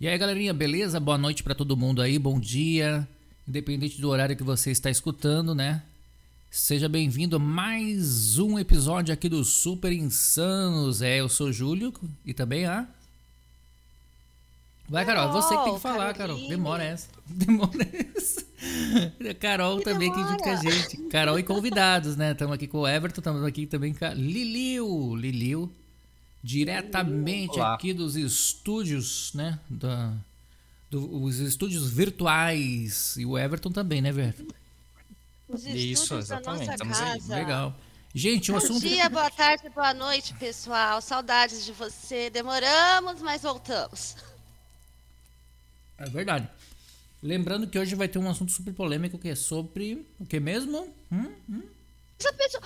E 0.00 0.08
aí, 0.08 0.18
galerinha, 0.18 0.52
beleza? 0.52 0.98
Boa 0.98 1.16
noite 1.16 1.42
para 1.42 1.54
todo 1.54 1.76
mundo 1.76 2.02
aí, 2.02 2.18
bom 2.18 2.38
dia. 2.38 3.08
Independente 3.46 4.00
do 4.00 4.08
horário 4.08 4.36
que 4.36 4.42
você 4.42 4.70
está 4.70 4.90
escutando, 4.90 5.54
né? 5.54 5.82
Seja 6.50 6.88
bem-vindo 6.88 7.36
a 7.36 7.38
mais 7.38 8.38
um 8.38 8.58
episódio 8.58 9.14
aqui 9.14 9.28
do 9.28 9.44
Super 9.44 9.92
Insanos. 9.92 11.00
É, 11.00 11.20
eu 11.20 11.28
sou 11.28 11.48
o 11.48 11.52
Júlio 11.52 11.94
e 12.26 12.34
também 12.34 12.66
a. 12.66 12.86
Vai, 14.88 15.06
Carol, 15.06 15.30
você 15.30 15.56
que 15.56 15.64
tem 15.64 15.74
que 15.74 15.80
falar, 15.80 16.12
Carol. 16.14 16.48
Demora 16.48 16.82
essa. 16.82 17.08
Demora 17.24 17.88
essa. 18.16 18.44
Carol 19.38 19.78
que 19.78 19.84
também 19.84 20.10
demora. 20.10 20.22
aqui 20.22 20.30
junto 20.32 20.42
com 20.42 20.50
a 20.50 20.56
gente. 20.56 20.96
Carol 21.08 21.38
e 21.38 21.42
convidados, 21.44 22.16
né? 22.16 22.32
Estamos 22.32 22.54
aqui 22.54 22.66
com 22.66 22.78
o 22.78 22.88
Everton, 22.88 23.20
estamos 23.20 23.44
aqui 23.44 23.66
também 23.66 23.94
com 23.94 24.04
a 24.04 24.12
Liliu. 24.12 25.14
Liliu, 25.14 25.72
diretamente 26.42 27.58
Olá. 27.58 27.74
aqui 27.74 27.92
dos 27.92 28.16
estúdios, 28.16 29.32
né? 29.34 29.58
Da, 29.68 30.14
do, 30.90 31.22
os 31.22 31.38
estúdios 31.38 31.90
virtuais. 31.90 33.16
E 33.16 33.26
o 33.26 33.38
Everton 33.38 33.70
também, 33.70 34.00
né, 34.00 34.08
Everton? 34.08 34.46
Os 35.48 35.64
Isso, 35.66 36.14
exatamente. 36.14 36.70
Estamos 36.70 36.98
casa. 36.98 37.34
aí. 37.34 37.42
Legal. 37.42 37.76
Gente, 38.14 38.50
o 38.50 38.54
Bom 38.54 38.58
assunto. 38.58 38.82
Bom 38.82 38.88
dia, 38.88 39.08
boa 39.08 39.30
tarde, 39.30 39.68
boa 39.70 39.94
noite, 39.94 40.34
pessoal. 40.34 41.00
Saudades 41.00 41.64
de 41.64 41.72
você. 41.72 42.28
Demoramos, 42.30 43.20
mas 43.22 43.42
voltamos. 43.42 44.16
É 45.98 46.08
verdade. 46.08 46.48
Lembrando 47.22 47.66
que 47.66 47.78
hoje 47.78 47.94
vai 47.94 48.08
ter 48.08 48.18
um 48.18 48.28
assunto 48.28 48.50
super 48.50 48.72
polêmico 48.72 49.18
que 49.18 49.28
é 49.28 49.34
sobre 49.34 50.06
o 50.18 50.24
que 50.24 50.40
mesmo? 50.40 50.92
Hum? 51.12 51.32
Hum? 51.48 51.62
Essa 52.18 52.32
pessoa. 52.32 52.64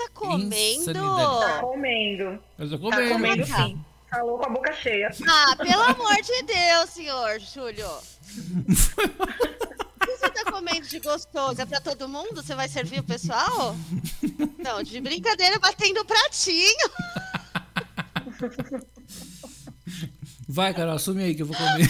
tá 0.00 0.08
comendo? 0.14 1.40
Tá 1.40 1.60
comendo. 1.60 2.38
Eu 2.58 2.70
tô 2.70 2.78
comendo. 2.78 3.08
Tá 3.08 3.14
comendo 3.14 3.46
sim. 3.46 3.84
Falou 4.10 4.38
com 4.38 4.46
a 4.46 4.48
boca 4.48 4.72
cheia. 4.72 5.10
Ah, 5.28 5.54
pelo 5.56 5.82
amor 5.82 6.14
de 6.16 6.42
Deus, 6.42 6.90
senhor 6.90 7.38
Júlio. 7.38 7.86
o 7.86 8.00
que 10.06 10.16
você 10.16 10.30
tá 10.30 10.50
comendo 10.50 10.86
de 10.86 10.98
gostoso? 10.98 11.60
É 11.60 11.66
pra 11.66 11.80
todo 11.80 12.08
mundo? 12.08 12.42
Você 12.42 12.54
vai 12.54 12.68
servir 12.68 13.00
o 13.00 13.04
pessoal? 13.04 13.76
Não, 14.58 14.82
de 14.82 15.00
brincadeira, 15.00 15.58
batendo 15.58 16.04
pratinho. 16.04 16.90
Vai, 20.48 20.74
Carol, 20.74 20.94
assume 20.94 21.22
aí 21.22 21.34
que 21.34 21.42
eu 21.42 21.46
vou 21.46 21.56
comer. 21.56 21.88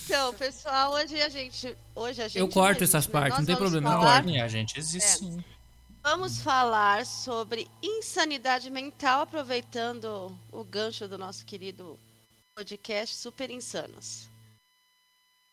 Então, 0.04 0.34
pessoal, 0.34 0.92
hoje 0.92 1.20
a 1.20 1.28
gente. 1.28 1.76
Hoje 1.94 2.22
a 2.22 2.28
gente 2.28 2.38
eu 2.38 2.48
corto 2.48 2.84
essas 2.84 3.06
partes, 3.06 3.38
não 3.38 3.46
tem 3.46 3.56
problema, 3.56 3.90
falar... 3.90 4.22
corto. 4.22 4.42
A 4.42 4.48
gente 4.48 4.78
existe 4.78 5.04
é. 5.04 5.16
sim. 5.16 5.44
Vamos 6.02 6.40
falar 6.42 7.06
sobre 7.06 7.66
insanidade 7.82 8.70
mental, 8.70 9.22
aproveitando 9.22 10.38
o 10.52 10.62
gancho 10.62 11.08
do 11.08 11.16
nosso 11.16 11.46
querido 11.46 11.98
podcast 12.54 13.16
Super 13.16 13.50
Insanos. 13.50 14.28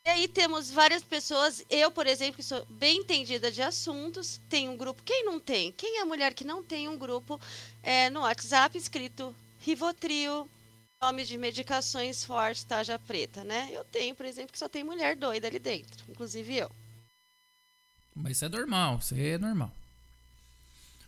E 0.05 0.09
aí 0.09 0.27
temos 0.27 0.69
várias 0.69 1.03
pessoas, 1.03 1.63
eu, 1.69 1.91
por 1.91 2.05
exemplo, 2.05 2.35
que 2.37 2.43
sou 2.43 2.65
bem 2.65 2.97
entendida 2.97 3.51
de 3.51 3.61
assuntos, 3.61 4.41
tenho 4.49 4.71
um 4.71 4.77
grupo. 4.77 5.03
Quem 5.03 5.23
não 5.23 5.39
tem? 5.39 5.71
Quem 5.71 5.99
é 5.99 6.01
a 6.01 6.05
mulher 6.05 6.33
que 6.33 6.43
não 6.43 6.63
tem 6.63 6.89
um 6.89 6.97
grupo 6.97 7.39
é, 7.81 8.09
no 8.09 8.21
WhatsApp 8.21 8.77
escrito 8.77 9.35
Rivotril, 9.59 10.49
nome 11.01 11.25
de 11.25 11.35
medicações 11.35 12.23
fortes, 12.23 12.63
taja 12.63 12.99
preta, 12.99 13.43
né? 13.43 13.69
Eu 13.71 13.83
tenho, 13.83 14.13
por 14.13 14.23
exemplo, 14.25 14.51
que 14.51 14.59
só 14.59 14.69
tem 14.69 14.83
mulher 14.83 15.15
doida 15.15 15.47
ali 15.47 15.57
dentro, 15.57 16.05
inclusive 16.07 16.55
eu. 16.55 16.71
Mas 18.15 18.33
isso 18.33 18.45
é 18.45 18.49
normal, 18.49 18.99
isso 18.99 19.15
é 19.15 19.37
normal. 19.39 19.71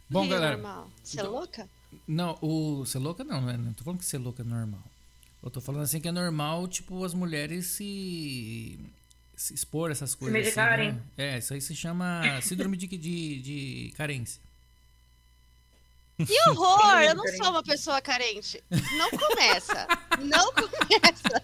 Bom, 0.09 0.27
galera. 0.27 0.55
É 0.55 0.58
normal? 0.58 0.89
Você 1.03 1.17
então, 1.17 1.25
é 1.27 1.30
louca? 1.30 1.69
Não, 2.08 2.39
o 2.41 2.85
ser 2.88 2.97
louca 2.97 3.23
não, 3.23 3.41
né? 3.41 3.55
Não 3.55 3.72
tô 3.73 3.83
falando 3.83 4.00
que 4.00 4.05
ser 4.05 4.17
louca 4.17 4.41
é 4.41 4.45
normal. 4.45 4.83
Eu 5.44 5.52
tô 5.52 5.61
falando 5.61 5.83
assim 5.83 6.00
que 6.00 6.07
é 6.07 6.11
normal, 6.11 6.67
tipo, 6.67 7.03
as 7.03 7.13
mulheres 7.13 7.67
se, 7.67 8.80
se 9.35 9.53
expor 9.53 9.91
essas 9.91 10.16
coisas. 10.16 10.35
Se 10.35 10.44
medicarem. 10.44 10.90
Assim, 10.90 10.97
né? 10.97 11.35
É, 11.35 11.38
isso 11.38 11.53
aí 11.53 11.62
se 11.62 11.75
chama 11.75 12.41
síndrome 12.41 12.78
de, 12.78 12.88
de, 12.88 13.41
de 13.41 13.94
carência. 13.96 14.41
Que 16.25 16.50
horror! 16.50 17.01
Eu 17.01 17.16
não 17.16 17.28
sou 17.28 17.50
uma 17.50 17.63
pessoa 17.63 18.01
carente. 18.01 18.63
Não 18.97 19.09
começa. 19.11 19.88
Não 20.22 20.53
começa. 20.53 21.44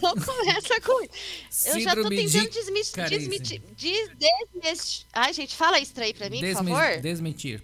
Não 0.00 0.14
começa 0.14 0.80
com 0.80 1.02
isso. 1.02 1.68
Eu 1.68 1.80
já 1.80 1.94
tô 1.94 2.08
tentando 2.08 2.50
desmentir. 3.08 3.62
Des, 3.76 5.06
Ai, 5.12 5.32
gente, 5.32 5.54
fala 5.54 5.78
isso 5.78 5.92
aí 6.00 6.14
pra 6.14 6.30
mim, 6.30 6.40
Desme, 6.40 6.70
por 6.70 6.78
favor. 6.78 7.00
Desmentir. 7.00 7.62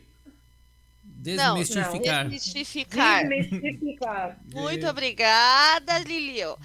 Desmistificar. 1.05 2.25
Não, 2.25 2.31
desmistificar. 2.31 3.29
Desmistificar. 3.29 4.39
Muito 4.53 4.87
obrigada, 4.87 5.99
Lilio. 6.01 6.59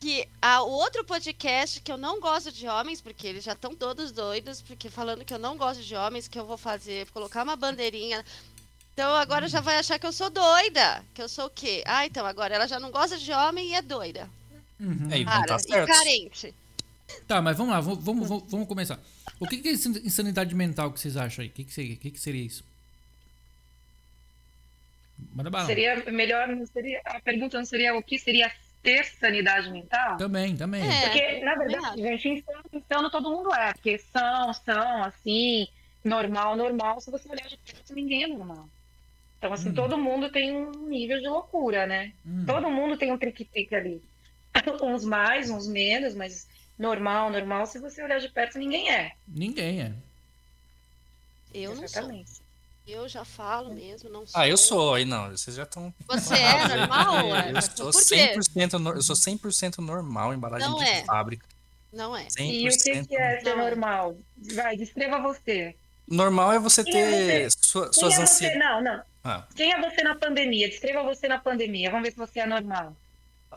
Que 0.00 0.26
a, 0.40 0.62
o 0.62 0.70
outro 0.70 1.04
podcast 1.04 1.80
que 1.80 1.92
eu 1.92 1.98
não 1.98 2.20
gosto 2.20 2.50
de 2.50 2.66
homens, 2.66 3.00
porque 3.00 3.26
eles 3.26 3.44
já 3.44 3.52
estão 3.52 3.74
todos 3.74 4.10
doidos, 4.12 4.62
porque 4.62 4.88
falando 4.88 5.24
que 5.24 5.32
eu 5.34 5.38
não 5.38 5.56
gosto 5.56 5.82
de 5.82 5.94
homens, 5.94 6.28
que 6.28 6.38
eu 6.38 6.46
vou 6.46 6.56
fazer, 6.56 7.10
colocar 7.10 7.42
uma 7.42 7.56
bandeirinha 7.56 8.24
então 8.94 9.12
agora 9.16 9.48
já 9.48 9.60
vai 9.60 9.76
achar 9.76 9.98
que 9.98 10.06
eu 10.06 10.12
sou 10.12 10.30
doida. 10.30 11.04
Que 11.12 11.20
eu 11.20 11.28
sou 11.28 11.46
o 11.46 11.50
quê? 11.50 11.82
Ah, 11.84 12.06
então 12.06 12.24
agora 12.24 12.54
ela 12.54 12.68
já 12.68 12.78
não 12.78 12.92
gosta 12.92 13.18
de 13.18 13.32
homem 13.32 13.70
e 13.70 13.74
é 13.74 13.82
doida. 13.82 14.30
Uhum. 14.80 15.08
É, 15.10 15.24
Cara, 15.24 15.58
tá 15.58 15.82
e 15.82 15.86
carente. 15.86 16.54
Tá, 17.26 17.42
mas 17.42 17.56
vamos 17.56 17.74
lá, 17.74 17.80
vamos, 17.80 18.04
vamos, 18.04 18.50
vamos 18.50 18.68
começar. 18.68 18.98
O 19.40 19.46
que, 19.46 19.58
que 19.58 19.68
é 19.68 19.72
insanidade 19.72 20.54
mental 20.54 20.92
que 20.92 21.00
vocês 21.00 21.16
acham 21.16 21.42
aí? 21.42 21.48
O 21.48 21.52
que, 21.52 21.64
que, 21.64 21.72
seria, 21.72 21.96
que, 21.96 22.10
que 22.10 22.20
seria 22.20 22.42
isso? 22.42 22.64
Manda 25.32 25.50
bala. 25.50 25.66
Seria 25.66 26.04
melhor, 26.10 26.48
seria, 26.72 27.00
a 27.04 27.20
pergunta 27.20 27.58
não 27.58 27.64
seria 27.64 27.94
o 27.96 28.02
que 28.02 28.18
seria 28.18 28.50
ter 28.82 29.04
sanidade 29.04 29.70
mental? 29.70 30.16
Também, 30.18 30.56
também. 30.56 30.82
É, 30.82 31.08
porque, 31.08 31.40
na 31.40 31.54
verdade, 31.56 32.00
gente, 32.00 32.44
insano 32.72 33.10
todo 33.10 33.30
mundo 33.30 33.52
é. 33.52 33.72
Porque 33.72 33.98
são, 33.98 34.52
são, 34.52 35.04
assim, 35.04 35.66
normal, 36.04 36.56
normal. 36.56 37.00
Se 37.00 37.10
você 37.10 37.28
olhar 37.28 37.48
de 37.48 37.56
perto, 37.58 37.94
ninguém 37.94 38.24
é 38.24 38.26
normal. 38.28 38.68
Então, 39.44 39.52
assim, 39.52 39.68
hum. 39.68 39.74
todo 39.74 39.98
mundo 39.98 40.30
tem 40.30 40.56
um 40.56 40.70
nível 40.88 41.20
de 41.20 41.28
loucura, 41.28 41.86
né? 41.86 42.14
Hum. 42.24 42.46
Todo 42.46 42.70
mundo 42.70 42.96
tem 42.96 43.12
um 43.12 43.18
trique-trique 43.18 43.74
ali. 43.74 44.02
uns 44.82 45.04
mais, 45.04 45.50
uns 45.50 45.68
menos, 45.68 46.14
mas 46.14 46.48
normal, 46.78 47.30
normal, 47.30 47.66
se 47.66 47.78
você 47.78 48.02
olhar 48.02 48.18
de 48.18 48.30
perto, 48.30 48.58
ninguém 48.58 48.90
é. 48.90 49.12
Ninguém 49.28 49.82
é. 49.82 49.92
Eu 51.52 51.72
Exatamente. 51.72 52.20
não 52.20 52.26
sou. 52.26 52.44
Eu 52.86 53.06
já 53.06 53.22
falo 53.22 53.74
mesmo, 53.74 54.08
não 54.08 54.26
sou. 54.26 54.40
Ah, 54.40 54.48
eu 54.48 54.56
sou, 54.56 54.94
aí 54.94 55.04
não, 55.04 55.30
vocês 55.30 55.56
já 55.56 55.64
estão. 55.64 55.92
Você 56.06 56.34
é 56.36 56.68
normal? 56.76 57.26
eu 57.54 57.60
sou 57.60 57.90
100%, 57.90 58.72
no... 58.78 58.90
eu 58.94 59.02
sou 59.02 59.14
100% 59.14 59.78
normal, 59.78 60.32
embalagem 60.32 60.70
não 60.70 60.78
de 60.78 60.84
é. 60.84 61.04
fábrica. 61.04 61.46
Não 61.92 62.16
é. 62.16 62.26
E 62.40 62.66
o 62.66 62.72
que, 62.72 63.06
que 63.06 63.14
é 63.14 63.40
ser 63.40 63.56
normal? 63.56 64.16
Vai, 64.54 64.74
descreva 64.74 65.20
você. 65.20 65.76
Normal 66.08 66.54
é 66.54 66.58
você 66.58 66.82
ter 66.82 66.96
é 66.96 67.50
você? 67.50 67.58
suas 67.92 68.18
é 68.18 68.22
ansiedades. 68.22 68.58
Não, 68.58 68.82
não. 68.82 69.13
Ah. 69.24 69.46
Quem 69.56 69.72
é 69.72 69.80
você 69.80 70.02
na 70.02 70.14
pandemia? 70.14 70.68
Descreva 70.68 71.02
você 71.02 71.26
na 71.26 71.38
pandemia. 71.38 71.90
Vamos 71.90 72.04
ver 72.06 72.12
se 72.12 72.18
você 72.18 72.40
é 72.40 72.46
normal. 72.46 72.94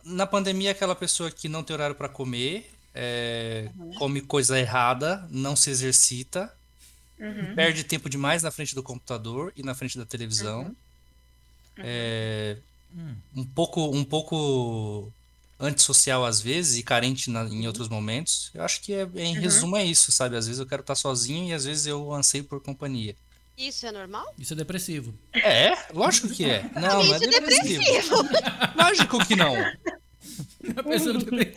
Na 0.03 0.25
pandemia, 0.25 0.71
aquela 0.71 0.95
pessoa 0.95 1.29
que 1.29 1.49
não 1.49 1.63
tem 1.63 1.73
horário 1.73 1.95
para 1.95 2.07
comer, 2.07 2.71
é, 2.95 3.69
uhum. 3.77 3.93
come 3.95 4.21
coisa 4.21 4.57
errada, 4.57 5.27
não 5.29 5.55
se 5.55 5.69
exercita, 5.69 6.51
uhum. 7.19 7.53
perde 7.53 7.83
tempo 7.83 8.09
demais 8.09 8.43
na 8.43 8.51
frente 8.51 8.73
do 8.73 8.81
computador 8.81 9.51
e 9.57 9.63
na 9.63 9.75
frente 9.75 9.97
da 9.97 10.05
televisão. 10.05 10.63
Uhum. 10.63 10.75
É, 11.79 12.57
hum. 12.95 13.15
um 13.35 13.45
pouco, 13.45 13.81
um 13.89 14.03
pouco 14.03 15.11
antissocial 15.59 16.25
às 16.25 16.41
vezes 16.41 16.77
e 16.77 16.83
carente 16.83 17.29
na, 17.29 17.43
em 17.43 17.67
outros 17.67 17.89
momentos. 17.89 18.51
Eu 18.53 18.63
acho 18.63 18.81
que 18.81 18.93
é, 18.93 19.07
em 19.15 19.35
uhum. 19.35 19.41
resumo 19.41 19.77
é 19.77 19.83
isso, 19.83 20.11
sabe? 20.11 20.37
Às 20.37 20.47
vezes 20.47 20.59
eu 20.59 20.65
quero 20.65 20.81
estar 20.81 20.95
sozinho 20.95 21.49
e 21.49 21.53
às 21.53 21.65
vezes 21.65 21.85
eu 21.85 22.13
anseio 22.13 22.43
por 22.45 22.61
companhia. 22.61 23.15
Isso 23.57 23.87
é 23.87 23.91
normal? 23.91 24.33
Isso 24.37 24.53
é 24.53 24.55
depressivo. 24.55 25.13
É, 25.33 25.73
lógico 25.93 26.29
que 26.29 26.45
é. 26.45 26.63
Não, 26.75 27.03
não 27.03 27.13
é, 27.13 27.17
é 27.17 27.19
depressivo. 27.19 27.83
depressivo. 27.83 28.15
lógico 28.77 29.25
que 29.25 29.35
não. 29.35 29.55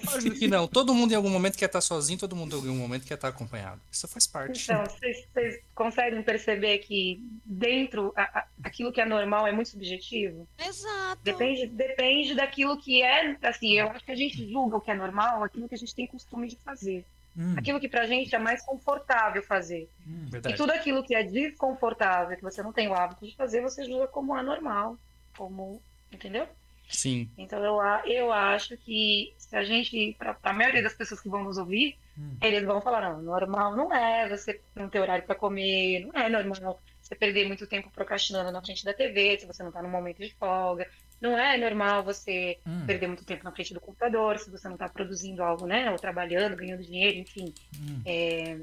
Lógico 0.06 0.38
que 0.38 0.48
não. 0.48 0.68
Todo 0.68 0.94
mundo 0.94 1.12
em 1.12 1.14
algum 1.14 1.28
momento 1.28 1.58
quer 1.58 1.66
estar 1.66 1.80
sozinho, 1.80 2.18
todo 2.18 2.36
mundo 2.36 2.56
em 2.56 2.68
algum 2.68 2.74
momento 2.74 3.06
quer 3.06 3.14
estar 3.14 3.28
acompanhado. 3.28 3.80
Isso 3.90 4.06
faz 4.08 4.26
parte. 4.26 4.62
Então, 4.64 4.84
vocês, 4.84 5.26
vocês 5.32 5.60
conseguem 5.74 6.22
perceber 6.22 6.78
que 6.78 7.22
dentro 7.44 8.12
a, 8.16 8.22
a, 8.22 8.46
aquilo 8.64 8.92
que 8.92 9.00
é 9.00 9.04
normal 9.04 9.46
é 9.46 9.52
muito 9.52 9.70
subjetivo? 9.70 10.48
Exato. 10.58 11.20
Depende, 11.22 11.66
depende 11.66 12.34
daquilo 12.34 12.80
que 12.80 13.02
é. 13.02 13.36
Assim, 13.42 13.78
eu 13.78 13.88
acho 13.88 14.04
que 14.04 14.12
a 14.12 14.16
gente 14.16 14.50
julga 14.50 14.76
o 14.76 14.80
que 14.80 14.90
é 14.90 14.94
normal, 14.94 15.44
aquilo 15.44 15.68
que 15.68 15.74
a 15.74 15.78
gente 15.78 15.94
tem 15.94 16.06
costume 16.06 16.48
de 16.48 16.56
fazer. 16.56 17.04
Hum. 17.36 17.54
Aquilo 17.56 17.80
que 17.80 17.88
pra 17.88 18.06
gente 18.06 18.34
é 18.34 18.38
mais 18.38 18.64
confortável 18.64 19.42
fazer. 19.42 19.88
Hum, 20.06 20.28
e 20.32 20.54
tudo 20.54 20.72
aquilo 20.72 21.02
que 21.02 21.14
é 21.14 21.22
desconfortável, 21.22 22.36
que 22.36 22.42
você 22.42 22.62
não 22.62 22.72
tem 22.72 22.88
o 22.88 22.94
hábito 22.94 23.26
de 23.26 23.36
fazer, 23.36 23.60
você 23.60 23.84
julga 23.84 24.06
como 24.08 24.34
anormal. 24.34 24.98
Como. 25.36 25.80
Entendeu? 26.12 26.46
Sim. 26.88 27.30
Então 27.38 27.64
eu, 27.64 27.80
eu 28.04 28.32
acho 28.32 28.76
que 28.76 29.32
se 29.38 29.56
a 29.56 29.62
gente, 29.62 30.14
para 30.18 30.36
a 30.42 30.52
maioria 30.52 30.82
das 30.82 30.94
pessoas 30.94 31.20
que 31.20 31.28
vão 31.28 31.44
nos 31.44 31.56
ouvir, 31.56 31.96
hum. 32.18 32.36
eles 32.42 32.64
vão 32.64 32.80
falar, 32.80 33.00
não, 33.00 33.22
normal 33.22 33.76
não 33.76 33.94
é 33.94 34.28
você 34.28 34.60
não 34.74 34.88
ter 34.88 34.98
horário 34.98 35.24
para 35.24 35.36
comer, 35.36 36.06
não 36.06 36.20
é 36.20 36.28
normal 36.28 36.80
você 37.00 37.14
perder 37.14 37.46
muito 37.46 37.66
tempo 37.66 37.90
procrastinando 37.90 38.50
na 38.50 38.60
frente 38.60 38.84
da 38.84 38.92
TV, 38.92 39.38
se 39.38 39.46
você 39.46 39.62
não 39.62 39.70
está 39.70 39.82
no 39.82 39.88
momento 39.88 40.18
de 40.18 40.34
folga. 40.34 40.88
Não 41.20 41.36
é 41.36 41.58
normal 41.58 42.02
você 42.02 42.58
hum. 42.66 42.86
perder 42.86 43.06
muito 43.06 43.24
tempo 43.24 43.44
na 43.44 43.52
frente 43.52 43.74
do 43.74 43.80
computador, 43.80 44.38
se 44.38 44.50
você 44.50 44.66
não 44.66 44.74
está 44.74 44.88
produzindo 44.88 45.42
algo, 45.42 45.66
né? 45.66 45.90
Ou 45.90 45.96
trabalhando, 45.96 46.56
ganhando 46.56 46.82
dinheiro, 46.82 47.18
enfim. 47.18 47.52
Hum. 47.78 48.00
É, 48.06 48.58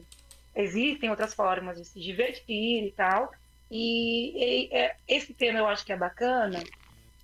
existem 0.55 1.09
outras 1.09 1.33
formas 1.33 1.77
de 1.77 1.85
se 1.85 1.99
divertir 1.99 2.85
e 2.85 2.91
tal. 2.91 3.31
E, 3.69 4.69
e 4.69 4.75
é, 4.75 4.95
esse 5.07 5.33
tema 5.33 5.59
eu 5.59 5.67
acho 5.67 5.85
que 5.85 5.93
é 5.93 5.97
bacana, 5.97 6.63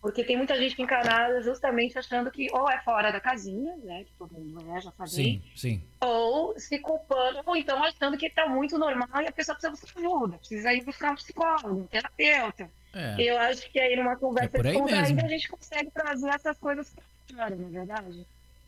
porque 0.01 0.23
tem 0.23 0.37
muita 0.37 0.57
gente 0.57 0.79
encanada 0.81 1.41
justamente 1.41 1.97
achando 1.97 2.29
que 2.29 2.47
ou 2.51 2.69
é 2.69 2.79
fora 2.81 3.11
da 3.11 3.19
casinha, 3.19 3.75
né? 3.77 4.03
Que 4.03 4.11
todo 4.19 4.33
mundo 4.33 4.63
né, 4.65 4.81
já 4.81 4.91
sabe. 4.91 5.09
Sim, 5.09 5.41
sim. 5.55 5.81
Ou 5.99 6.59
se 6.59 6.77
culpando, 6.77 7.41
ou 7.45 7.55
então 7.55 7.81
achando 7.83 8.17
que 8.17 8.27
está 8.27 8.47
muito 8.47 8.77
normal 8.77 9.21
e 9.21 9.27
a 9.27 9.31
pessoa 9.31 9.55
precisa 9.55 9.71
buscar 9.71 9.99
ajuda, 9.99 10.37
precisa 10.37 10.73
ir 10.73 10.83
buscar 10.83 11.11
um 11.11 11.15
psicólogo, 11.15 11.79
um 11.79 11.87
terapeuta. 11.87 12.69
É. 12.93 13.15
Eu 13.17 13.39
acho 13.39 13.69
que 13.71 13.79
aí 13.79 13.95
numa 13.95 14.15
conversa 14.15 14.57
é 14.57 14.61
descontraída 14.61 15.25
a 15.25 15.27
gente 15.27 15.49
consegue 15.49 15.89
trazer 15.91 16.29
essas 16.29 16.57
coisas 16.59 16.93
para 17.27 17.49
não 17.49 17.67
é 17.67 17.69
verdade? 17.71 18.25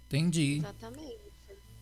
Entendi. 0.08 0.58
Exatamente. 0.58 1.26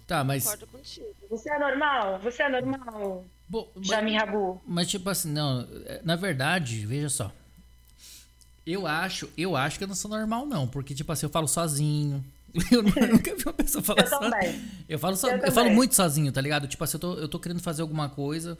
Tá, 0.05 0.23
mas. 0.23 0.43
Concordo 0.43 0.67
contigo. 0.67 1.07
Você 1.29 1.49
é 1.49 1.59
normal? 1.59 2.19
Você 2.19 2.43
é 2.43 2.49
normal? 2.49 3.25
Bo... 3.47 3.69
Jamie 3.81 4.17
Rabu. 4.17 4.61
Mas, 4.65 4.87
tipo 4.87 5.09
assim, 5.09 5.31
não. 5.31 5.67
Na 6.03 6.15
verdade, 6.15 6.85
veja 6.85 7.09
só. 7.09 7.31
Eu 8.65 8.87
acho, 8.87 9.29
eu 9.37 9.55
acho 9.55 9.77
que 9.77 9.83
eu 9.83 9.87
não 9.87 9.95
sou 9.95 10.09
normal, 10.09 10.45
não. 10.45 10.67
Porque, 10.67 10.93
tipo 10.93 11.11
assim, 11.11 11.25
eu 11.25 11.29
falo 11.29 11.47
sozinho. 11.47 12.23
Eu, 12.71 12.83
nunca 12.83 13.35
vi 13.35 13.43
uma 13.43 13.53
pessoa 13.53 13.81
falar 13.83 14.05
sozinho. 14.05 14.61
Eu 14.87 14.99
falo, 14.99 15.15
so, 15.15 15.27
eu, 15.27 15.37
eu, 15.37 15.51
falo 15.51 15.71
muito 15.71 15.95
sozinho, 15.95 16.31
tá 16.31 16.39
ligado? 16.39 16.67
Tipo 16.67 16.83
assim, 16.83 16.97
eu 16.97 16.99
tô, 16.99 17.13
eu 17.15 17.27
tô 17.27 17.39
querendo 17.39 17.59
fazer 17.59 17.81
alguma 17.81 18.09
coisa. 18.09 18.55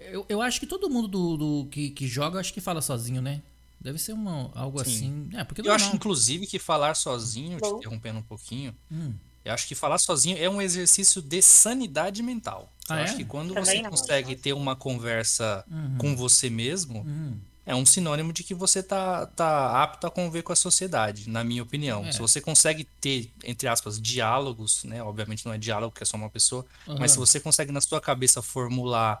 Eu, 0.00 0.26
eu 0.28 0.42
acho 0.42 0.60
que 0.60 0.66
todo 0.66 0.88
mundo 0.88 1.08
do, 1.08 1.36
do 1.36 1.68
que, 1.70 1.90
que 1.90 2.06
joga, 2.06 2.38
acho 2.38 2.52
que 2.52 2.60
fala 2.60 2.80
sozinho, 2.80 3.20
né? 3.20 3.42
Deve 3.80 3.98
ser 3.98 4.12
uma, 4.12 4.50
algo 4.54 4.82
Sim. 4.84 4.90
assim. 4.90 5.28
É, 5.38 5.44
porque 5.44 5.60
eu 5.60 5.72
acho, 5.72 5.94
inclusive, 5.94 6.46
que 6.46 6.58
falar 6.58 6.94
sozinho, 6.94 7.60
te 7.60 7.68
interrompendo 7.68 8.18
um 8.18 8.22
pouquinho, 8.22 8.74
hum. 8.90 9.12
eu 9.44 9.52
acho 9.52 9.66
que 9.68 9.74
falar 9.74 9.98
sozinho 9.98 10.36
é 10.38 10.48
um 10.48 10.60
exercício 10.60 11.20
de 11.20 11.40
sanidade 11.42 12.22
mental. 12.22 12.72
Ah, 12.88 12.94
eu 12.94 12.98
é? 12.98 13.02
acho 13.04 13.16
que 13.16 13.24
quando 13.24 13.54
Também 13.54 13.64
você 13.64 13.82
não. 13.82 13.90
consegue 13.90 14.36
ter 14.36 14.52
uma 14.52 14.74
conversa 14.74 15.64
uhum. 15.70 15.98
com 15.98 16.16
você 16.16 16.48
mesmo, 16.48 17.00
uhum 17.00 17.36
é 17.66 17.74
um 17.74 17.84
sinônimo 17.84 18.32
de 18.32 18.44
que 18.44 18.54
você 18.54 18.80
tá, 18.80 19.26
tá 19.26 19.82
apto 19.82 20.06
a 20.06 20.10
conviver 20.10 20.42
com 20.42 20.52
a 20.52 20.56
sociedade, 20.56 21.28
na 21.28 21.42
minha 21.42 21.64
opinião. 21.64 22.06
É. 22.06 22.12
Se 22.12 22.20
você 22.20 22.40
consegue 22.40 22.84
ter, 22.84 23.28
entre 23.42 23.66
aspas, 23.66 24.00
diálogos, 24.00 24.84
né? 24.84 25.02
Obviamente 25.02 25.44
não 25.44 25.52
é 25.52 25.58
diálogo, 25.58 25.92
que 25.92 26.04
é 26.04 26.06
só 26.06 26.16
uma 26.16 26.30
pessoa, 26.30 26.64
uhum. 26.86 26.96
mas 27.00 27.10
se 27.10 27.18
você 27.18 27.40
consegue 27.40 27.72
na 27.72 27.80
sua 27.80 28.00
cabeça 28.00 28.40
formular 28.40 29.20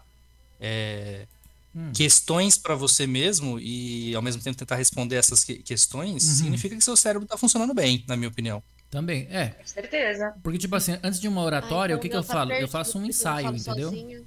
é, 0.60 1.26
hum. 1.74 1.92
questões 1.92 2.56
para 2.56 2.74
você 2.74 3.06
mesmo 3.06 3.58
e 3.58 4.14
ao 4.14 4.22
mesmo 4.22 4.42
tempo 4.42 4.56
tentar 4.56 4.76
responder 4.76 5.16
essas 5.16 5.44
que 5.44 5.56
questões, 5.56 6.24
uhum. 6.24 6.34
significa 6.34 6.74
que 6.76 6.82
seu 6.82 6.96
cérebro 6.96 7.26
tá 7.26 7.36
funcionando 7.36 7.74
bem, 7.74 8.04
na 8.06 8.16
minha 8.16 8.28
opinião. 8.28 8.62
Também, 8.90 9.26
é. 9.30 9.48
Com 9.48 9.66
certeza. 9.66 10.34
Porque, 10.42 10.58
tipo 10.58 10.76
assim, 10.76 10.96
antes 11.02 11.20
de 11.20 11.28
uma 11.28 11.42
oratória, 11.42 11.94
Ai, 11.94 11.98
então 11.98 11.98
o 11.98 12.00
que, 12.00 12.08
que 12.08 12.16
eu 12.16 12.22
falo? 12.22 12.52
Eu 12.52 12.68
faço 12.68 12.98
um 12.98 13.04
ensaio, 13.04 13.48
entendeu? 13.48 13.90
Sozinho. 13.90 14.26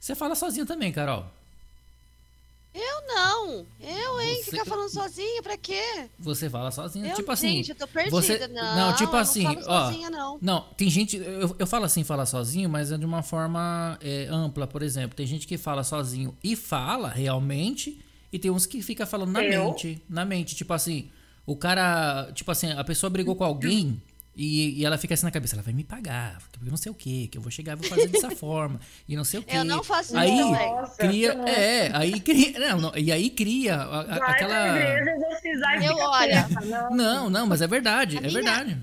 Você 0.00 0.14
fala 0.14 0.34
sozinho 0.34 0.66
também, 0.66 0.92
Carol. 0.92 1.26
Eu 2.76 3.06
não. 3.06 3.66
Eu, 3.80 4.20
hein? 4.20 4.42
Você... 4.42 4.50
Ficar 4.50 4.66
falando 4.66 4.90
sozinha, 4.90 5.42
pra 5.42 5.56
quê? 5.56 6.10
Você 6.18 6.50
fala 6.50 6.70
sozinha. 6.70 7.08
Eu, 7.08 7.14
tipo 7.14 7.32
assim. 7.32 7.48
Gente, 7.48 7.70
eu 7.70 7.74
tô 7.74 7.86
perdida. 7.86 8.14
Você... 8.14 8.48
Não, 8.48 8.76
não, 8.76 8.94
tipo 8.94 9.16
assim. 9.16 9.44
Não 9.44 9.62
ó, 9.66 9.84
sozinha, 9.86 10.10
não. 10.10 10.38
Não, 10.42 10.60
tem 10.76 10.90
gente. 10.90 11.16
Eu, 11.16 11.56
eu 11.58 11.66
falo 11.66 11.86
assim, 11.86 12.04
falar 12.04 12.26
sozinho, 12.26 12.68
mas 12.68 12.92
é 12.92 12.98
de 12.98 13.06
uma 13.06 13.22
forma 13.22 13.98
é, 14.02 14.26
ampla, 14.30 14.66
por 14.66 14.82
exemplo. 14.82 15.16
Tem 15.16 15.26
gente 15.26 15.46
que 15.46 15.56
fala 15.56 15.82
sozinho 15.82 16.36
e 16.44 16.54
fala 16.54 17.08
realmente, 17.08 17.98
e 18.30 18.38
tem 18.38 18.50
uns 18.50 18.66
que 18.66 18.82
fica 18.82 19.06
falando 19.06 19.32
na 19.32 19.42
eu? 19.42 19.70
mente. 19.70 20.02
Na 20.06 20.26
mente. 20.26 20.54
Tipo 20.54 20.74
assim, 20.74 21.10
o 21.46 21.56
cara. 21.56 22.30
Tipo 22.34 22.50
assim, 22.50 22.72
a 22.72 22.84
pessoa 22.84 23.08
brigou 23.08 23.34
com 23.34 23.44
alguém. 23.44 24.02
E, 24.36 24.80
e, 24.80 24.84
ela 24.84 24.98
fica 24.98 25.14
assim 25.14 25.24
na 25.24 25.30
cabeça, 25.30 25.56
ela 25.56 25.62
vai 25.62 25.72
me 25.72 25.82
pagar, 25.82 26.36
porque 26.52 26.68
não 26.68 26.76
sei 26.76 26.92
o 26.92 26.94
que, 26.94 27.26
que 27.28 27.38
eu 27.38 27.42
vou 27.42 27.50
chegar 27.50 27.72
e 27.72 27.76
vou 27.76 27.88
fazer 27.88 28.06
dessa 28.08 28.30
forma, 28.36 28.78
e 29.08 29.16
não 29.16 29.24
sei 29.24 29.40
o 29.40 29.42
que. 29.42 29.56
Eu 29.56 29.64
não 29.64 29.82
faço 29.82 30.14
aí 30.14 30.30
isso 30.38 30.96
cria, 30.98 31.32
É, 31.48 31.90
aí 31.96 32.20
cria. 32.20 32.58
Não, 32.58 32.78
não, 32.78 32.92
e 32.94 33.10
aí 33.10 33.30
cria 33.30 33.76
a, 33.76 34.00
a, 34.00 34.16
aquela. 34.30 34.78
Eu 35.82 35.96
olha. 35.96 36.46
Não, 36.90 37.30
não, 37.30 37.46
mas 37.46 37.62
é 37.62 37.66
verdade, 37.66 38.16
a 38.16 38.18
é 38.18 38.22
minha... 38.24 38.32
verdade. 38.34 38.78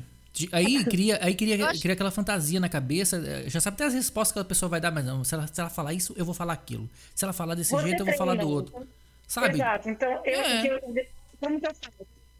Aí 0.51 0.83
cria, 0.85 1.19
aí 1.21 1.35
cria, 1.35 1.67
acho... 1.67 1.81
cria 1.81 1.93
aquela 1.93 2.09
fantasia 2.09 2.59
na 2.59 2.67
cabeça. 2.67 3.17
Eh, 3.23 3.47
já 3.47 3.61
sabe 3.61 3.75
até 3.75 3.85
as 3.85 3.93
respostas 3.93 4.33
que 4.33 4.39
a 4.39 4.43
pessoa 4.43 4.67
vai 4.67 4.81
dar, 4.81 4.89
mas 4.89 5.05
não, 5.05 5.23
se 5.23 5.35
ela, 5.35 5.45
se 5.45 5.61
ela 5.61 5.69
falar 5.69 5.93
isso, 5.93 6.15
eu 6.17 6.25
vou 6.25 6.33
falar 6.33 6.53
aquilo. 6.53 6.89
Se 7.13 7.23
ela 7.23 7.33
falar 7.33 7.53
desse 7.53 7.69
Você 7.69 7.83
jeito, 7.83 8.01
eu 8.01 8.05
vou 8.07 8.15
falar 8.15 8.33
do 8.33 8.49
outro. 8.49 8.87
Sabe? 9.27 9.53
Exato. 9.53 9.87
Então, 9.87 10.09
eu, 10.25 10.41
é. 10.41 10.67
eu, 10.67 10.73
eu, 10.73 10.99
eu, 11.43 11.71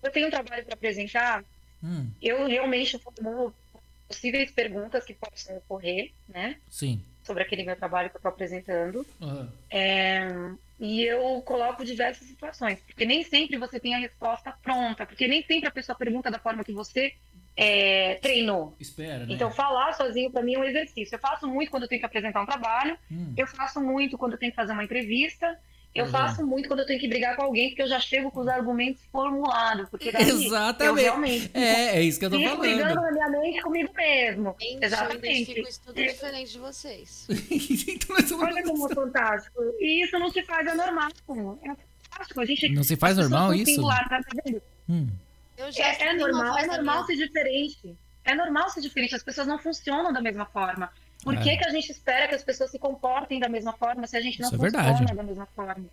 eu 0.01 0.11
tenho 0.11 0.27
um 0.27 0.31
trabalho 0.31 0.65
para 0.65 0.73
apresentar 0.73 1.43
Hum. 1.83 2.09
Eu 2.21 2.47
realmente 2.47 2.97
formulo 2.97 3.53
possíveis 4.07 4.51
perguntas 4.51 5.03
que 5.03 5.13
possam 5.13 5.57
ocorrer, 5.57 6.11
né? 6.29 6.57
Sim. 6.69 7.03
Sobre 7.23 7.43
aquele 7.43 7.63
meu 7.63 7.75
trabalho 7.75 8.09
que 8.09 8.15
eu 8.15 8.19
estou 8.19 8.29
apresentando. 8.29 9.05
Uhum. 9.19 9.49
É, 9.69 10.27
e 10.79 11.03
eu 11.03 11.41
coloco 11.41 11.85
diversas 11.85 12.27
situações, 12.27 12.79
porque 12.85 13.05
nem 13.05 13.23
sempre 13.23 13.57
você 13.57 13.79
tem 13.79 13.95
a 13.95 13.99
resposta 13.99 14.51
pronta, 14.61 15.05
porque 15.05 15.27
nem 15.27 15.43
sempre 15.43 15.67
a 15.67 15.71
pessoa 15.71 15.97
pergunta 15.97 16.29
da 16.29 16.39
forma 16.39 16.63
que 16.63 16.73
você 16.73 17.13
é, 17.55 18.15
treinou. 18.15 18.75
Espera, 18.79 19.25
né? 19.25 19.33
Então, 19.33 19.51
falar 19.51 19.93
sozinho 19.93 20.31
para 20.31 20.41
mim 20.41 20.55
é 20.55 20.59
um 20.59 20.63
exercício. 20.63 21.15
Eu 21.15 21.19
faço 21.19 21.47
muito 21.47 21.71
quando 21.71 21.83
eu 21.83 21.89
tenho 21.89 21.99
que 21.99 22.05
apresentar 22.05 22.41
um 22.41 22.45
trabalho, 22.45 22.97
hum. 23.11 23.33
eu 23.37 23.47
faço 23.47 23.79
muito 23.79 24.17
quando 24.17 24.33
eu 24.33 24.37
tenho 24.39 24.51
que 24.51 24.55
fazer 24.55 24.73
uma 24.73 24.83
entrevista, 24.83 25.57
eu 25.93 26.05
uhum. 26.05 26.11
faço 26.11 26.45
muito 26.45 26.67
quando 26.67 26.79
eu 26.79 26.85
tenho 26.87 26.99
que 26.99 27.07
brigar 27.07 27.35
com 27.35 27.43
alguém, 27.43 27.69
porque 27.69 27.83
eu 27.83 27.87
já 27.87 27.99
chego 27.99 28.31
com 28.31 28.39
os 28.41 28.47
argumentos 28.47 29.03
formulados. 29.11 29.87
Porque 29.89 30.11
daí 30.11 30.27
Exatamente. 30.27 30.83
Eu 30.83 30.95
realmente 30.95 31.51
é, 31.53 31.97
é 31.97 32.01
isso 32.01 32.17
que 32.17 32.25
eu 32.25 32.31
tô 32.31 32.41
falando. 32.41 32.59
brigando 32.59 32.95
na 32.95 33.11
minha 33.11 33.29
mente 33.29 33.61
comigo 33.61 33.93
mesmo. 33.95 34.55
Gente, 34.59 34.83
Exatamente. 34.83 35.59
Eu 35.59 35.63
isso 35.63 35.81
tudo 35.85 35.95
diferente 35.95 36.51
de 36.51 36.57
vocês. 36.57 37.27
então, 37.29 38.39
Olha 38.39 38.63
como 38.63 38.91
é 38.91 38.95
fantástico. 38.95 39.61
E 39.79 40.03
isso 40.03 40.17
não 40.17 40.31
se 40.31 40.41
faz 40.41 40.67
anormal. 40.67 41.09
É 41.61 41.75
fantástico. 42.09 42.41
A 42.41 42.45
gente, 42.45 42.69
não 42.69 42.83
se 42.83 42.95
faz 42.95 43.17
normal 43.17 43.53
isso? 43.53 43.75
Singular, 43.75 44.09
tá 44.09 44.19
hum. 44.89 45.07
é, 45.59 46.05
é 46.07 46.13
normal, 46.13 46.57
é 46.57 46.65
normal 46.65 47.05
ser 47.05 47.17
diferente. 47.17 47.95
É 48.25 48.33
normal 48.33 48.67
ser 48.71 48.81
diferente. 48.81 49.13
As 49.13 49.21
pessoas 49.21 49.45
não 49.45 49.59
funcionam 49.59 50.11
da 50.11 50.21
mesma 50.21 50.45
forma. 50.45 50.89
Por 51.23 51.37
que, 51.37 51.49
é. 51.49 51.57
que 51.57 51.65
a 51.65 51.69
gente 51.69 51.91
espera 51.91 52.27
que 52.27 52.35
as 52.35 52.43
pessoas 52.43 52.69
se 52.71 52.77
comportem 52.77 53.39
da 53.39 53.47
mesma 53.47 53.73
forma 53.73 54.05
se 54.05 54.17
a 54.17 54.21
gente 54.21 54.41
não 54.41 54.47
Isso 54.47 54.55
é 54.55 54.71
funciona 54.71 55.11
é 55.11 55.15
da 55.15 55.23
mesma 55.23 55.47
forma? 55.55 55.85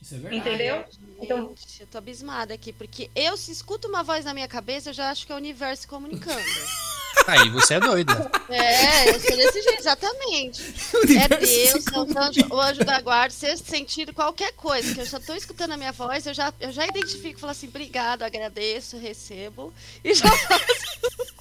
Isso 0.00 0.14
é 0.14 0.18
verdade. 0.18 0.36
Entendeu? 0.36 0.76
Ai, 0.76 0.84
então, 1.22 1.54
eu 1.80 1.86
tô 1.86 1.98
abismada 1.98 2.52
aqui, 2.52 2.72
porque 2.72 3.10
eu, 3.14 3.36
se 3.36 3.50
escuto 3.50 3.88
uma 3.88 4.02
voz 4.02 4.24
na 4.24 4.34
minha 4.34 4.46
cabeça, 4.46 4.90
eu 4.90 4.94
já 4.94 5.10
acho 5.10 5.24
que 5.24 5.32
é 5.32 5.34
o 5.34 5.38
universo 5.38 5.88
comunicando. 5.88 6.38
Aí 7.26 7.48
você 7.48 7.74
é 7.74 7.80
doido. 7.80 8.12
É, 8.50 9.10
eu 9.10 9.20
sou 9.20 9.36
desse 9.36 9.62
jeito, 9.62 9.78
exatamente. 9.78 10.62
É 11.14 11.28
Deus, 11.28 11.86
é 11.86 11.98
o 11.98 12.18
anjo, 12.18 12.40
o 12.50 12.60
anjo 12.60 12.84
da 12.84 13.00
guarda, 13.00 13.32
se 13.32 13.56
sentir 13.58 14.12
qualquer 14.12 14.52
coisa, 14.52 14.94
que 14.94 15.00
eu 15.00 15.06
já 15.06 15.18
estou 15.18 15.36
escutando 15.36 15.72
a 15.72 15.76
minha 15.76 15.92
voz, 15.92 16.26
eu 16.26 16.34
já, 16.34 16.52
eu 16.60 16.72
já 16.72 16.86
identifico, 16.86 17.38
falo 17.38 17.52
assim, 17.52 17.68
obrigado, 17.68 18.22
agradeço, 18.22 18.98
recebo, 18.98 19.72
e 20.02 20.12
já 20.14 20.28
faço. 20.48 21.33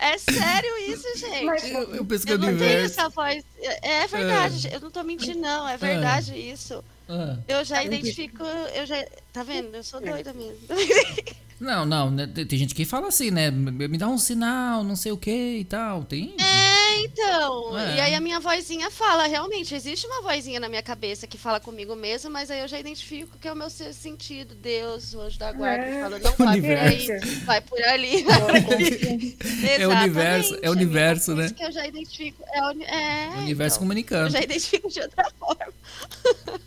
É 0.00 0.16
sério 0.16 0.78
isso, 0.88 1.06
gente. 1.18 1.72
Eu, 1.72 1.94
eu 1.96 2.04
penso 2.06 2.26
que 2.26 2.32
eu 2.32 2.38
não 2.38 2.56
tenho 2.56 2.80
essa 2.80 3.08
voz. 3.10 3.44
É, 3.58 4.02
é 4.02 4.06
verdade, 4.06 4.68
é. 4.68 4.76
eu 4.76 4.80
não 4.80 4.90
tô 4.90 5.02
mentindo, 5.02 5.38
não. 5.38 5.68
É 5.68 5.76
verdade 5.76 6.32
é. 6.32 6.38
isso. 6.38 6.82
É. 7.08 7.58
Eu 7.58 7.64
já 7.64 7.84
identifico, 7.84 8.42
eu 8.74 8.86
já. 8.86 9.04
Tá 9.32 9.42
vendo? 9.42 9.74
Eu 9.74 9.84
sou 9.84 10.00
doida 10.00 10.32
mesmo. 10.32 10.58
Não, 11.60 11.84
não, 11.84 12.10
né, 12.10 12.26
tem 12.26 12.58
gente 12.58 12.74
que 12.74 12.86
fala 12.86 13.08
assim, 13.08 13.30
né? 13.30 13.50
Me 13.50 13.98
dá 13.98 14.08
um 14.08 14.16
sinal, 14.16 14.82
não 14.82 14.96
sei 14.96 15.12
o 15.12 15.16
que 15.18 15.58
e 15.58 15.64
tal. 15.66 16.02
Tem. 16.04 16.34
É, 16.40 16.89
então. 17.04 17.78
É. 17.78 17.96
E 17.96 18.00
aí 18.00 18.14
a 18.14 18.20
minha 18.20 18.40
vozinha 18.40 18.90
fala, 18.90 19.26
realmente, 19.26 19.74
existe 19.74 20.06
uma 20.06 20.22
vozinha 20.22 20.60
na 20.60 20.68
minha 20.68 20.82
cabeça 20.82 21.26
que 21.26 21.38
fala 21.38 21.60
comigo 21.60 21.94
mesmo, 21.96 22.30
mas 22.30 22.50
aí 22.50 22.60
eu 22.60 22.68
já 22.68 22.78
identifico 22.78 23.38
que 23.38 23.48
é 23.48 23.52
o 23.52 23.56
meu 23.56 23.70
sentido, 23.70 24.54
Deus, 24.54 25.14
o 25.14 25.20
anjo 25.20 25.38
da 25.38 25.52
guarda, 25.52 25.84
é. 25.84 26.00
fala, 26.00 26.18
não 26.18 26.32
vai 26.38 26.60
por 26.60 26.70
aí, 26.70 27.06
vai 27.44 27.60
por 27.60 27.82
ali. 27.82 28.24
é 29.78 29.86
o 29.86 29.90
universo, 29.90 30.58
é 30.62 30.68
o 30.68 30.72
universo, 30.72 31.34
né? 31.34 31.50
que 31.50 31.64
eu 31.64 31.72
já 31.72 31.86
identifico. 31.86 32.42
É 32.52 32.62
o 32.62 32.82
é, 32.82 33.28
universo 33.38 33.76
então, 33.76 33.86
comunicando. 33.86 34.26
Eu 34.26 34.30
já 34.30 34.40
identifico 34.40 34.88
de 34.88 35.00
outra 35.00 35.30
forma. 35.38 35.72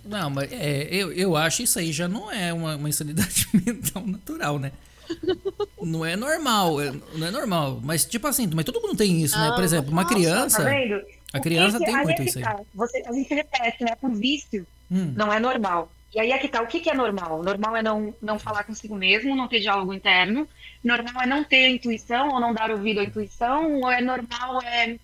Não, 0.03 0.29
mas 0.29 0.51
é, 0.51 0.87
eu, 0.91 1.11
eu 1.11 1.35
acho 1.35 1.63
isso 1.63 1.79
aí 1.79 1.91
já 1.91 2.07
não 2.07 2.31
é 2.31 2.53
uma, 2.53 2.75
uma 2.75 2.89
insanidade 2.89 3.47
mental 3.53 4.05
natural, 4.05 4.59
né? 4.59 4.71
Não 5.81 6.05
é 6.05 6.15
normal, 6.15 6.81
é, 6.81 6.93
não 7.15 7.27
é 7.27 7.31
normal. 7.31 7.79
Mas, 7.83 8.05
tipo 8.05 8.25
assim, 8.27 8.49
mas 8.53 8.65
todo 8.65 8.81
mundo 8.81 8.95
tem 8.95 9.21
isso, 9.21 9.37
né? 9.37 9.51
Por 9.53 9.63
exemplo, 9.63 9.91
uma 9.91 10.05
criança. 10.05 10.63
Tá 10.63 10.69
a 11.33 11.39
criança 11.39 11.79
tem 11.79 11.95
muito 11.97 12.21
isso 12.23 12.37
aí. 12.37 12.43
Tá. 12.43 12.59
Você, 12.73 13.03
a 13.05 13.11
gente 13.11 13.33
repete, 13.33 13.83
né? 13.83 13.95
Por 13.99 14.11
vício, 14.11 14.65
hum. 14.91 15.13
não 15.15 15.31
é 15.31 15.39
normal. 15.39 15.91
E 16.13 16.19
aí 16.19 16.31
é 16.31 16.37
que 16.37 16.47
tá, 16.47 16.61
o 16.61 16.67
que, 16.67 16.79
que 16.79 16.89
é 16.89 16.93
normal? 16.93 17.41
Normal 17.41 17.75
é 17.75 17.81
não, 17.81 18.13
não 18.21 18.37
falar 18.37 18.63
consigo 18.63 18.95
mesmo, 18.95 19.35
não 19.35 19.47
ter 19.47 19.59
diálogo 19.59 19.93
interno. 19.93 20.47
Normal 20.83 21.23
é 21.23 21.25
não 21.25 21.43
ter 21.43 21.69
intuição 21.69 22.29
ou 22.29 22.39
não 22.39 22.53
dar 22.53 22.69
ouvido 22.69 22.99
à 22.99 23.03
intuição. 23.03 23.81
Ou 23.81 23.91
é 23.91 23.99
normal 23.99 24.61
é 24.61 24.97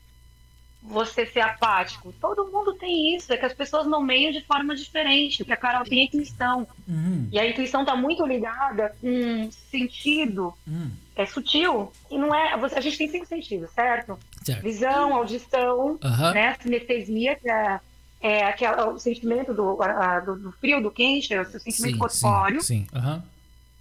você 0.81 1.25
ser 1.25 1.41
apático. 1.41 2.13
Todo 2.21 2.49
mundo 2.51 2.73
tem 2.73 3.15
isso, 3.15 3.31
é 3.33 3.37
que 3.37 3.45
as 3.45 3.53
pessoas 3.53 3.85
nomeiam 3.85 4.31
de 4.31 4.41
forma 4.41 4.75
diferente, 4.75 5.39
porque 5.39 5.53
a 5.53 5.57
Carol 5.57 5.83
tem 5.83 6.05
intuição. 6.05 6.67
Uhum. 6.87 7.27
E 7.31 7.39
a 7.39 7.47
intuição 7.47 7.81
está 7.81 7.95
muito 7.95 8.25
ligada 8.25 8.95
com 9.01 9.49
sentido. 9.51 10.53
Uhum. 10.65 10.91
É 11.15 11.25
sutil. 11.25 11.91
E 12.09 12.17
não 12.17 12.33
é. 12.33 12.53
A 12.53 12.81
gente 12.81 12.97
tem 12.97 13.09
cinco 13.09 13.25
sentidos, 13.25 13.69
certo? 13.71 14.17
certo. 14.43 14.63
Visão, 14.63 15.13
audição, 15.13 15.99
uhum. 16.01 16.33
né? 16.33 16.55
Sinestesia, 16.61 17.35
que 17.35 17.49
é, 17.49 17.79
é 18.21 18.45
aquela, 18.45 18.89
o 18.89 18.97
sentimento 18.97 19.53
do, 19.53 19.81
a, 19.81 20.21
do, 20.21 20.37
do, 20.37 20.51
frio, 20.53 20.81
do 20.81 20.89
quente, 20.89 21.33
é 21.33 21.41
o 21.41 21.45
seu 21.45 21.59
sentimento 21.59 21.93
sim, 21.93 21.99
corpóreo. 21.99 22.61
Sim, 22.61 22.87
sim. 22.89 23.23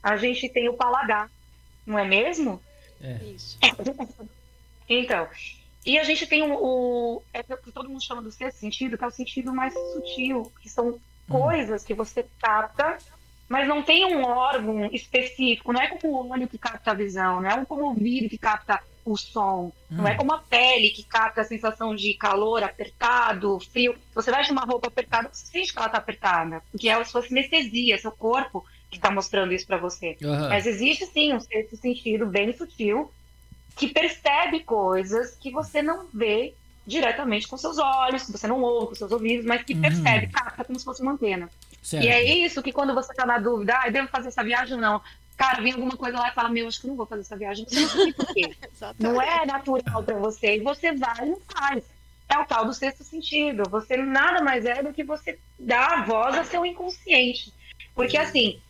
A 0.03 0.17
gente 0.17 0.49
tem 0.49 0.69
o 0.69 0.75
paladar, 0.75 1.31
não 1.87 1.97
é 1.97 2.05
mesmo? 2.05 2.61
É. 3.01 3.15
Isso. 3.25 3.57
Então, 4.91 5.29
e 5.89 5.99
a 5.99 6.05
gente 6.05 6.27
tem 6.27 6.43
o, 6.43 6.53
o 6.53 7.23
é 7.33 7.43
que 7.43 7.73
todo 7.73 7.89
mundo 7.89 8.05
chama 8.05 8.21
do 8.21 8.31
sexto 8.31 8.59
sentido, 8.59 8.99
que 8.99 9.05
é 9.05 9.07
o 9.07 9.11
sentido 9.11 9.55
mais 9.55 9.73
sutil, 9.73 10.53
que 10.61 10.69
são 10.69 11.01
coisas 11.27 11.83
que 11.83 11.95
você 11.95 12.27
capta, 12.39 12.99
mas 13.49 13.67
não 13.67 13.83
tem 13.83 14.05
um 14.05 14.23
órgão 14.23 14.85
específico. 14.93 15.73
Não 15.73 15.81
é 15.81 15.87
como 15.89 16.13
o 16.13 16.31
olho 16.31 16.47
que 16.47 16.59
capta 16.59 16.91
a 16.91 16.95
visão, 16.95 17.41
não 17.41 17.49
é 17.49 17.65
como 17.65 17.81
o 17.81 17.87
ouvido 17.87 18.29
que 18.29 18.37
capta 18.37 18.83
o 19.03 19.17
som, 19.17 19.73
não 19.89 20.07
é 20.07 20.13
hum. 20.13 20.17
como 20.19 20.35
a 20.35 20.39
pele 20.39 20.91
que 20.91 21.03
capta 21.03 21.41
a 21.41 21.45
sensação 21.45 21.95
de 21.95 22.13
calor, 22.13 22.63
apertado, 22.63 23.59
frio. 23.73 23.97
Você 24.15 24.31
veste 24.31 24.53
uma 24.53 24.67
roupa 24.67 24.89
apertada, 24.89 25.31
você 25.33 25.47
sente 25.47 25.73
que 25.73 25.79
ela 25.79 25.87
está 25.87 25.97
apertada, 25.97 26.63
porque 26.71 26.91
é 26.91 26.93
a 26.93 27.05
sua 27.07 27.23
sinestesia, 27.23 27.97
seu 27.97 28.13
corpo 28.13 28.63
que 28.91 28.97
está 28.97 29.11
mostrando 29.11 29.55
isso 29.55 29.67
para 29.67 29.79
você. 29.79 30.19
Uhum. 30.21 30.51
Mas 30.51 30.67
existe 30.67 31.07
sim 31.07 31.33
um 31.33 31.41
sexto 31.41 31.79
sentido 31.79 32.27
bem 32.27 32.55
sutil 32.55 33.11
que 33.79 33.89
percebe 33.89 34.61
coisas 34.65 35.37
que 35.37 35.51
você 35.51 35.81
não 35.81 36.07
vê 36.13 36.53
diretamente 36.85 37.47
com 37.47 37.57
seus 37.57 37.79
olhos, 37.79 38.25
que 38.25 38.33
você 38.33 38.49
não 38.49 38.61
ouve 38.61 38.89
com 38.89 38.95
seus 38.95 39.13
ouvidos, 39.13 39.47
mas 39.47 39.63
que 39.63 39.75
uhum. 39.75 39.83
percebe, 39.83 40.27
capta 40.27 40.65
como 40.65 40.79
se 40.79 40.85
fosse 40.85 41.01
uma 41.01 41.13
antena. 41.13 41.49
Certo. 41.81 42.05
E 42.05 42.09
é 42.09 42.23
isso 42.25 42.63
que 42.63 42.73
quando 42.73 42.93
você 42.95 43.13
está 43.13 43.25
na 43.25 43.39
dúvida, 43.39 43.79
ah, 43.79 43.89
devo 43.89 44.09
fazer 44.09 44.29
essa 44.29 44.43
viagem 44.43 44.75
ou 44.75 44.81
não? 44.81 45.01
Cara, 45.37 45.63
vem 45.63 45.73
alguma 45.73 45.97
coisa 45.97 46.19
lá 46.19 46.29
e 46.29 46.35
fala, 46.35 46.49
meu, 46.49 46.67
acho 46.67 46.81
que 46.81 46.89
não 46.89 46.97
vou 46.97 47.07
fazer 47.07 47.21
essa 47.21 47.37
viagem. 47.37 47.65
Você 47.69 47.81
não 47.81 47.89
sabe 47.89 48.13
por 48.13 48.27
quê. 48.27 48.57
não 48.99 49.23
é 49.23 49.47
natural 49.47 50.03
para 50.03 50.19
você. 50.19 50.57
E 50.57 50.61
você 50.61 50.93
vai 50.93 51.27
e 51.27 51.31
não 51.31 51.41
faz. 51.47 51.85
É 52.29 52.37
o 52.37 52.45
tal 52.45 52.65
do 52.65 52.75
sexto 52.75 53.05
sentido. 53.05 53.63
Você 53.71 53.97
nada 53.97 54.43
mais 54.43 54.65
é 54.65 54.83
do 54.83 54.93
que 54.93 55.05
você 55.05 55.39
dar 55.57 56.01
a 56.01 56.03
voz 56.03 56.37
ao 56.37 56.45
seu 56.45 56.67
inconsciente. 56.67 57.53
Porque, 57.95 58.17
assim, 58.17 58.61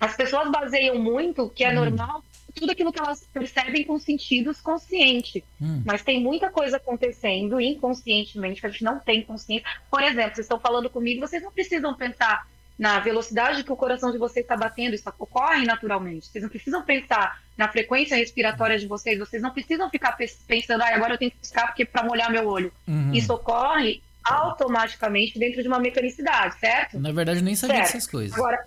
as 0.00 0.16
pessoas 0.16 0.50
baseiam 0.50 0.98
muito 0.98 1.50
que 1.50 1.62
é 1.62 1.70
hum. 1.70 1.74
normal 1.74 2.24
tudo 2.54 2.70
aquilo 2.70 2.92
que 2.92 3.00
elas 3.00 3.26
percebem 3.32 3.84
com 3.84 3.98
sentidos 3.98 4.60
conscientes. 4.60 5.42
Hum. 5.60 5.82
Mas 5.84 6.02
tem 6.02 6.22
muita 6.22 6.50
coisa 6.50 6.76
acontecendo 6.76 7.60
inconscientemente 7.60 8.60
que 8.60 8.66
a 8.66 8.70
gente 8.70 8.84
não 8.84 8.98
tem 8.98 9.22
consciência. 9.22 9.66
Por 9.90 10.02
exemplo, 10.02 10.34
vocês 10.34 10.44
estão 10.44 10.60
falando 10.60 10.88
comigo, 10.88 11.20
vocês 11.20 11.42
não 11.42 11.50
precisam 11.50 11.94
pensar 11.94 12.46
na 12.78 12.98
velocidade 12.98 13.62
que 13.62 13.72
o 13.72 13.76
coração 13.76 14.10
de 14.10 14.18
vocês 14.18 14.44
está 14.44 14.56
batendo, 14.56 14.94
isso 14.94 15.08
ocorre 15.18 15.64
naturalmente. 15.64 16.26
Vocês 16.26 16.42
não 16.42 16.50
precisam 16.50 16.82
pensar 16.82 17.40
na 17.56 17.68
frequência 17.68 18.16
respiratória 18.16 18.78
de 18.78 18.86
vocês, 18.86 19.18
vocês 19.18 19.40
não 19.40 19.50
precisam 19.50 19.88
ficar 19.90 20.16
pensando, 20.46 20.82
ah, 20.82 20.94
agora 20.94 21.14
eu 21.14 21.18
tenho 21.18 21.30
que 21.30 21.38
piscar 21.38 21.66
porque 21.66 21.84
para 21.84 22.04
molhar 22.04 22.30
meu 22.30 22.46
olho. 22.48 22.72
Uhum. 22.86 23.12
Isso 23.12 23.32
ocorre 23.32 24.02
automaticamente 24.24 25.38
dentro 25.38 25.62
de 25.62 25.68
uma 25.68 25.78
mecanicidade, 25.78 26.58
certo? 26.58 26.98
Na 26.98 27.12
verdade, 27.12 27.40
eu 27.40 27.44
nem 27.44 27.54
sabia 27.54 27.76
certo. 27.76 27.92
dessas 27.92 28.06
coisas. 28.10 28.36
Agora, 28.36 28.64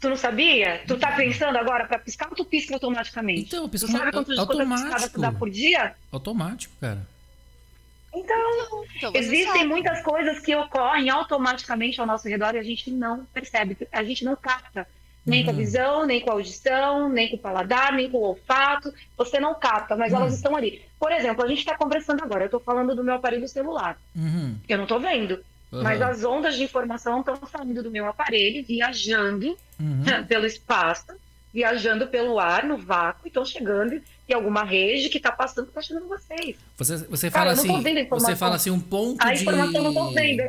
Tu 0.00 0.08
não 0.08 0.16
sabia? 0.16 0.82
Tu 0.86 0.96
tá 0.96 1.12
pensando 1.12 1.58
agora 1.58 1.86
para 1.86 1.98
piscar 1.98 2.28
ou 2.28 2.36
tu 2.36 2.44
pisca 2.44 2.74
automaticamente? 2.74 3.42
Então, 3.42 3.68
pisca 3.68 3.88
tu 3.88 3.92
sabe 3.92 4.12
quantas, 4.12 4.38
automático. 4.38 5.10
tu 5.12 5.20
dá 5.20 5.32
por 5.32 5.50
dia? 5.50 5.94
Automático, 6.12 6.72
cara. 6.80 7.04
Então, 8.14 8.84
então 8.96 9.12
existem 9.14 9.46
sabe. 9.46 9.66
muitas 9.66 10.02
coisas 10.02 10.38
que 10.40 10.54
ocorrem 10.54 11.10
automaticamente 11.10 12.00
ao 12.00 12.06
nosso 12.06 12.28
redor 12.28 12.54
e 12.54 12.58
a 12.58 12.62
gente 12.62 12.90
não 12.90 13.24
percebe, 13.26 13.76
a 13.92 14.02
gente 14.04 14.24
não 14.24 14.36
capta. 14.36 14.86
Nem 15.26 15.40
uhum. 15.40 15.44
com 15.44 15.50
a 15.50 15.54
uhum. 15.54 15.58
visão, 15.58 16.06
nem 16.06 16.20
com 16.20 16.30
a 16.30 16.34
audição, 16.34 17.08
nem 17.08 17.28
com 17.28 17.36
o 17.36 17.38
paladar, 17.38 17.92
nem 17.92 18.08
com 18.08 18.16
o 18.16 18.22
olfato. 18.22 18.94
Você 19.16 19.38
não 19.38 19.54
capta, 19.54 19.94
mas 19.94 20.12
uhum. 20.12 20.20
elas 20.20 20.34
estão 20.34 20.56
ali. 20.56 20.82
Por 20.98 21.12
exemplo, 21.12 21.44
a 21.44 21.48
gente 21.48 21.58
está 21.58 21.76
conversando 21.76 22.22
agora, 22.22 22.44
eu 22.44 22.46
estou 22.46 22.60
falando 22.60 22.94
do 22.94 23.04
meu 23.04 23.14
aparelho 23.14 23.46
celular. 23.46 23.98
Uhum. 24.16 24.56
Eu 24.66 24.78
não 24.78 24.84
estou 24.84 24.98
vendo. 24.98 25.44
Uhum. 25.70 25.82
Mas 25.82 26.00
as 26.00 26.24
ondas 26.24 26.56
de 26.56 26.64
informação 26.64 27.20
estão 27.20 27.36
saindo 27.46 27.82
do 27.82 27.90
meu 27.90 28.06
aparelho, 28.06 28.64
viajando 28.64 29.56
uhum. 29.78 30.04
pelo 30.26 30.46
espaço, 30.46 31.06
viajando 31.52 32.06
pelo 32.06 32.38
ar, 32.38 32.64
no 32.64 32.78
vácuo, 32.78 33.26
e 33.26 33.28
estão 33.28 33.44
chegando 33.44 34.00
em 34.28 34.34
alguma 34.34 34.64
rede 34.64 35.08
que 35.08 35.18
está 35.18 35.32
passando, 35.32 35.68
está 35.68 35.82
chegando 35.82 36.08
vocês. 36.08 36.56
Você, 36.76 36.96
você 36.98 37.30
fala 37.30 37.46
Cara, 37.46 37.52
assim, 37.52 38.06
você 38.08 38.36
fala 38.36 38.56
assim 38.56 38.70
um 38.70 38.80
ponto 38.80 39.22
a 39.22 39.32
de... 39.32 39.42
informação 39.42 39.82
não 39.82 39.90
estou 39.90 40.12
vendo. 40.12 40.42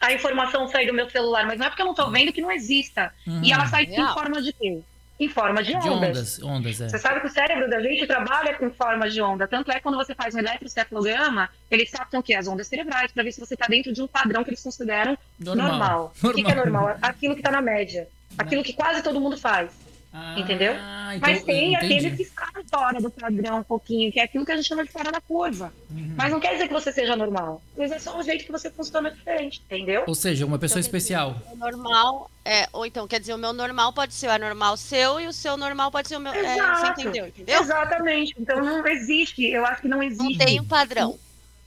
A 0.00 0.12
informação 0.12 0.68
sai 0.68 0.86
do 0.86 0.94
meu 0.94 1.10
celular, 1.10 1.44
mas 1.46 1.58
não 1.58 1.66
é 1.66 1.68
porque 1.68 1.82
eu 1.82 1.86
não 1.86 1.92
estou 1.92 2.10
vendo 2.10 2.32
que 2.32 2.40
não 2.40 2.52
exista. 2.52 3.12
Uhum. 3.26 3.42
E 3.42 3.52
ela 3.52 3.66
sai 3.66 3.84
em 3.84 4.14
forma 4.14 4.40
de 4.40 4.52
quê? 4.52 4.80
Em 5.18 5.28
forma 5.28 5.62
de, 5.62 5.76
de 5.78 5.88
ondas. 5.88 6.40
ondas 6.42 6.80
é. 6.80 6.88
Você 6.88 6.98
sabe 6.98 7.20
que 7.20 7.26
o 7.26 7.30
cérebro 7.30 7.68
da 7.68 7.80
gente 7.80 8.06
trabalha 8.06 8.54
com 8.54 8.70
forma 8.70 9.10
de 9.10 9.20
onda. 9.20 9.48
Tanto 9.48 9.70
é 9.70 9.80
quando 9.80 9.96
você 9.96 10.14
faz 10.14 10.34
um 10.34 10.38
eletrocefalograma, 10.38 11.50
eles 11.70 11.90
captam 11.90 12.22
que 12.22 12.34
as 12.34 12.46
ondas 12.46 12.68
cerebrais 12.68 13.10
para 13.10 13.22
ver 13.22 13.32
se 13.32 13.40
você 13.40 13.54
está 13.54 13.66
dentro 13.66 13.92
de 13.92 14.00
um 14.00 14.06
padrão 14.06 14.44
que 14.44 14.50
eles 14.50 14.62
consideram 14.62 15.18
normal. 15.38 15.68
normal. 15.68 15.78
normal. 15.78 16.14
O 16.22 16.34
que, 16.34 16.44
que 16.44 16.50
é 16.50 16.54
normal? 16.54 16.96
Aquilo 17.02 17.34
que 17.34 17.40
está 17.40 17.50
na 17.50 17.60
média. 17.60 18.08
Aquilo 18.36 18.62
que 18.62 18.72
quase 18.72 19.02
todo 19.02 19.20
mundo 19.20 19.36
faz. 19.36 19.70
Ah, 20.12 20.38
entendeu? 20.38 20.72
Então, 20.72 21.18
Mas 21.20 21.42
tem 21.42 21.76
aquele 21.76 22.10
que 22.12 22.22
está 22.22 22.48
fora 22.70 23.00
do 23.00 23.10
padrão 23.10 23.58
um 23.58 23.62
pouquinho, 23.62 24.10
que 24.10 24.18
é 24.18 24.24
aquilo 24.24 24.44
que 24.44 24.52
a 24.52 24.56
gente 24.56 24.66
chama 24.66 24.84
de 24.84 24.90
fora 24.90 25.12
da 25.12 25.20
curva. 25.20 25.72
Uhum. 25.90 26.14
Mas 26.16 26.32
não 26.32 26.40
quer 26.40 26.52
dizer 26.52 26.66
que 26.66 26.72
você 26.72 26.90
seja 26.90 27.14
normal. 27.14 27.62
Mas 27.76 27.92
é 27.92 27.98
só 27.98 28.18
um 28.18 28.22
jeito 28.22 28.44
que 28.44 28.52
você 28.52 28.70
funciona 28.70 29.10
diferente, 29.10 29.62
entendeu? 29.64 30.04
Ou 30.06 30.14
seja, 30.14 30.46
uma 30.46 30.58
pessoa 30.58 30.80
então, 30.80 30.88
especial. 30.88 31.36
O 31.52 31.56
normal 31.56 32.30
é, 32.44 32.66
ou 32.72 32.86
então, 32.86 33.06
quer 33.06 33.20
dizer, 33.20 33.34
o 33.34 33.38
meu 33.38 33.52
normal 33.52 33.92
pode 33.92 34.14
ser 34.14 34.26
o 34.28 34.30
anormal 34.30 34.76
seu 34.78 35.20
e 35.20 35.26
o 35.26 35.32
seu 35.34 35.56
normal 35.56 35.90
pode 35.90 36.08
ser 36.08 36.16
o 36.16 36.20
meu. 36.20 36.32
Exato. 36.32 36.58
É, 36.58 36.94
você 36.94 37.02
entendeu, 37.02 37.26
entendeu? 37.26 37.60
Exatamente. 37.60 38.34
Então 38.38 38.64
não 38.64 38.86
existe, 38.86 39.44
eu 39.44 39.66
acho 39.66 39.82
que 39.82 39.88
não 39.88 40.02
existe. 40.02 40.38
Não 40.38 40.46
tem 40.46 40.60
um 40.60 40.64
padrão 40.64 41.18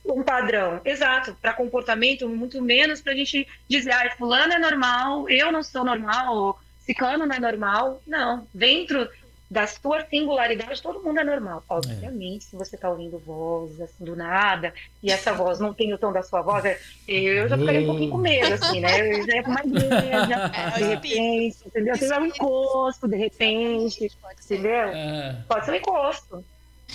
um 0.03 0.23
padrão, 0.23 0.81
exato, 0.83 1.37
para 1.39 1.53
comportamento, 1.53 2.27
muito 2.27 2.61
menos 2.61 3.01
para 3.01 3.13
a 3.13 3.15
gente 3.15 3.47
dizer, 3.67 3.91
ah, 3.91 4.15
fulano 4.17 4.53
é 4.53 4.59
normal, 4.59 5.29
eu 5.29 5.51
não 5.51 5.61
sou 5.61 5.85
normal, 5.85 6.59
Ciclano 6.91 7.25
não 7.25 7.35
é 7.35 7.39
normal. 7.39 8.01
Não. 8.05 8.47
Dentro 8.53 9.07
da 9.49 9.67
sua 9.67 10.05
singularidade, 10.05 10.81
todo 10.81 11.03
mundo 11.03 11.19
é 11.19 11.23
normal. 11.23 11.63
Obviamente, 11.67 12.45
é. 12.45 12.49
se 12.49 12.55
você 12.55 12.75
está 12.75 12.89
ouvindo 12.89 13.19
vozes 13.19 13.81
assim, 13.81 14.05
do 14.05 14.15
nada, 14.15 14.73
e 15.03 15.11
essa 15.11 15.33
voz 15.33 15.59
não 15.59 15.73
tem 15.73 15.93
o 15.93 15.97
tom 15.97 16.13
da 16.13 16.23
sua 16.23 16.41
voz, 16.41 16.63
é, 16.63 16.79
eu 17.07 17.49
já 17.49 17.57
ficaria 17.57 17.81
um 17.81 17.85
pouquinho 17.87 18.11
com 18.11 18.17
medo, 18.17 18.53
assim, 18.53 18.79
né? 18.79 19.19
Eu 19.19 19.25
já 19.25 19.35
ia 19.35 19.41
uma 19.41 19.59
igreja, 19.59 20.51
é, 20.55 20.77
de 20.77 20.83
repente, 20.85 21.57
entendeu? 21.65 21.97
Você 21.97 22.17
um 22.17 22.25
encosto, 22.25 23.07
de 23.09 23.17
repente, 23.17 24.09
entendeu? 24.45 24.71
É. 24.71 25.43
Pode 25.47 25.65
ser 25.65 25.71
um 25.71 25.75
encosto. 25.75 26.45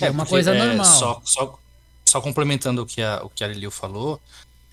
É 0.00 0.11
uma 0.11 0.25
coisa 0.25 0.55
é, 0.55 0.59
normal. 0.59 0.87
Só, 0.87 1.21
só, 1.25 1.59
só 2.07 2.21
complementando 2.23 2.83
o 2.83 2.87
que 2.87 3.03
a, 3.03 3.21
o 3.23 3.29
que 3.29 3.45
a 3.45 3.49
Liliu 3.49 3.71
falou, 3.71 4.19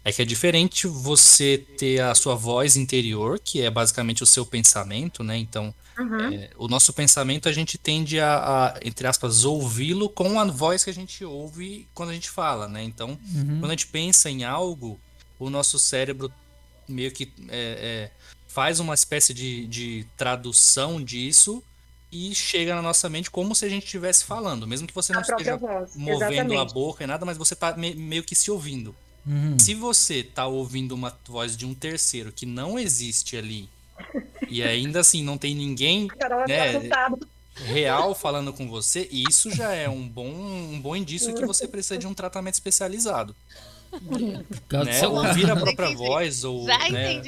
é 0.06 0.12
que 0.12 0.22
é 0.22 0.26
diferente 0.26 0.86
você 0.86 1.58
ter 1.78 2.02
a 2.02 2.14
sua 2.14 2.36
voz 2.36 2.76
interior, 2.76 3.40
que 3.40 3.62
é 3.62 3.70
basicamente 3.70 4.22
o 4.22 4.26
seu 4.26 4.46
pensamento, 4.46 5.24
né? 5.24 5.38
Então, 5.38 5.74
uhum. 5.98 6.34
é, 6.34 6.50
o 6.58 6.68
nosso 6.68 6.92
pensamento 6.92 7.48
a 7.48 7.54
gente 7.54 7.78
tende 7.78 8.20
a, 8.20 8.36
a 8.36 8.80
entre 8.84 9.08
aspas, 9.08 9.46
ouvi-lo 9.46 10.10
com 10.10 10.40
a 10.40 10.46
voz 10.46 10.84
que 10.84 10.90
a 10.90 10.94
gente 10.94 11.24
ouve 11.24 11.88
quando 11.94 12.10
a 12.10 12.14
gente 12.14 12.30
fala, 12.30 12.68
né? 12.68 12.84
Então, 12.84 13.18
uhum. 13.34 13.60
quando 13.60 13.68
a 13.68 13.76
gente 13.76 13.88
pensa 13.88 14.30
em 14.30 14.44
algo, 14.44 15.00
o 15.40 15.50
nosso 15.50 15.80
cérebro 15.80 16.32
meio 16.88 17.12
que 17.12 17.32
é, 17.48 18.10
é, 18.10 18.12
faz 18.48 18.82
uma 18.82 18.94
espécie 18.94 19.34
de, 19.34 19.66
de 19.68 20.06
tradução 20.18 21.02
disso 21.02 21.64
e 22.12 22.36
chega 22.36 22.76
na 22.76 22.82
nossa 22.82 23.10
mente 23.10 23.32
como 23.32 23.56
se 23.56 23.66
a 23.66 23.70
gente 23.70 23.86
estivesse 23.86 24.26
falando, 24.26 24.68
mesmo 24.68 24.86
que 24.86 24.94
você 24.94 25.14
não 25.14 25.22
esteja 25.22 25.56
voz. 25.56 25.96
movendo 25.96 26.34
Exatamente. 26.34 26.62
a 26.62 26.66
boca 26.66 27.04
e 27.04 27.08
nada, 27.08 27.26
mas 27.26 27.38
você 27.38 27.54
está 27.54 27.76
me, 27.76 27.96
meio 27.96 28.24
que 28.24 28.36
se 28.36 28.52
ouvindo. 28.52 28.94
Uhum. 29.26 29.58
Se 29.58 29.74
você 29.74 30.24
tá 30.24 30.46
ouvindo 30.48 30.94
uma 30.94 31.18
voz 31.28 31.56
de 31.56 31.66
um 31.66 31.74
terceiro 31.74 32.32
que 32.32 32.46
não 32.46 32.78
existe 32.78 33.38
ali, 33.38 33.70
e 34.50 34.62
ainda 34.62 35.00
assim 35.00 35.24
não 35.24 35.38
tem 35.38 35.56
ninguém 35.56 36.08
né, 36.48 36.90
real 37.56 38.14
falando 38.14 38.52
com 38.52 38.68
você, 38.68 39.08
isso 39.12 39.50
já 39.52 39.74
é 39.74 39.88
um 39.88 40.08
bom, 40.08 40.28
um 40.30 40.80
bom 40.80 40.96
indício 40.96 41.34
que 41.34 41.46
você 41.46 41.68
precisa 41.68 41.98
de 41.98 42.08
um 42.08 42.14
tratamento 42.14 42.56
especializado. 42.56 43.36
né? 44.86 45.08
Ouvir 45.08 45.52
a 45.52 45.56
própria 45.56 45.96
voz, 45.96 46.44
ou, 46.44 46.66
né, 46.66 47.22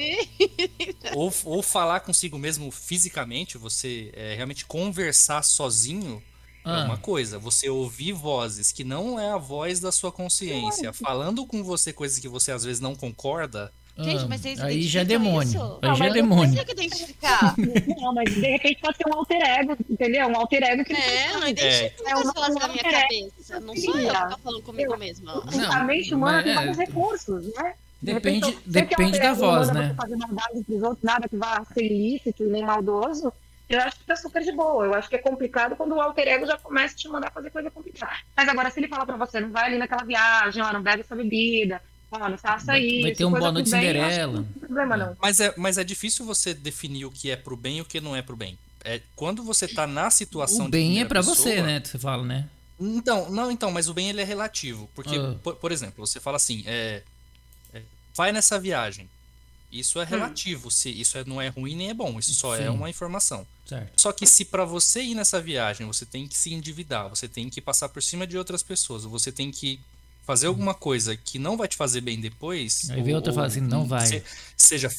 ou, 1.14 1.32
ou 1.46 1.62
falar 1.62 2.00
consigo 2.00 2.40
mesmo 2.40 2.72
fisicamente, 2.72 3.58
você 3.58 4.12
é, 4.14 4.34
realmente 4.36 4.66
conversar 4.66 5.44
sozinho 5.44 6.22
ah. 6.66 6.82
É 6.82 6.84
uma 6.86 6.98
coisa, 6.98 7.38
você 7.40 7.70
ouvir 7.70 8.12
vozes 8.14 8.72
que 8.72 8.84
não 8.84 9.20
é 9.20 9.32
a 9.32 9.38
voz 9.38 9.80
da 9.80 9.92
sua 9.92 10.12
consciência, 10.12 10.92
falando 10.92 11.46
com 11.46 11.64
você 11.64 11.94
coisas 11.94 12.18
que 12.20 12.28
você 12.28 12.52
às 12.52 12.64
vezes 12.64 12.80
não 12.82 12.96
concorda, 12.96 13.72
Gente, 13.98 14.28
mas 14.28 14.42
vocês 14.42 14.60
Aí 14.60 14.82
já 14.82 15.00
é 15.02 15.06
demônio. 15.06 15.48
isso? 15.48 15.80
Aí 15.82 15.88
Não, 15.88 15.96
já 15.96 16.04
é 16.04 16.08
mas 16.10 16.14
demônio. 16.14 16.62
Identificar. 16.62 17.56
Não, 17.98 18.14
mas 18.14 18.34
de 18.34 18.42
repente 18.42 18.82
pode 18.82 18.98
ser 18.98 19.08
um 19.08 19.14
alter 19.14 19.42
ego, 19.42 19.78
entendeu? 19.90 20.28
Um 20.28 20.36
alter 20.36 20.64
ego 20.64 20.84
que 20.84 20.92
É, 20.94 21.32
eu 21.34 21.40
não 21.40 21.48
identifico 21.48 22.04
É 22.06 22.12
as 22.12 22.22
uma- 22.24 22.34
falas 22.34 22.56
da 22.56 22.68
minha 22.68 22.82
é. 22.86 22.92
cabeça. 23.02 23.60
Não 23.62 23.74
sou 23.74 23.98
eu 23.98 24.14
que 24.14 24.30
tô 24.32 24.38
falando 24.40 24.62
comigo 24.64 24.98
mesma. 24.98 25.42
Não, 25.50 25.72
a 25.72 25.84
mente 25.86 26.14
humana 26.14 26.44
tem 26.44 26.52
é- 26.52 26.56
vários 26.56 26.78
recursos, 26.78 27.46
né? 27.56 27.74
De 28.02 28.14
Depende, 28.14 28.46
repente, 28.48 28.64
se 28.66 28.70
depende 28.70 29.18
da 29.20 29.34
voz, 29.34 29.72
né? 29.72 29.88
Você 29.88 29.94
fazer 29.96 30.16
maldade 30.18 30.64
pros 30.66 30.84
outros, 30.84 31.02
nada 31.04 31.30
que 31.30 31.38
vá 31.38 31.66
ser 31.74 31.86
ilícito 31.86 32.44
e 32.44 32.48
nem 32.48 32.64
maldoso, 32.66 33.32
eu 33.70 33.80
acho 33.82 33.98
que 33.98 34.04
tá 34.06 34.16
super 34.16 34.44
de 34.44 34.52
boa. 34.52 34.86
Eu 34.86 34.94
acho 34.94 35.10
que 35.10 35.16
é 35.16 35.20
complicado 35.20 35.76
quando 35.76 35.94
o 35.96 36.02
alter 36.02 36.28
ego 36.28 36.46
já 36.46 36.58
começa 36.58 36.94
a 36.94 36.98
te 36.98 37.08
mandar 37.08 37.32
fazer 37.32 37.50
coisa 37.50 37.70
complicada. 37.72 38.16
Mas 38.36 38.48
agora, 38.50 38.70
se 38.70 38.80
ele 38.80 38.88
falar 38.88 39.06
pra 39.06 39.18
você, 39.18 39.40
não 39.40 39.52
vai 39.52 39.66
ali 39.66 39.78
naquela 39.78 40.04
viagem, 40.04 40.62
ó, 40.64 40.72
não 40.72 40.82
bebe 40.82 41.02
essa 41.02 41.16
bebida, 41.16 41.82
ó, 42.12 42.30
não 42.30 42.38
faça 42.38 42.68
Vai- 42.68 42.82
isso. 42.82 43.02
vai 43.04 43.12
ter 43.16 43.26
um 43.26 43.32
boa 43.32 43.52
noite 43.52 43.72
bem, 43.72 43.80
Cinderela. 43.82 44.34
Não 44.38 44.44
tem 44.44 44.60
problema, 44.60 44.98
não. 44.98 45.18
Mas 45.22 45.40
é, 45.40 45.54
mas 45.58 45.78
é 45.78 45.84
difícil 45.84 46.26
você 46.26 46.54
definir 46.54 47.06
o 47.06 47.12
que 47.12 47.32
é 47.32 47.36
pro 47.36 47.58
bem 47.58 47.78
e 47.78 47.82
o 47.82 47.86
que 47.86 48.00
não 48.00 48.16
é 48.16 48.22
pro 48.22 48.36
bem. 48.36 48.58
É, 48.84 49.02
quando 49.16 49.44
você 49.44 49.68
tá 49.68 49.88
na 49.88 50.12
situação 50.12 50.62
O 50.62 50.66
de 50.66 50.72
bem 50.72 51.02
é 51.02 51.06
pessoa- 51.06 51.36
você, 51.36 51.62
né? 51.62 51.82
Você 51.84 51.98
fala, 51.98 52.24
né? 52.24 52.48
Então, 52.80 53.30
não, 53.32 53.50
então, 53.50 53.72
mas 53.72 53.90
o 53.90 53.94
bem 53.94 54.10
ele 54.10 54.22
é 54.22 54.24
relativo. 54.26 54.88
Porque, 54.94 55.16
Ah. 55.16 55.34
por, 55.42 55.56
por 55.56 55.72
exemplo, 55.72 56.06
você 56.06 56.20
fala 56.20 56.36
assim, 56.38 56.62
é, 56.68 57.02
é, 57.74 57.82
vai 58.14 58.32
nessa 58.32 58.60
viagem. 58.60 59.10
Isso 59.80 60.00
é 60.00 60.06
relativo, 60.06 60.70
se 60.72 60.90
isso 60.90 61.18
é- 61.18 61.24
não 61.26 61.42
é 61.42 61.48
ruim 61.50 61.76
nem 61.76 61.90
é 61.90 61.94
bom, 61.94 62.18
isso 62.20 62.34
só 62.34 62.56
é 62.56 62.64
Sim. 62.64 62.70
uma 62.70 62.90
informação. 62.90 63.46
Certo. 63.68 64.00
Só 64.02 64.12
que 64.12 64.26
se 64.26 64.46
pra 64.46 64.64
você 64.66 65.02
ir 65.02 65.16
nessa 65.16 65.42
viagem, 65.42 65.86
você 65.88 66.06
tem 66.06 66.28
que 66.28 66.38
se 66.38 66.54
endividar, 66.54 67.10
você 67.10 67.28
tem 67.28 67.50
que 67.50 67.60
passar 67.62 67.90
por 67.90 68.02
cima 68.04 68.26
de 68.28 68.38
outras 68.38 68.62
pessoas, 68.64 69.04
você 69.04 69.32
tem 69.32 69.52
que 69.52 69.80
fazer 70.26 70.48
alguma 70.48 70.74
coisa 70.74 71.16
que 71.16 71.38
não 71.38 71.56
vai 71.58 71.68
te 71.68 71.76
fazer 71.76 72.02
bem 72.02 72.20
depois. 72.20 72.90
Aí 72.90 73.02
vem 73.02 73.14
outra 73.16 73.32
e 73.32 73.36
fala 73.36 73.48
assim, 73.48 73.62
não 73.62 73.86
vai. 73.88 74.06
se- 74.08 74.24
seja, 74.58 74.90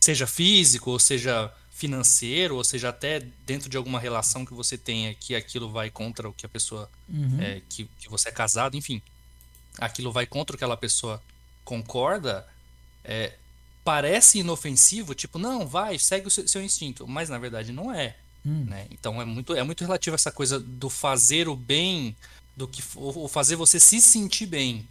seja 0.00 0.26
físico, 0.26 0.90
ou 0.90 0.98
seja 0.98 1.52
financeiro, 1.70 2.56
ou 2.56 2.64
seja 2.64 2.88
até 2.88 3.20
dentro 3.46 3.68
de 3.68 3.76
alguma 3.76 4.00
relação 4.00 4.44
que 4.46 4.54
você 4.54 4.78
tenha 4.78 5.14
que 5.14 5.34
aquilo 5.34 5.70
vai 5.70 5.90
contra 5.90 6.26
o 6.28 6.32
que 6.32 6.46
a 6.46 6.48
pessoa 6.48 6.90
Uhum. 7.08 7.38
é, 7.40 7.60
que, 7.68 7.84
que 8.00 8.08
você 8.08 8.30
é 8.30 8.32
casado, 8.32 8.76
enfim, 8.76 9.02
aquilo 9.78 10.10
vai 10.10 10.26
contra 10.26 10.54
o 10.54 10.58
que 10.58 10.64
aquela 10.64 10.76
pessoa 10.76 11.22
concorda, 11.64 12.46
é, 13.04 13.34
parece 13.86 14.40
inofensivo, 14.40 15.14
tipo, 15.14 15.38
não, 15.38 15.64
vai, 15.64 15.96
segue 15.96 16.26
o 16.26 16.30
seu, 16.30 16.48
seu 16.48 16.60
instinto, 16.60 17.06
mas 17.06 17.28
na 17.28 17.38
verdade 17.38 17.70
não 17.70 17.94
é. 17.94 18.16
Hum. 18.44 18.66
Né? 18.68 18.88
Então 18.90 19.22
é 19.22 19.24
muito, 19.24 19.54
é 19.54 19.62
muito 19.62 19.82
relativo 19.82 20.16
essa 20.16 20.32
coisa 20.32 20.58
do 20.58 20.90
fazer 20.90 21.46
o 21.46 21.54
bem, 21.54 22.16
do 22.56 22.66
que 22.66 22.82
o 22.96 23.26
o 23.26 23.28
fazer 23.28 23.54
você 23.54 23.78
se 23.78 24.00
sentir 24.00 24.46
bem, 24.46 24.84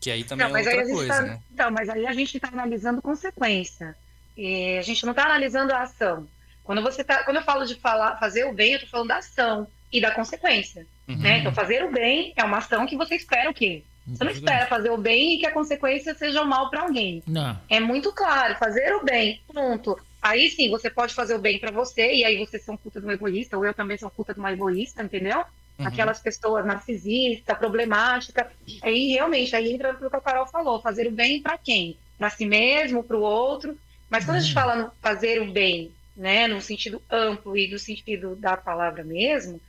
que 0.00 0.12
aí 0.12 0.22
também 0.22 0.46
Não, 0.46 0.52
mas 0.52 0.64
é 0.64 0.70
outra 0.70 0.84
gente 0.84 0.94
coisa, 0.94 1.14
tá, 1.14 1.22
né? 1.22 1.40
Então, 1.52 1.70
mas 1.72 1.88
aí 1.88 2.06
a 2.06 2.12
gente 2.12 2.36
está 2.36 2.46
analisando 2.46 3.02
consequência. 3.02 3.96
E 4.36 4.78
a 4.78 4.82
gente 4.82 5.04
não 5.04 5.10
está 5.10 5.24
analisando 5.24 5.72
a 5.72 5.82
ação. 5.82 6.28
Quando 6.62 6.82
você 6.82 7.02
tá, 7.02 7.24
quando 7.24 7.38
eu 7.38 7.42
falo 7.42 7.64
de 7.64 7.74
falar, 7.74 8.16
fazer 8.18 8.44
o 8.44 8.52
bem, 8.52 8.72
eu 8.72 8.76
estou 8.76 8.90
falando 8.90 9.08
da 9.08 9.16
ação 9.16 9.66
e 9.90 10.00
da 10.00 10.12
consequência. 10.12 10.86
Uhum. 11.08 11.16
Né? 11.16 11.38
Então, 11.38 11.52
fazer 11.52 11.84
o 11.84 11.90
bem 11.90 12.32
é 12.36 12.44
uma 12.44 12.58
ação 12.58 12.86
que 12.86 12.96
você 12.96 13.16
espera 13.16 13.50
o 13.50 13.54
quê? 13.54 13.82
Você 14.14 14.24
não 14.24 14.30
espera 14.30 14.66
fazer 14.66 14.90
o 14.90 14.96
bem 14.98 15.34
e 15.34 15.38
que 15.38 15.46
a 15.46 15.52
consequência 15.52 16.14
seja 16.14 16.42
o 16.42 16.46
mal 16.46 16.70
para 16.70 16.82
alguém. 16.82 17.22
Não. 17.26 17.58
É 17.68 17.80
muito 17.80 18.12
claro, 18.12 18.54
fazer 18.56 18.94
o 18.94 19.04
bem, 19.04 19.42
ponto. 19.52 19.96
Aí 20.22 20.50
sim, 20.50 20.70
você 20.70 20.90
pode 20.90 21.14
fazer 21.14 21.34
o 21.34 21.38
bem 21.40 21.58
para 21.58 21.70
você, 21.70 22.14
e 22.14 22.24
aí 22.24 22.38
você 22.38 22.58
ser 22.58 22.70
um 22.70 22.76
puta 22.76 23.00
de 23.00 23.06
um 23.06 23.10
egoísta, 23.12 23.56
ou 23.56 23.64
eu 23.64 23.74
também 23.74 23.98
sou 23.98 24.08
um 24.08 24.10
puta 24.10 24.32
de 24.34 24.40
uma 24.40 24.52
egoísta, 24.52 25.02
entendeu? 25.02 25.38
Uhum. 25.78 25.86
Aquelas 25.86 26.20
pessoas 26.20 26.64
narcisistas, 26.64 27.58
problemáticas. 27.58 28.46
Aí 28.82 29.08
realmente, 29.12 29.54
aí 29.54 29.72
entra 29.72 29.92
no 29.92 30.10
que 30.10 30.16
a 30.16 30.20
Carol 30.20 30.46
falou, 30.46 30.80
fazer 30.80 31.06
o 31.06 31.12
bem 31.12 31.42
para 31.42 31.58
quem? 31.58 32.00
Para 32.18 32.30
si 32.30 32.46
mesmo, 32.46 33.04
para 33.04 33.16
o 33.16 33.20
outro. 33.20 33.78
Mas 34.08 34.24
quando 34.24 34.38
a 34.38 34.40
gente 34.40 34.54
Uhum. 34.54 34.54
fala 34.54 34.76
no 34.76 34.92
fazer 35.02 35.40
o 35.42 35.52
bem, 35.52 35.94
né, 36.16 36.46
no 36.48 36.60
sentido 36.60 37.02
amplo 37.10 37.56
e 37.56 37.68
do 37.68 37.78
sentido 37.78 38.34
da 38.36 38.56
palavra 38.56 39.04
mesmo, 39.04 39.60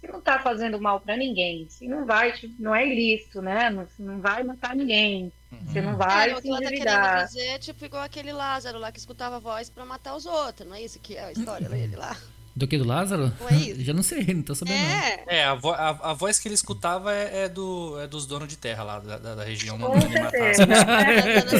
se 0.00 0.06
não 0.06 0.18
está 0.18 0.38
fazendo 0.38 0.80
mal 0.80 1.00
para 1.00 1.16
ninguém, 1.16 1.66
se 1.68 1.88
não 1.88 2.04
vai, 2.04 2.32
te- 2.32 2.54
não 2.58 2.74
é 2.74 2.86
ilícito, 2.86 3.40
né? 3.40 3.70
Não, 3.70 3.86
não 3.98 4.20
vai 4.20 4.42
matar 4.42 4.76
ninguém, 4.76 5.32
você 5.64 5.80
não 5.80 5.96
vai 5.96 6.30
É, 6.30 6.34
o 6.34 6.36
se 6.36 6.42
que 6.42 6.48
ela 6.48 6.58
tá 6.60 6.64
endividar. 6.66 7.10
querendo 7.12 7.26
dizer 7.28 7.46
é 7.46 7.58
tipo 7.58 7.84
igual 7.84 8.02
aquele 8.02 8.32
Lázaro 8.32 8.78
lá 8.78 8.92
que 8.92 8.98
escutava 8.98 9.36
a 9.36 9.40
voz 9.40 9.70
pra 9.70 9.84
matar 9.84 10.14
os 10.14 10.26
outros. 10.26 10.68
Não 10.68 10.76
é 10.76 10.82
isso 10.82 10.98
que 11.00 11.16
é 11.16 11.24
a 11.24 11.32
história 11.32 11.68
dele 11.70 11.96
lá? 11.96 12.14
Do 12.58 12.66
que 12.66 12.78
do 12.78 12.84
Lázaro? 12.86 13.30
Não 13.38 13.48
é? 13.50 13.74
Já 13.84 13.92
não 13.92 14.02
sei, 14.02 14.24
não 14.32 14.40
tô 14.42 14.54
sabendo. 14.54 14.78
não. 14.78 14.86
É. 14.86 15.24
É, 15.28 15.44
a, 15.44 15.54
vo- 15.54 15.72
a, 15.74 15.88
a 16.10 16.12
voz 16.14 16.38
que 16.38 16.48
ele 16.48 16.54
escutava 16.54 17.12
é, 17.14 17.42
é 17.44 17.48
do, 17.50 18.00
é 18.00 18.06
dos 18.06 18.24
donos 18.24 18.48
de 18.48 18.56
terra 18.56 18.82
lá, 18.82 18.98
da, 18.98 19.18
da, 19.18 19.34
da 19.34 19.44
região 19.44 19.76
certeza. 20.00 20.64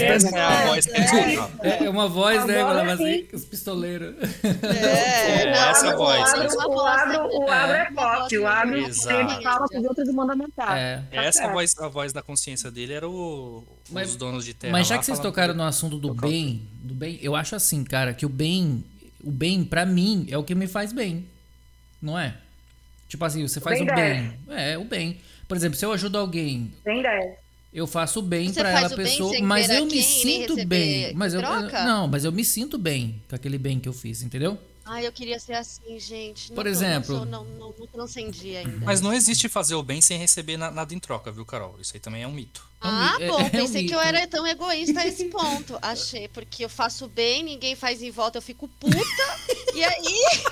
Essa 0.07 0.37
é 0.37 0.41
a 0.41 0.67
voz 0.67 0.87
que 0.87 0.93
ele 0.93 1.01
É. 1.01 1.05
escutava. 1.35 1.67
É, 1.69 1.85
é 1.85 1.91
uma 1.91 2.09
voz, 2.09 2.45
né? 2.47 2.63
Agora 2.63 2.97
sim. 2.97 3.03
assim, 3.05 3.29
os 3.33 3.45
pistoleiros. 3.45 4.15
É, 4.43 5.43
É, 5.43 5.53
não, 5.53 5.69
essa 5.69 5.91
não, 5.91 5.97
voz. 5.99 6.33
não, 6.33 6.41
O 6.41 6.47
agro, 6.47 6.67
o 6.67 6.75
voz, 6.75 6.89
agro, 7.01 7.39
o 7.41 7.51
agro 7.51 7.73
é 7.75 7.91
pop, 7.93 8.39
o 8.39 8.77
Exato. 8.87 9.17
ele 9.33 9.43
fala 9.43 9.69
com 9.69 9.79
os 9.79 9.85
outros 9.85 10.09
e 10.09 10.13
manda 10.13 10.35
matar. 10.35 10.79
É. 10.79 10.97
Tá 11.11 11.23
Essa 11.25 11.39
certo. 11.41 11.53
voz, 11.53 11.79
a 11.79 11.89
voz 11.89 12.13
da 12.13 12.23
consciência 12.23 12.71
dele 12.71 12.93
era 12.95 13.09
o, 13.09 13.65
Mas- 13.91 14.11
os 14.11 14.17
donos 14.17 14.45
de 14.45 14.55
terra. 14.55 14.73
Mas 14.73 14.87
já 14.87 14.95
lá 14.95 15.01
que 15.01 15.07
vocês 15.07 15.19
tocaram 15.19 15.55
no 15.55 15.63
assunto 15.63 15.99
do 15.99 16.15
bem, 16.15 16.67
do 16.83 16.95
bem, 16.95 17.19
eu 17.23 17.35
acho 17.37 17.55
assim, 17.55 17.85
cara, 17.85 18.15
que 18.15 18.25
o 18.25 18.29
bem, 18.29 18.85
o 19.23 19.31
bem 19.31 19.65
pra 19.65 19.85
mim 19.87 20.27
é 20.31 20.37
o 20.39 20.45
que 20.45 20.55
me 20.55 20.67
faz 20.67 20.93
bem. 20.93 21.27
Não 22.01 22.19
é? 22.19 22.37
Tipo 23.09 23.25
assim, 23.25 23.47
você 23.47 23.61
faz 23.61 23.79
Bem 23.79 23.89
o 23.91 23.95
bem. 23.95 24.33
É, 24.51 24.79
o 24.79 24.85
bem. 24.85 25.19
Por 25.47 25.57
exemplo, 25.57 25.79
se 25.79 25.85
eu 25.85 25.93
ajudo 25.93 26.19
alguém, 26.19 26.73
Tem 26.83 27.01
ideia. 27.01 27.37
eu 27.73 27.87
faço 27.87 28.19
o 28.19 28.23
bem 28.23 28.53
faz 28.53 28.67
ela 28.77 28.87
o 28.87 28.97
bem 28.97 29.07
pessoa, 29.07 29.31
sem 29.31 29.43
mas 29.43 29.71
eu 29.71 29.85
me 29.85 29.93
quem, 29.93 30.03
sinto 30.03 30.67
bem. 30.67 31.15
Mas 31.15 31.33
eu 31.35 31.41
troca? 31.41 31.85
não, 31.85 32.09
mas 32.09 32.25
eu 32.25 32.33
me 32.33 32.45
sinto 32.45 32.77
bem 32.77 33.23
com 33.29 33.37
aquele 33.37 33.59
bem 33.59 33.79
que 33.79 33.89
eu 33.89 33.93
fiz, 33.93 34.23
entendeu? 34.23 34.59
Ai, 34.89 35.05
eu 35.07 35.11
queria 35.11 35.39
ser 35.41 35.55
assim, 35.55 35.99
gente. 35.99 36.51
Não 36.51 36.55
Por 36.55 36.63
tô- 36.65 36.71
exemplo- 36.71 37.17
Não, 37.17 37.25
não, 37.25 37.45
não, 37.45 37.75
não 37.77 37.87
transcendi 37.89 38.57
ainda. 38.57 38.85
Mas 38.87 39.01
não 39.01 39.13
existe 39.13 39.49
fazer 39.49 39.75
o 39.75 39.83
bem 39.83 40.01
sem 40.01 40.17
receber 40.17 40.57
na- 40.57 40.71
nada 40.71 40.95
em 40.95 40.99
troca, 41.01 41.33
viu, 41.33 41.45
Carol? 41.45 41.77
Isso 41.81 41.93
aí 41.95 42.01
também 42.01 42.23
é 42.23 42.27
um 42.29 42.33
mito. 42.33 42.63
É 42.81 42.87
um 42.87 42.91
Ah, 42.91 43.17
mi- 43.19 43.25
é- 43.25 43.29
bom, 43.29 43.41
é 43.41 43.43
um 43.45 43.51
pensei 43.51 43.85
que 43.87 43.95
eu 43.95 44.01
era 44.01 44.25
tão 44.29 44.47
egoísta 44.47 45.01
a 45.01 45.07
esse 45.07 45.25
ponto. 45.25 45.77
Achei, 45.83 46.29
porque 46.29 46.65
eu 46.65 46.69
faço 46.69 47.09
bem, 47.09 47.43
ninguém 47.43 47.75
faz 47.75 48.01
em 48.01 48.13
volta, 48.13 48.39
eu 48.39 48.43
fico 48.43 48.69
puta. 48.79 48.97
e 49.75 49.83
aí. 49.85 50.45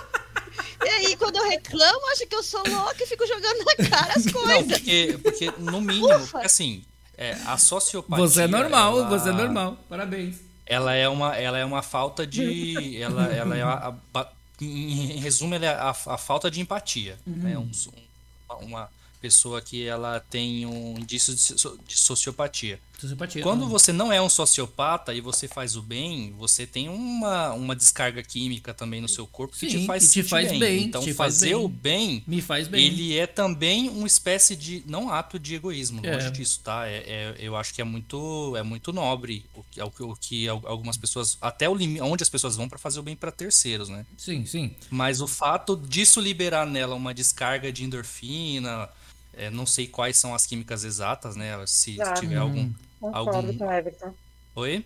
E 0.84 0.88
aí, 0.88 1.16
quando 1.16 1.36
eu 1.36 1.48
reclamo, 1.48 2.06
acho 2.12 2.26
que 2.26 2.34
eu 2.34 2.42
sou 2.42 2.62
louca 2.68 3.02
e 3.02 3.06
fico 3.06 3.26
jogando 3.26 3.64
na 3.64 3.88
cara 3.88 4.14
as 4.16 4.24
Não, 4.26 4.32
coisas. 4.32 4.66
porque, 4.78 5.18
porque 5.22 5.52
no 5.58 5.80
mínimo, 5.80 6.08
porque 6.28 6.44
assim, 6.46 6.84
é, 7.16 7.32
a 7.46 7.56
sociopatia. 7.56 8.26
Você 8.28 8.42
é 8.42 8.46
normal, 8.48 8.98
ela- 8.98 9.08
você 9.08 9.28
é 9.28 9.32
normal. 9.32 9.78
Parabéns. 9.88 10.36
Ela 10.66 10.94
é 10.94 11.08
uma, 11.08 11.36
ela 11.36 11.58
é 11.58 11.64
uma 11.64 11.82
falta 11.82 12.26
de. 12.26 12.96
Ela, 13.02 13.26
ela 13.26 13.56
é 13.56 13.62
a, 13.62 13.94
a- 14.14 14.32
em 14.60 15.18
resumo, 15.18 15.54
ela 15.54 15.66
é 15.66 15.68
a, 15.68 15.90
a 15.90 16.16
falta 16.18 16.50
de 16.50 16.60
empatia. 16.60 17.18
Né? 17.26 17.58
Um- 17.58 17.70
um- 17.70 18.64
uma 18.66 18.88
pessoa 19.20 19.60
que 19.60 19.86
ela 19.86 20.20
tem 20.30 20.64
um 20.66 20.98
indício 20.98 21.34
de, 21.34 21.54
de 21.86 21.98
sociopatia. 21.98 22.78
Sociopatia. 22.98 23.42
Quando 23.42 23.68
você 23.68 23.92
não 23.92 24.12
é 24.12 24.20
um 24.22 24.28
sociopata 24.28 25.12
e 25.12 25.20
você 25.20 25.46
faz 25.48 25.76
o 25.76 25.82
bem, 25.82 26.32
você 26.38 26.66
tem 26.66 26.88
uma, 26.88 27.52
uma 27.52 27.74
descarga 27.76 28.22
química 28.22 28.72
também 28.72 29.00
no 29.00 29.08
seu 29.08 29.26
corpo 29.26 29.54
que 29.56 29.70
Sim, 29.70 29.80
te 29.80 29.86
faz 29.86 30.06
que 30.06 30.12
te 30.12 30.22
faz 30.22 30.48
bem. 30.50 30.58
bem, 30.60 30.84
Então, 30.84 31.02
fazer 31.14 31.46
bem. 31.46 31.54
o 31.54 31.68
bem 31.68 32.24
Me 32.26 32.40
faz 32.40 32.68
bem. 32.68 32.84
ele 32.84 33.18
é 33.18 33.26
também 33.26 33.88
uma 33.88 34.06
espécie 34.06 34.54
de 34.56 34.82
não 34.86 35.10
ato 35.10 35.38
de 35.38 35.54
egoísmo 35.54 36.00
É. 36.04 36.14
longe 36.14 36.30
disso 36.30 36.60
tá 36.62 36.86
é, 36.86 36.96
é- 37.06 37.34
eu 37.38 37.56
acho 37.56 37.74
que 37.74 37.80
é 37.80 37.84
muito 37.84 38.54
é 38.56 38.62
muito 38.62 38.92
nobre 38.92 39.44
o 39.54 39.62
que, 39.70 39.82
o 39.82 39.90
que- 39.90 40.02
o 40.02 40.16
que 40.16 40.48
al- 40.48 40.62
algumas 40.64 40.96
pessoas 40.96 41.36
até 41.42 41.68
o 41.68 41.74
limite 41.74 42.00
onde 42.02 42.22
as 42.22 42.28
pessoas 42.30 42.56
vão 42.56 42.68
para 42.68 42.78
fazer 42.78 43.00
o 43.00 43.02
bem 43.02 43.16
para 43.16 43.30
terceiros 43.32 43.88
né 43.88 44.06
Sim, 44.16 44.46
sim. 44.46 44.74
mas 44.90 45.20
o 45.20 45.26
fato 45.26 45.76
disso 45.76 46.20
liberar 46.20 46.66
nela 46.66 46.94
uma 46.94 47.12
descarga 47.12 47.72
de 47.72 47.84
endorfina 47.84 48.88
é, 49.38 49.50
não 49.50 49.66
sei 49.66 49.86
quais 49.86 50.16
são 50.18 50.34
as 50.34 50.46
químicas 50.46 50.84
exatas 50.84 51.36
né 51.36 51.52
se 51.66 51.94
Exato. 51.94 52.20
tiver 52.20 52.36
algum 52.36 52.70
Concordo 53.00 53.36
Algum- 53.36 53.58
com 53.58 53.66
o 53.66 53.72
Everton. 53.72 54.14
oi 54.54 54.84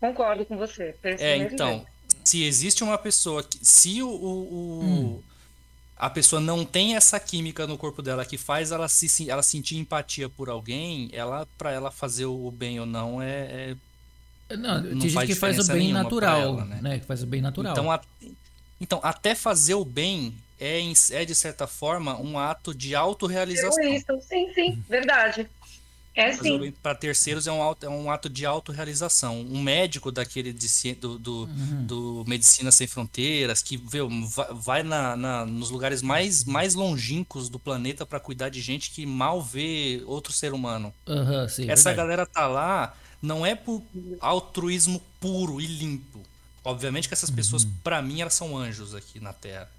Concordo 0.00 0.44
com 0.44 0.56
você. 0.56 0.94
penso 1.02 1.22
É, 1.22 1.38
mesmo 1.38 1.54
então, 1.54 1.68
jeito. 1.70 1.86
se 2.24 2.44
existe 2.44 2.84
uma 2.84 2.98
pessoa 2.98 3.42
que. 3.42 3.58
Se 3.62 4.02
o, 4.02 4.08
o- 4.08 4.52
o- 4.52 4.82
Hum. 4.84 5.22
a 5.96 6.10
pessoa 6.10 6.40
não 6.40 6.64
tem 6.64 6.94
essa 6.94 7.18
química 7.18 7.66
no 7.66 7.78
corpo 7.78 8.02
dela 8.02 8.24
que 8.24 8.36
faz 8.36 8.70
ela 8.70 8.88
se 8.88 9.30
ela 9.30 9.42
sentir 9.42 9.76
empatia 9.78 10.28
por 10.28 10.48
alguém, 10.50 11.08
ela 11.12 11.46
para 11.56 11.72
ela 11.72 11.90
fazer 11.90 12.26
o 12.26 12.50
bem 12.50 12.78
ou 12.78 12.86
não 12.86 13.20
é, 13.22 13.72
é- 14.50 14.56
Não, 14.56 14.80
Não 14.80 14.98
tem 15.00 15.08
gente 15.08 15.26
que 15.26 15.34
faz 15.34 15.58
o 15.58 15.72
bem 15.72 15.92
natural, 15.92 16.40
ela, 16.40 16.64
né? 16.66 16.78
né? 16.80 16.98
Que 17.00 17.06
faz 17.06 17.22
o 17.22 17.26
bem 17.26 17.40
natural. 17.40 17.72
então, 17.72 17.90
a- 17.90 18.00
então 18.80 19.00
até 19.02 19.34
fazer 19.34 19.74
o 19.74 19.84
bem 19.84 20.32
é, 20.58 20.80
em- 20.80 20.94
é 21.10 21.24
de 21.24 21.34
certa 21.34 21.66
forma 21.66 22.18
um 22.20 22.38
ato 22.38 22.74
de 22.74 22.94
autorrealização. 22.94 23.82
Egoísta, 23.82 24.18
sim, 24.22 24.52
sim, 24.54 24.82
verdade. 24.88 25.48
É 26.18 26.32
sim. 26.32 26.72
para 26.82 26.94
terceiros 26.94 27.46
é 27.46 27.52
um, 27.52 27.60
auto- 27.60 27.84
é 27.84 27.90
um 27.90 28.10
ato 28.10 28.30
de 28.30 28.46
autorrealização. 28.46 29.38
Um 29.42 29.60
médico 29.62 30.10
daquele 30.10 30.50
de 30.50 30.94
do, 30.94 31.18
do, 31.18 31.32
Uhum. 31.44 31.84
do 31.86 32.24
Medicina 32.26 32.72
Sem 32.72 32.86
Fronteiras, 32.86 33.60
que 33.62 33.76
vê, 33.76 33.98
va- 34.02 34.48
vai 34.50 34.82
na, 34.82 35.14
na- 35.14 35.44
nos 35.44 35.68
lugares 35.70 36.00
mais, 36.00 36.42
mais 36.44 36.74
longínquos 36.74 37.50
do 37.50 37.58
planeta 37.58 38.06
para 38.06 38.18
cuidar 38.18 38.48
de 38.48 38.62
gente 38.62 38.92
que 38.92 39.04
mal 39.04 39.42
vê 39.42 40.02
outro 40.06 40.32
ser 40.32 40.54
humano. 40.54 40.90
Aham, 41.06 41.46
sim. 41.50 41.68
Essa 41.70 41.90
verdade. 41.90 41.96
galera 41.96 42.24
tá 42.26 42.46
lá 42.46 42.96
não 43.20 43.44
é 43.44 43.54
por 43.54 43.82
altruísmo 44.20 45.02
puro 45.20 45.60
e 45.60 45.66
limpo. 45.66 46.20
Obviamente 46.64 47.08
que 47.08 47.14
essas 47.14 47.30
pessoas, 47.30 47.64
uhum. 47.64 47.72
para 47.84 48.00
mim, 48.02 48.22
elas 48.22 48.34
são 48.34 48.56
anjos 48.56 48.94
aqui 48.94 49.20
na 49.20 49.32
Terra. 49.34 49.70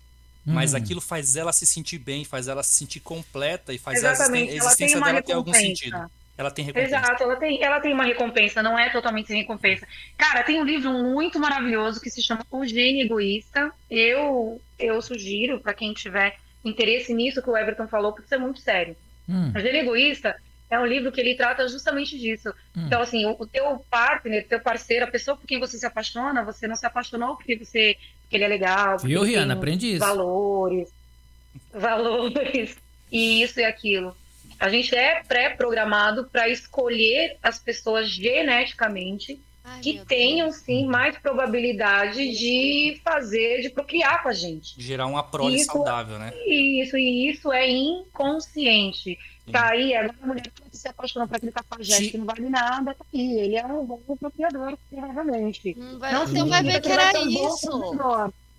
Uhum. 0.47 0.53
Mas 0.53 0.73
aquilo 0.73 1.01
faz 1.01 1.36
ela 1.36 1.51
se 1.51 1.65
sentir 1.65 1.99
bem, 1.99 2.23
faz 2.23 2.47
ela 2.47 2.63
se 2.63 2.73
sentir 2.73 3.01
completa 3.01 3.73
e 3.73 3.77
faz 3.77 4.01
Exatamente. 4.01 4.53
a 4.53 4.55
existência 4.55 5.01
dela 5.01 5.21
ter 5.21 5.33
algum 5.33 5.53
sentido. 5.53 6.10
Ela 6.38 6.51
tem 6.51 6.63
recompensa. 6.63 6.95
Exato, 6.95 7.23
ela 7.23 7.36
tem, 7.36 7.63
ela 7.63 7.79
tem 7.79 7.93
uma 7.93 8.03
recompensa, 8.03 8.62
não 8.63 8.77
é 8.77 8.89
totalmente 8.89 9.27
sem 9.27 9.41
recompensa. 9.41 9.88
Cara, 10.15 10.43
tem 10.43 10.62
um 10.62 10.63
livro 10.63 10.93
muito 10.93 11.39
maravilhoso 11.39 11.99
que 11.99 12.12
se 12.12 12.21
chama 12.21 12.45
O 12.51 12.63
Gênio 12.65 13.05
Egoísta. 13.05 13.71
Eu, 13.89 14.62
eu 14.77 15.01
sugiro 15.01 15.60
para 15.60 15.73
quem 15.73 15.93
tiver 15.93 16.38
interesse 16.63 17.13
nisso 17.13 17.41
que 17.41 17.49
o 17.49 17.57
Everton 17.57 17.88
falou, 17.88 18.13
porque 18.13 18.25
isso 18.25 18.36
é 18.36 18.38
muito 18.38 18.62
sério. 18.62 18.95
Hum. 19.27 19.51
O 19.53 19.60
Gênio 19.60 19.81
Egoísta 19.81 20.36
é 20.69 20.79
um 20.79 20.86
livro 20.86 21.12
que 21.12 21.19
ele 21.19 21.36
trata 21.36 21.67
justamente 21.67 22.17
disso. 22.19 22.49
Hum. 22.75 22.86
Então, 22.86 23.01
assim, 23.01 23.25
o, 23.25 23.36
o 23.38 23.47
teu 23.47 23.83
partner, 23.89 24.47
teu 24.47 24.60
parceiro, 24.60 25.05
a 25.05 25.12
pessoa 25.12 25.36
por 25.36 25.47
quem 25.47 25.60
você 25.60 25.77
se 25.77 25.86
apaixona, 25.88 26.43
você 26.43 26.67
não 26.67 26.75
se 26.75 26.86
apaixonou 26.86 27.36
porque 27.36 27.57
você 27.57 27.97
ele 28.35 28.43
é 28.43 28.47
legal. 28.47 28.97
Viu, 28.99 29.23
Rihanna? 29.23 29.53
Aprendi 29.53 29.93
isso. 29.93 29.99
Valores. 29.99 30.89
Valores. 31.73 32.77
E 33.11 33.41
isso 33.41 33.59
e 33.59 33.65
aquilo. 33.65 34.15
A 34.59 34.69
gente 34.69 34.95
é 34.95 35.23
pré-programado 35.23 36.25
para 36.25 36.49
escolher 36.49 37.37
as 37.41 37.59
pessoas 37.59 38.09
geneticamente 38.09 39.39
Ai, 39.69 39.82
que 39.82 40.06
tenham 40.06 40.47
Deus. 40.47 40.62
sim 40.62 40.88
mais 40.88 41.17
probabilidade 41.17 42.32
de 42.32 43.01
fazer, 43.03 43.62
de 43.62 43.69
procriar 43.69 44.23
com 44.23 44.30
a 44.30 44.34
gente. 44.34 44.82
Gerar 44.82 45.08
uma 45.08 45.21
prole 45.21 45.58
isso, 45.58 45.65
saudável, 45.65 46.17
né? 46.17 46.34
Isso, 46.45 46.97
e 46.97 47.30
isso 47.30 47.51
é 47.51 47.69
inconsciente. 47.69 49.19
Sim. 49.45 49.51
Tá 49.51 49.71
aí, 49.71 49.93
a 49.93 50.10
mulher 50.23 50.49
que 50.71 50.77
se 50.77 50.88
apaixonou 50.88 51.27
por 51.27 51.36
aquele 51.36 51.51
cafajeste 51.51 52.12
que 52.12 52.17
não 52.17 52.25
vale 52.25 52.47
nada, 52.49 52.93
tá 52.93 53.06
aí. 53.13 53.39
Ele 53.39 53.58
é 53.58 53.65
um 53.65 53.86
bom 53.86 53.99
procriador, 54.17 54.77
provavelmente. 54.89 55.75
Hum, 55.77 55.99
vai, 55.99 56.13
não 56.13 56.25
você 56.25 56.43
vai 56.45 56.63
ver 56.63 56.82
que 56.82 56.89
era 56.89 57.19
isso. 57.19 57.95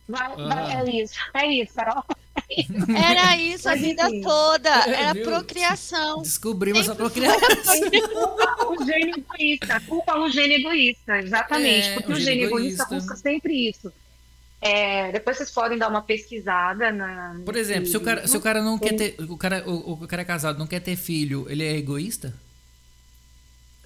Vai, 0.06 0.36
vai, 0.36 0.72
ah. 0.76 0.84
é 0.84 0.90
isso, 0.90 1.14
é 1.34 1.46
isso, 1.46 1.74
Carol. 1.74 2.04
Era 2.96 3.36
isso 3.36 3.68
a 3.68 3.74
vida 3.74 4.08
toda. 4.22 4.70
Era 4.70 5.12
Viu? 5.12 5.24
procriação. 5.24 6.22
Descobrimos 6.22 6.86
Sempre 6.86 6.92
a 6.92 6.96
procriação. 6.96 7.90
Culpa 7.90 8.66
o 8.70 8.84
gênio 8.84 9.14
egoísta. 9.16 9.80
Culpa 9.80 10.18
o 10.18 10.30
gênio 10.30 10.58
egoísta, 10.58 11.18
exatamente. 11.18 11.88
É, 11.88 11.94
porque 11.94 12.12
o 12.12 12.16
gênio, 12.16 12.24
gênio 12.24 12.46
egoísta, 12.48 12.84
busca 12.86 13.16
sempre 13.16 13.68
isso. 13.68 13.92
É, 14.60 15.12
depois 15.12 15.36
vocês 15.36 15.50
podem 15.50 15.78
dar 15.78 15.88
uma 15.88 16.02
pesquisada 16.02 16.90
na. 16.90 17.40
Por 17.44 17.56
exemplo, 17.56 17.86
se 17.86 17.96
o 17.96 18.00
cara, 18.00 18.26
se 18.26 18.36
o 18.36 18.40
cara 18.40 18.60
não 18.60 18.78
quer 18.78 18.94
ter. 18.94 19.16
O 19.20 19.36
cara, 19.36 19.62
o, 19.68 19.92
o 19.92 20.08
cara 20.08 20.22
é 20.22 20.24
casado, 20.24 20.58
não 20.58 20.66
quer 20.66 20.80
ter 20.80 20.96
filho, 20.96 21.46
ele 21.48 21.64
é 21.64 21.76
egoísta? 21.76 22.34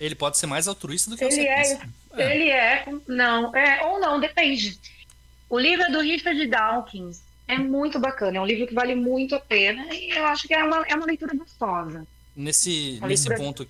Ele 0.00 0.14
pode 0.14 0.38
ser 0.38 0.46
mais 0.46 0.66
altruísta 0.66 1.10
do 1.10 1.16
que 1.16 1.24
ele 1.24 1.46
é, 1.46 1.72
é. 1.72 2.34
Ele 2.34 2.50
é, 2.50 2.84
não, 3.06 3.54
é, 3.54 3.86
ou 3.86 4.00
não, 4.00 4.18
depende. 4.18 4.78
O 5.48 5.58
livro 5.58 5.84
é 5.84 5.90
do 5.90 6.00
Richard 6.00 6.46
Dawkins. 6.46 7.20
É 7.52 7.58
muito 7.58 7.98
bacana, 7.98 8.38
é 8.38 8.40
um 8.40 8.46
livro 8.46 8.66
que 8.66 8.74
vale 8.74 8.94
muito 8.94 9.34
a 9.34 9.40
pena 9.40 9.94
e 9.94 10.10
eu 10.10 10.24
acho 10.24 10.48
que 10.48 10.54
é 10.54 10.64
uma, 10.64 10.86
é 10.88 10.94
uma 10.94 11.04
leitura 11.04 11.36
gostosa. 11.36 12.06
Nesse, 12.34 12.98
é 13.02 13.06
nesse 13.06 13.34
ponto. 13.34 13.66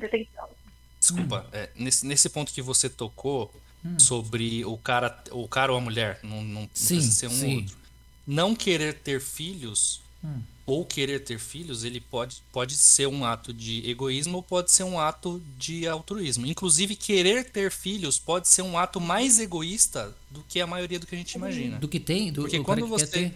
Desculpa, 1.01 1.45
é, 1.53 1.69
nesse, 1.75 2.07
nesse 2.07 2.29
ponto 2.29 2.53
que 2.53 2.63
você 2.63 2.89
tocou 2.89 3.53
hum. 3.85 3.99
sobre 3.99 4.65
o 4.65 4.77
cara, 4.79 5.21
o 5.33 5.49
cara 5.49 5.73
ou 5.73 5.79
a 5.79 5.81
mulher, 5.81 6.21
não, 6.23 6.45
não, 6.45 6.63
sim, 6.73 6.95
precisa 6.95 7.11
ser 7.11 7.27
um 7.27 7.31
sim. 7.31 7.57
outro. 7.57 7.77
Não 8.25 8.55
querer 8.55 8.95
ter 8.95 9.21
filhos 9.21 10.01
hum. 10.23 10.41
ou 10.65 10.87
querer 10.87 11.25
ter 11.25 11.41
filhos, 11.41 11.83
ele 11.83 12.01
pode, 12.01 12.41
pode 12.53 12.77
ser 12.77 13.09
um 13.09 13.25
ato 13.25 13.53
de 13.53 13.91
egoísmo 13.91 14.37
ou 14.37 14.43
pode 14.45 14.71
ser 14.71 14.85
um 14.85 14.97
ato 14.97 15.43
de 15.59 15.89
altruísmo. 15.89 16.47
Inclusive, 16.47 16.95
querer 16.95 17.51
ter 17.51 17.73
filhos 17.73 18.21
pode 18.21 18.47
ser 18.47 18.63
um 18.63 18.79
ato 18.79 19.01
mais 19.01 19.41
egoísta 19.41 20.15
do 20.31 20.45
que 20.45 20.61
a 20.61 20.69
maioria 20.69 21.01
do 21.01 21.07
que 21.09 21.17
a 21.17 21.19
gente 21.19 21.35
imagina. 21.35 21.79
Do 21.79 21.89
que 21.89 21.99
tem? 21.99 22.33
Do, 22.33 22.43
Porque 22.43 22.61
quando 22.61 22.87
você 22.87 23.35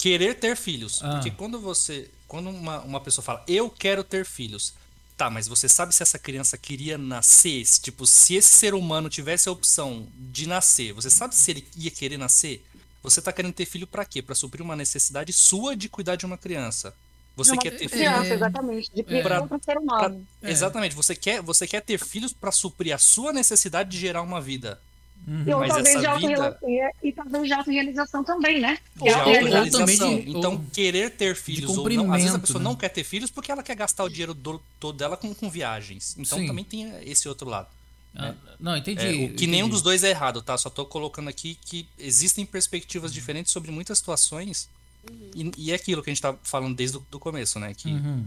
querer 0.00 0.34
ter 0.34 0.56
filhos. 0.56 1.00
Ah. 1.02 1.14
Porque 1.14 1.30
quando 1.30 1.60
você. 1.60 2.10
Quando 2.26 2.48
uma, 2.48 2.80
uma 2.80 3.00
pessoa 3.00 3.24
fala, 3.24 3.44
eu 3.46 3.68
quero 3.68 4.02
ter 4.02 4.24
filhos. 4.24 4.72
Tá, 5.16 5.28
mas 5.28 5.46
você 5.46 5.68
sabe 5.68 5.94
se 5.94 6.02
essa 6.02 6.18
criança 6.18 6.56
queria 6.56 6.96
nascer? 6.96 7.66
Tipo, 7.82 8.06
se 8.06 8.36
esse 8.36 8.48
ser 8.48 8.72
humano 8.72 9.10
tivesse 9.10 9.48
a 9.48 9.52
opção 9.52 10.06
de 10.16 10.46
nascer, 10.46 10.94
você 10.94 11.10
sabe 11.10 11.34
se 11.34 11.50
ele 11.50 11.68
ia 11.76 11.90
querer 11.90 12.16
nascer? 12.16 12.64
Você 13.02 13.20
tá 13.20 13.30
querendo 13.30 13.52
ter 13.52 13.66
filho 13.66 13.86
para 13.86 14.04
quê? 14.06 14.22
Para 14.22 14.34
suprir 14.34 14.62
uma 14.62 14.74
necessidade 14.74 15.32
sua 15.32 15.76
de 15.76 15.90
cuidar 15.90 16.16
de 16.16 16.24
uma 16.24 16.38
criança. 16.38 16.94
Você 17.36 17.56
quer 17.56 17.70
ter 17.70 17.88
filhos. 17.88 18.26
É, 18.26 18.34
exatamente. 18.34 18.90
De 18.94 19.00
é. 19.14 19.22
pra, 19.22 19.46
ser 19.62 19.76
humano. 19.78 20.26
Pra, 20.40 20.48
é. 20.48 20.52
Exatamente. 20.52 20.94
Você 20.94 21.14
quer, 21.14 21.42
você 21.42 21.66
quer 21.66 21.82
ter 21.82 21.98
filhos 21.98 22.32
para 22.32 22.52
suprir 22.52 22.94
a 22.94 22.98
sua 22.98 23.32
necessidade 23.32 23.90
de 23.90 23.98
gerar 23.98 24.22
uma 24.22 24.40
vida. 24.40 24.80
Uhum. 25.26 25.42
E, 25.46 25.54
Mas 25.54 25.68
talvez 25.68 25.96
essa 25.96 26.18
vida... 26.18 26.58
e 27.02 27.12
talvez 27.12 27.44
de 27.44 27.52
autorrealização 27.52 28.24
também, 28.24 28.60
né? 28.60 28.78
De 28.96 29.08
autorrealização. 29.08 30.12
Então, 30.12 30.52
ou... 30.54 30.64
querer 30.72 31.10
ter 31.10 31.36
filhos 31.36 31.76
ou 31.76 31.88
não. 31.88 32.12
Às 32.12 32.22
vezes 32.22 32.34
a 32.34 32.38
pessoa 32.38 32.58
né? 32.58 32.64
não 32.64 32.74
quer 32.74 32.88
ter 32.88 33.04
filhos 33.04 33.30
porque 33.30 33.52
ela 33.52 33.62
quer 33.62 33.76
gastar 33.76 34.04
o 34.04 34.08
dinheiro 34.08 34.34
do, 34.34 34.60
todo 34.78 34.96
dela 34.96 35.16
com, 35.16 35.32
com 35.34 35.50
viagens. 35.50 36.16
Então 36.18 36.38
Sim. 36.38 36.46
também 36.46 36.64
tem 36.64 36.92
esse 37.02 37.28
outro 37.28 37.48
lado. 37.48 37.68
Ah, 38.14 38.28
né? 38.28 38.36
Não, 38.58 38.76
entendi. 38.76 39.06
É, 39.06 39.10
o 39.10 39.12
que 39.12 39.24
entendi. 39.24 39.46
nenhum 39.46 39.68
dos 39.68 39.82
dois 39.82 40.02
é 40.02 40.10
errado, 40.10 40.42
tá? 40.42 40.56
Só 40.58 40.68
tô 40.68 40.84
colocando 40.84 41.28
aqui 41.28 41.56
que 41.64 41.86
existem 41.98 42.44
perspectivas 42.44 43.12
diferentes 43.12 43.52
sobre 43.52 43.70
muitas 43.70 43.98
situações. 43.98 44.68
Uhum. 45.08 45.30
E, 45.56 45.66
e, 45.66 45.72
é 45.72 45.74
aquilo 45.74 46.02
que 46.02 46.10
a 46.10 46.12
gente 46.12 46.22
tá 46.22 46.34
falando 46.42 46.74
desde 46.74 46.96
o 46.96 47.06
do 47.10 47.20
começo, 47.20 47.58
né? 47.58 47.72
Que 47.74 47.88
uhum. 47.88 48.26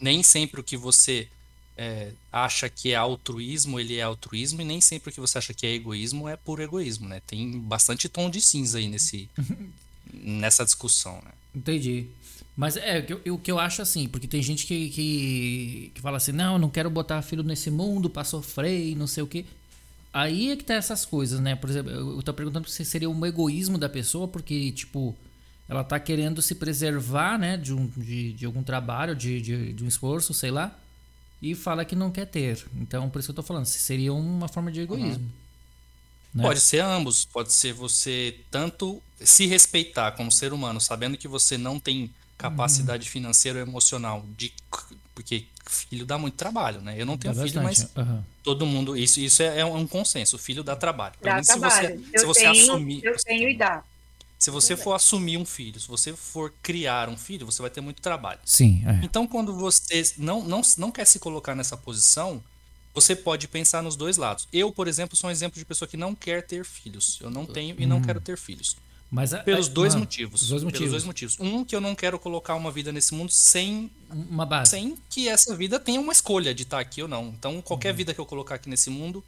nem 0.00 0.22
sempre 0.22 0.60
o 0.60 0.64
que 0.64 0.76
você 0.76 1.28
é, 1.82 2.12
acha 2.30 2.68
que 2.68 2.92
é 2.92 2.94
altruísmo, 2.94 3.80
ele 3.80 3.96
é 3.96 4.02
altruísmo, 4.02 4.62
e 4.62 4.64
nem 4.64 4.80
sempre 4.80 5.10
o 5.10 5.12
que 5.12 5.20
você 5.20 5.38
acha 5.38 5.52
que 5.52 5.66
é 5.66 5.74
egoísmo 5.74 6.28
é 6.28 6.36
puro 6.36 6.62
egoísmo, 6.62 7.08
né? 7.08 7.20
Tem 7.26 7.58
bastante 7.58 8.08
tom 8.08 8.30
de 8.30 8.40
cinza 8.40 8.78
aí 8.78 8.86
nesse, 8.86 9.28
nessa 10.14 10.64
discussão, 10.64 11.16
né? 11.24 11.32
Entendi. 11.52 12.06
Mas 12.56 12.76
é, 12.76 13.04
o 13.28 13.36
que 13.36 13.50
eu 13.50 13.58
acho 13.58 13.82
assim, 13.82 14.06
porque 14.06 14.28
tem 14.28 14.40
gente 14.40 14.64
que, 14.64 14.90
que, 14.90 15.92
que 15.92 16.00
fala 16.00 16.18
assim, 16.18 16.30
não, 16.30 16.52
eu 16.52 16.58
não 16.60 16.70
quero 16.70 16.88
botar 16.88 17.20
filho 17.20 17.42
nesse 17.42 17.68
mundo 17.68 18.08
pra 18.08 18.22
sofrer 18.22 18.90
e 18.90 18.94
não 18.94 19.08
sei 19.08 19.24
o 19.24 19.26
quê. 19.26 19.44
Aí 20.12 20.52
é 20.52 20.56
que 20.56 20.62
tá 20.62 20.74
essas 20.74 21.04
coisas, 21.04 21.40
né? 21.40 21.56
Por 21.56 21.68
exemplo, 21.68 21.90
eu 21.90 22.22
tô 22.22 22.32
perguntando 22.32 22.68
se 22.68 22.84
seria 22.84 23.10
um 23.10 23.26
egoísmo 23.26 23.76
da 23.76 23.88
pessoa, 23.88 24.28
porque, 24.28 24.70
tipo, 24.70 25.16
ela 25.68 25.82
tá 25.82 25.98
querendo 25.98 26.40
se 26.40 26.54
preservar, 26.54 27.38
né, 27.38 27.56
de, 27.56 27.74
um, 27.74 27.88
de, 27.96 28.34
de 28.34 28.46
algum 28.46 28.62
trabalho, 28.62 29.16
de, 29.16 29.40
de, 29.40 29.72
de 29.72 29.82
um 29.82 29.88
esforço, 29.88 30.32
sei 30.32 30.52
lá 30.52 30.78
e 31.42 31.54
fala 31.56 31.84
que 31.84 31.96
não 31.96 32.10
quer 32.12 32.26
ter. 32.26 32.64
Então, 32.76 33.10
por 33.10 33.18
isso 33.18 33.26
que 33.26 33.32
eu 33.32 33.42
tô 33.42 33.42
falando, 33.42 33.66
seria 33.66 34.14
uma 34.14 34.46
forma 34.46 34.70
de 34.70 34.80
egoísmo. 34.80 35.24
Uhum. 35.24 35.30
Né? 36.34 36.42
Pode 36.44 36.60
ser 36.60 36.78
ambos. 36.78 37.24
Pode 37.24 37.52
ser 37.52 37.72
você 37.72 38.38
tanto 38.50 39.02
se 39.20 39.46
respeitar 39.46 40.12
como 40.12 40.30
ser 40.30 40.52
humano, 40.52 40.80
sabendo 40.80 41.18
que 41.18 41.26
você 41.26 41.58
não 41.58 41.80
tem 41.80 42.10
capacidade 42.38 43.06
uhum. 43.06 43.12
financeira 43.12 43.58
ou 43.58 43.66
emocional 43.66 44.24
de 44.36 44.52
porque 45.14 45.44
filho 45.66 46.06
dá 46.06 46.16
muito 46.16 46.34
trabalho, 46.34 46.80
né? 46.80 46.94
Eu 46.98 47.06
não 47.06 47.18
tenho 47.18 47.34
dá 47.34 47.42
filho, 47.42 47.62
bastante. 47.62 47.90
mas 47.94 48.06
uhum. 48.08 48.22
todo 48.42 48.64
mundo 48.66 48.96
isso 48.96 49.20
isso 49.20 49.42
é, 49.42 49.60
é 49.60 49.64
um 49.64 49.86
consenso. 49.86 50.36
O 50.36 50.38
filho 50.38 50.64
dá 50.64 50.74
trabalho. 50.74 51.14
Dá 51.20 51.40
trabalho. 51.42 51.98
Se 52.00 52.04
você, 52.04 52.18
se 52.18 52.24
você 52.24 52.40
tenho, 52.40 52.62
assumir, 52.62 53.04
eu 53.04 53.16
tenho 53.24 53.48
e 53.48 53.56
dá. 53.56 53.84
Se 54.42 54.50
você 54.50 54.76
for 54.76 54.94
assumir 54.94 55.36
um 55.36 55.44
filho, 55.44 55.78
se 55.78 55.86
você 55.86 56.16
for 56.16 56.52
criar 56.60 57.08
um 57.08 57.16
filho, 57.16 57.46
você 57.46 57.62
vai 57.62 57.70
ter 57.70 57.80
muito 57.80 58.02
trabalho. 58.02 58.40
Sim. 58.44 58.82
É. 58.84 59.04
Então, 59.04 59.24
quando 59.24 59.54
você 59.54 60.02
não, 60.18 60.42
não, 60.42 60.60
não 60.78 60.90
quer 60.90 61.04
se 61.04 61.20
colocar 61.20 61.54
nessa 61.54 61.76
posição, 61.76 62.42
você 62.92 63.14
pode 63.14 63.46
pensar 63.46 63.84
nos 63.84 63.94
dois 63.94 64.16
lados. 64.16 64.48
Eu, 64.52 64.72
por 64.72 64.88
exemplo, 64.88 65.16
sou 65.16 65.30
um 65.30 65.30
exemplo 65.30 65.60
de 65.60 65.64
pessoa 65.64 65.86
que 65.86 65.96
não 65.96 66.12
quer 66.12 66.44
ter 66.44 66.64
filhos. 66.64 67.20
Eu 67.22 67.30
não 67.30 67.46
tenho 67.46 67.76
e 67.78 67.86
não 67.86 67.98
hum. 67.98 68.02
quero 68.02 68.20
ter 68.20 68.36
filhos. 68.36 68.76
Mas 69.08 69.32
pelos 69.44 69.68
dois 69.68 69.94
motivos. 69.94 70.48
Dois 70.48 70.64
motivos. 70.64 70.78
Pelos 70.80 70.90
dois 70.90 71.04
motivos. 71.04 71.36
Um, 71.38 71.64
que 71.64 71.76
eu 71.76 71.80
não 71.80 71.94
quero 71.94 72.18
colocar 72.18 72.56
uma 72.56 72.72
vida 72.72 72.90
nesse 72.90 73.14
mundo 73.14 73.30
sem 73.30 73.92
uma 74.10 74.44
base. 74.44 74.72
Sem 74.72 74.98
que 75.08 75.28
essa 75.28 75.54
vida 75.54 75.78
tenha 75.78 76.00
uma 76.00 76.12
escolha 76.12 76.52
de 76.52 76.64
estar 76.64 76.80
aqui 76.80 77.00
ou 77.00 77.06
não. 77.06 77.28
Então, 77.28 77.62
qualquer 77.62 77.90
uhum. 77.90 77.96
vida 77.96 78.12
que 78.12 78.20
eu 78.20 78.26
colocar 78.26 78.56
aqui 78.56 78.68
nesse 78.68 78.90
mundo, 78.90 79.22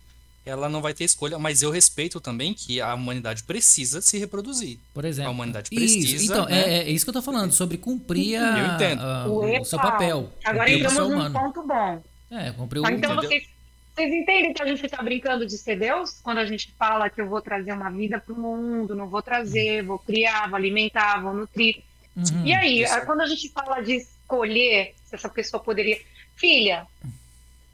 ela 0.44 0.68
não 0.68 0.82
vai 0.82 0.92
ter 0.92 1.04
escolha, 1.04 1.38
mas 1.38 1.62
eu 1.62 1.70
respeito 1.70 2.20
também 2.20 2.52
que 2.52 2.80
a 2.80 2.94
humanidade 2.94 3.42
precisa 3.44 4.02
se 4.02 4.18
reproduzir. 4.18 4.78
Por 4.92 5.04
exemplo. 5.04 5.30
A 5.30 5.32
humanidade 5.32 5.70
precisa. 5.70 6.16
Isso. 6.16 6.32
Então, 6.32 6.44
né? 6.44 6.60
é, 6.60 6.78
é, 6.80 6.90
isso 6.90 7.04
que 7.04 7.08
eu 7.08 7.14
tô 7.14 7.22
falando, 7.22 7.52
sobre 7.52 7.78
cumprir 7.78 8.36
a, 8.36 8.58
eu 8.58 8.74
entendo. 8.74 9.02
A, 9.02 9.26
o, 9.26 9.60
o 9.60 9.64
seu 9.64 9.78
papel. 9.78 10.30
Agora 10.44 10.70
entramos 10.70 11.08
num 11.08 11.32
ponto 11.32 11.66
bom. 11.66 12.02
É, 12.30 12.50
cumprir 12.52 12.80
o 12.80 12.86
Então 12.90 13.16
vocês, 13.16 13.48
vocês 13.94 14.12
entendem 14.12 14.52
que 14.52 14.62
a 14.62 14.66
gente 14.66 14.84
está 14.84 15.02
brincando 15.02 15.46
de 15.46 15.56
ser 15.56 15.78
Deus? 15.78 16.20
Quando 16.22 16.38
a 16.38 16.46
gente 16.46 16.74
fala 16.78 17.08
que 17.08 17.22
eu 17.22 17.28
vou 17.28 17.40
trazer 17.40 17.72
uma 17.72 17.90
vida 17.90 18.20
para 18.20 18.34
o 18.34 18.38
mundo, 18.38 18.94
não 18.94 19.08
vou 19.08 19.22
trazer, 19.22 19.82
vou 19.82 19.98
criar, 19.98 20.48
vou 20.48 20.56
alimentar, 20.56 21.22
vou 21.22 21.32
nutrir. 21.32 21.82
Uhum, 22.14 22.44
e 22.44 22.52
aí, 22.52 22.82
isso. 22.82 23.00
quando 23.06 23.22
a 23.22 23.26
gente 23.26 23.48
fala 23.48 23.80
de 23.80 23.94
escolher 23.94 24.94
se 25.06 25.14
essa 25.14 25.28
pessoa 25.28 25.62
poderia. 25.62 25.98
Filha, 26.36 26.86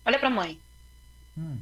olha 0.07 0.19
para 0.19 0.29
a 0.29 0.31
mãe. 0.31 0.59
Hum 1.37 1.59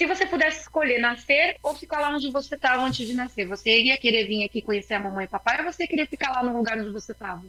se 0.00 0.06
você 0.06 0.24
pudesse 0.24 0.62
escolher 0.62 0.98
nascer 0.98 1.58
ou 1.62 1.74
ficar 1.74 2.00
lá 2.00 2.08
onde 2.08 2.30
você 2.30 2.54
estava 2.54 2.82
antes 2.82 3.06
de 3.06 3.12
nascer, 3.12 3.46
você 3.46 3.80
iria 3.80 3.98
querer 3.98 4.26
vir 4.26 4.44
aqui 4.44 4.62
conhecer 4.62 4.94
a 4.94 4.98
mamãe 4.98 5.26
e 5.26 5.28
papai 5.28 5.58
ou 5.58 5.70
você 5.70 5.86
queria 5.86 6.06
ficar 6.06 6.30
lá 6.30 6.42
no 6.42 6.56
lugar 6.56 6.78
onde 6.78 6.88
você 6.88 7.12
estava? 7.12 7.44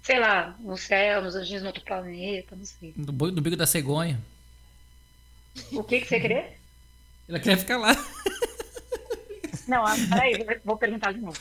Sei 0.00 0.20
lá, 0.20 0.54
no 0.60 0.76
céu, 0.76 1.20
nos 1.20 1.34
anjos 1.34 1.62
no 1.62 1.66
outro 1.66 1.82
planeta, 1.82 2.54
não 2.54 2.64
sei. 2.64 2.94
No, 2.96 3.12
no 3.12 3.42
bico 3.42 3.56
da 3.56 3.66
cegonha. 3.66 4.20
O 5.72 5.82
que, 5.82 6.00
que 6.00 6.06
você 6.06 6.20
queria? 6.20 6.52
Ela 7.28 7.40
quer 7.40 7.58
ficar 7.58 7.78
lá. 7.78 7.92
Não, 9.66 9.84
ah, 9.84 9.96
peraí, 10.10 10.60
vou 10.64 10.76
perguntar 10.76 11.12
de 11.12 11.20
novo. 11.20 11.40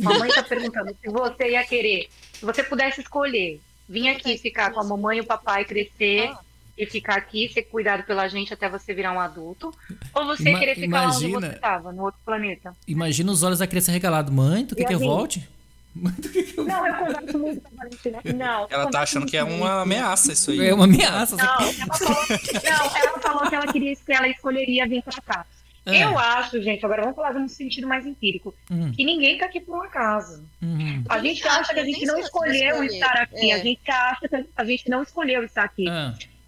Mamãe 0.00 0.28
tá 0.30 0.42
perguntando 0.42 0.96
se 1.00 1.08
você 1.08 1.50
ia 1.50 1.64
querer, 1.64 2.08
se 2.32 2.44
você 2.44 2.64
pudesse 2.64 3.00
escolher, 3.00 3.60
vir 3.88 4.08
aqui 4.08 4.38
ficar 4.38 4.72
com 4.72 4.80
a 4.80 4.84
mamãe 4.84 5.18
e 5.18 5.20
o 5.20 5.24
papai 5.24 5.64
crescer 5.64 6.30
ah. 6.30 6.40
E 6.78 6.86
ficar 6.86 7.16
aqui, 7.16 7.50
ser 7.52 7.62
cuidado 7.64 8.04
pela 8.04 8.28
gente 8.28 8.54
até 8.54 8.68
você 8.68 8.94
virar 8.94 9.12
um 9.12 9.20
adulto, 9.20 9.72
ou 10.14 10.24
você 10.24 10.50
Ima 10.50 10.58
querer 10.58 10.74
ficar 10.76 10.86
imagina, 10.86 11.08
lá 11.08 11.36
onde 11.38 11.46
você 11.46 11.54
estava, 11.54 11.92
no 11.92 12.04
outro 12.04 12.20
planeta. 12.24 12.74
Imagina 12.86 13.32
os 13.32 13.42
olhos 13.42 13.58
da 13.58 13.66
criança 13.66 13.90
regalados. 13.90 14.32
Mãe, 14.32 14.64
tu 14.64 14.76
quer 14.76 14.84
que 14.84 14.94
eu 14.94 15.00
volte? 15.00 15.48
Não, 15.94 16.86
eu 16.86 16.94
converso 16.94 17.38
muito 17.38 17.60
com 17.60 17.68
a 17.68 17.84
Valentina. 17.84 18.20
Não. 18.36 18.66
Ela 18.70 18.90
tá 18.90 19.00
achando 19.00 19.26
que 19.26 19.36
é 19.36 19.42
uma 19.42 19.82
ameaça 19.82 20.32
isso 20.32 20.52
aí. 20.52 20.68
É 20.68 20.74
uma 20.74 20.84
ameaça. 20.84 21.36
Não, 21.36 21.44
ela 21.44 21.94
falou, 21.94 22.14
não, 22.64 22.96
ela 22.96 23.18
falou 23.20 23.48
que 23.48 23.54
ela 23.54 23.66
queria 23.66 23.96
que 23.96 24.12
ela 24.12 24.28
escolheria 24.28 24.86
vir 24.86 25.02
pra 25.02 25.20
cá. 25.22 25.46
É. 25.86 26.04
Eu 26.04 26.18
acho, 26.18 26.60
gente, 26.60 26.84
agora 26.84 27.00
vamos 27.00 27.16
falar 27.16 27.32
num 27.32 27.48
sentido 27.48 27.88
mais 27.88 28.04
empírico, 28.04 28.54
uhum. 28.70 28.92
que 28.92 29.02
ninguém 29.04 29.38
tá 29.38 29.46
aqui 29.46 29.58
por 29.58 29.78
um 29.78 29.82
acaso. 29.82 30.44
Uhum. 30.60 31.02
A 31.08 31.18
gente 31.18 31.48
acha 31.48 31.72
que 31.72 31.80
a 31.80 31.84
gente 31.84 32.04
não 32.04 32.18
escolheu 32.18 32.84
estar 32.84 33.22
aqui, 33.22 33.50
é. 33.50 33.54
a 33.54 33.58
gente 33.58 33.90
acha 33.90 34.28
que 34.28 34.46
a 34.54 34.64
gente 34.64 34.90
não 34.90 35.02
escolheu 35.02 35.42
estar 35.44 35.64
aqui. 35.64 35.86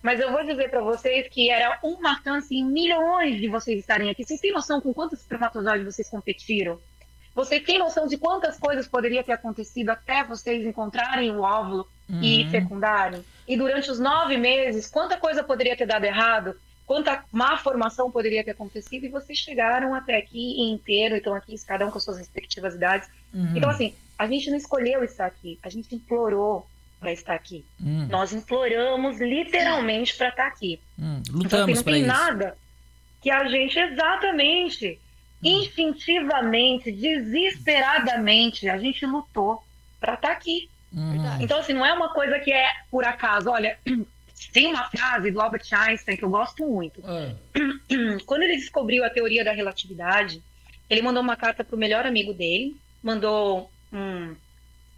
Mas 0.02 0.18
eu 0.18 0.32
vou 0.32 0.44
dizer 0.44 0.70
para 0.70 0.80
vocês 0.80 1.28
que 1.28 1.50
era 1.50 1.78
uma 1.82 2.20
chance 2.22 2.54
em 2.54 2.64
milhões 2.64 3.38
de 3.40 3.48
vocês 3.48 3.78
estarem 3.78 4.10
aqui. 4.10 4.24
Vocês 4.24 4.40
têm 4.40 4.52
noção 4.52 4.80
com 4.80 4.94
quantos 4.94 5.20
espermatozoides 5.20 5.94
vocês 5.94 6.08
competiram? 6.08 6.78
Você 7.34 7.60
tem 7.60 7.78
noção 7.78 8.06
de 8.06 8.16
quantas 8.16 8.58
coisas 8.58 8.88
poderia 8.88 9.22
ter 9.22 9.32
acontecido 9.32 9.90
até 9.90 10.24
vocês 10.24 10.66
encontrarem 10.66 11.30
o 11.30 11.42
óvulo 11.42 11.86
uhum. 12.08 12.20
e 12.22 12.48
fecundarem? 12.50 13.24
E 13.46 13.56
durante 13.56 13.90
os 13.90 14.00
nove 14.00 14.36
meses, 14.36 14.90
quanta 14.90 15.16
coisa 15.16 15.44
poderia 15.44 15.76
ter 15.76 15.86
dado 15.86 16.04
errado? 16.04 16.56
quanta 16.90 17.24
má 17.30 17.56
formação 17.56 18.10
poderia 18.10 18.42
ter 18.42 18.50
acontecido, 18.50 19.06
e 19.06 19.08
vocês 19.08 19.38
chegaram 19.38 19.94
até 19.94 20.16
aqui 20.16 20.60
inteiro, 20.60 21.14
estão 21.14 21.32
aqui, 21.36 21.54
cada 21.64 21.86
um 21.86 21.90
com 21.92 22.00
suas 22.00 22.18
respectivas 22.18 22.74
idades. 22.74 23.08
Uhum. 23.32 23.56
Então, 23.56 23.70
assim, 23.70 23.94
a 24.18 24.26
gente 24.26 24.50
não 24.50 24.56
escolheu 24.56 25.04
estar 25.04 25.26
aqui, 25.26 25.56
a 25.62 25.68
gente 25.68 25.94
implorou 25.94 26.66
para 27.00 27.12
estar 27.12 27.34
aqui. 27.34 27.64
Uhum. 27.80 28.06
Nós 28.08 28.32
imploramos 28.32 29.18
literalmente 29.18 30.14
para 30.14 30.28
estar 30.28 30.46
aqui. 30.46 30.78
Uhum. 30.98 31.22
Lutamos 31.30 31.46
então, 31.46 31.64
assim, 31.64 31.74
não 31.74 31.82
tem 31.82 32.02
nada 32.02 32.56
que 33.20 33.30
a 33.30 33.48
gente 33.48 33.78
exatamente, 33.78 34.98
hum. 35.42 35.48
instintivamente, 35.48 36.92
desesperadamente, 36.92 38.68
a 38.68 38.78
gente 38.78 39.04
lutou 39.04 39.62
para 39.98 40.14
estar 40.14 40.32
aqui. 40.32 40.68
Uhum. 40.92 41.40
Então, 41.40 41.58
assim, 41.58 41.72
não 41.72 41.84
é 41.84 41.92
uma 41.92 42.12
coisa 42.12 42.38
que 42.38 42.52
é 42.52 42.68
por 42.90 43.04
acaso. 43.04 43.50
Olha, 43.50 43.78
tem 44.52 44.66
uma 44.66 44.88
frase 44.90 45.30
do 45.30 45.40
Albert 45.40 45.66
Einstein 45.72 46.16
que 46.16 46.24
eu 46.24 46.30
gosto 46.30 46.66
muito. 46.66 47.02
Ah. 47.04 47.34
Quando 48.26 48.42
ele 48.42 48.56
descobriu 48.56 49.04
a 49.04 49.10
teoria 49.10 49.44
da 49.44 49.52
relatividade, 49.52 50.42
ele 50.88 51.02
mandou 51.02 51.22
uma 51.22 51.36
carta 51.36 51.62
para 51.62 51.76
o 51.76 51.78
melhor 51.78 52.06
amigo 52.06 52.32
dele, 52.34 52.76
mandou 53.02 53.70
um. 53.92 54.34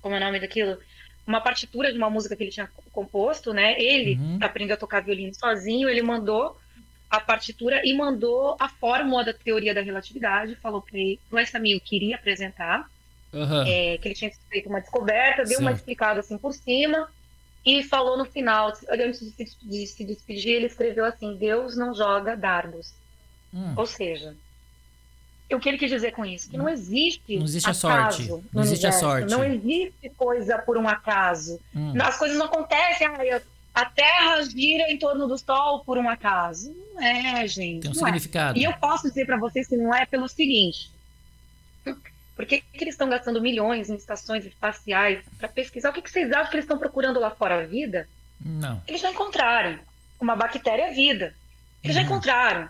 Como 0.01 0.15
é 0.15 0.19
o 0.19 0.21
nome 0.21 0.41
daquilo? 0.41 0.79
Uma 1.27 1.41
partitura 1.41 1.93
de 1.93 1.99
uma 1.99 2.11
música 2.11 2.35
que 2.35 2.43
ele 2.43 2.51
tinha 2.51 2.69
composto, 2.93 3.53
né? 3.53 3.81
Ele 3.81 4.17
uhum. 4.17 4.39
aprendeu 4.41 4.75
a 4.75 4.79
tocar 4.79 5.03
violino 5.03 5.35
sozinho, 5.35 5.89
ele 5.89 6.03
mandou 6.03 6.57
a 7.09 7.21
partitura 7.21 7.83
e 7.85 7.95
mandou 7.95 8.57
a 8.59 8.69
fórmula 8.69 9.23
da 9.23 9.35
teoria 9.35 9.75
da 9.75 9.83
relatividade, 9.83 10.57
falou 10.57 10.81
para 10.81 10.99
ele, 10.99 11.21
esse 11.35 11.57
amigo 11.57 11.81
queria 11.85 12.17
apresentar, 12.17 12.89
uhum. 13.33 13.63
é, 13.67 13.99
que 13.99 14.09
ele 14.09 14.15
tinha 14.15 14.33
feito 14.49 14.69
uma 14.69 14.81
descoberta, 14.81 15.45
deu 15.45 15.61
uma 15.61 15.73
explicada 15.73 16.21
assim 16.21 16.39
por 16.39 16.55
cima, 16.55 17.09
e 17.65 17.83
falou 17.83 18.17
no 18.17 18.25
final, 18.25 18.73
antes 18.89 19.21
de 19.21 19.47
se, 19.47 19.57
de 19.63 19.87
se 19.87 20.05
despedir, 20.05 20.55
ele 20.55 20.67
escreveu 20.67 21.05
assim: 21.05 21.37
Deus 21.37 21.77
não 21.77 21.95
joga 21.95 22.37
dardos. 22.37 22.93
Hum. 23.55 23.75
Ou 23.77 23.87
seja, 23.87 24.35
o 25.55 25.61
que 25.61 25.69
ele 25.69 25.79
quis 25.79 25.91
dizer 25.91 26.13
com 26.13 26.25
isso? 26.25 26.49
Que 26.51 26.57
não 26.57 26.69
existe, 26.69 27.37
não 27.37 27.45
existe 27.45 27.71
a 27.71 27.75
sorte. 27.75 28.29
Não 28.53 28.63
existe 28.63 28.87
a 28.87 28.93
sorte. 28.93 29.31
Não 29.31 29.45
existe 29.45 30.11
coisa 30.17 30.59
por 30.59 30.77
um 30.77 30.89
acaso. 30.89 31.61
Hum. 31.75 31.95
As 32.01 32.17
coisas 32.17 32.37
não 32.37 32.47
acontecem. 32.47 33.07
Ah, 33.07 33.41
a 33.75 33.87
Terra 33.87 34.43
gira 34.43 34.91
em 34.91 34.99
torno 34.99 35.27
do 35.27 35.39
Sol 35.39 35.81
por 35.85 35.97
um 35.97 36.09
acaso. 36.09 36.75
Não 36.95 37.03
é, 37.03 37.47
gente. 37.49 37.83
Tem 37.83 37.91
um 37.91 37.95
é. 37.95 37.97
significado. 37.97 38.59
É. 38.59 38.63
E 38.63 38.65
eu 38.65 38.73
posso 38.75 39.09
dizer 39.09 39.25
para 39.25 39.39
vocês 39.39 39.67
que 39.67 39.77
não 39.77 39.95
é 39.95 40.05
pelo 40.05 40.29
seguinte: 40.29 40.91
por 42.37 42.47
que, 42.47 42.61
que 42.61 42.85
eles 42.85 42.95
estão 42.95 43.09
gastando 43.09 43.41
milhões 43.41 43.89
em 43.89 43.95
estações 43.95 44.45
espaciais 44.45 45.25
para 45.39 45.49
pesquisar? 45.49 45.91
O 45.91 45.93
que, 45.93 46.03
que 46.03 46.11
vocês 46.11 46.31
acham 46.33 46.51
que 46.51 46.57
eles 46.57 46.65
estão 46.65 46.79
procurando 46.79 47.19
lá 47.19 47.31
fora 47.31 47.63
a 47.63 47.67
vida? 47.67 48.09
Não. 48.41 48.83
Eles 48.87 49.01
já 49.01 49.11
encontraram. 49.11 49.79
Uma 50.21 50.37
bactéria 50.37 50.91
é 50.91 50.93
vida. 50.93 51.35
Eles 51.83 51.97
já 51.97 52.03
encontraram. 52.03 52.69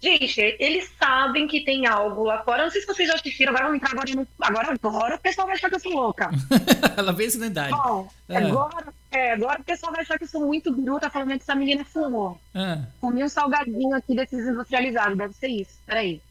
Gente, 0.00 0.56
eles 0.58 0.90
sabem 0.98 1.46
que 1.46 1.60
tem 1.60 1.86
algo 1.86 2.24
lá 2.24 2.42
fora. 2.42 2.64
Não 2.64 2.70
sei 2.70 2.80
se 2.80 2.86
vocês 2.86 3.06
já 3.06 3.14
assistiram, 3.14 3.50
agora 3.50 3.66
vamos 3.66 3.82
entrar 3.82 3.92
agora, 3.92 4.14
no... 4.14 4.26
agora, 4.40 4.78
agora 4.82 5.14
o 5.16 5.18
pessoal 5.18 5.46
vai 5.46 5.56
achar 5.56 5.68
que 5.68 5.74
eu 5.74 5.80
sou 5.80 5.92
louca. 5.92 6.30
Ela 6.96 7.12
vê 7.12 7.26
isso 7.26 7.38
na 7.38 7.48
idade. 7.48 7.70
Bom, 7.70 8.08
é. 8.26 8.36
agora, 8.38 8.86
é, 9.10 9.32
agora 9.32 9.60
o 9.60 9.64
pessoal 9.64 9.92
vai 9.92 10.00
achar 10.00 10.16
que 10.16 10.24
eu 10.24 10.28
sou 10.28 10.46
muito 10.46 10.72
bruta 10.72 11.10
falando 11.10 11.28
que 11.28 11.42
essa 11.42 11.54
menina 11.54 11.84
fumou. 11.84 12.40
É. 12.54 12.78
Comi 12.98 13.22
um 13.22 13.28
salgadinho 13.28 13.94
aqui 13.94 14.14
desses 14.16 14.46
industrializados, 14.48 15.18
deve 15.18 15.34
ser 15.34 15.48
isso. 15.48 15.78
Peraí. 15.84 16.22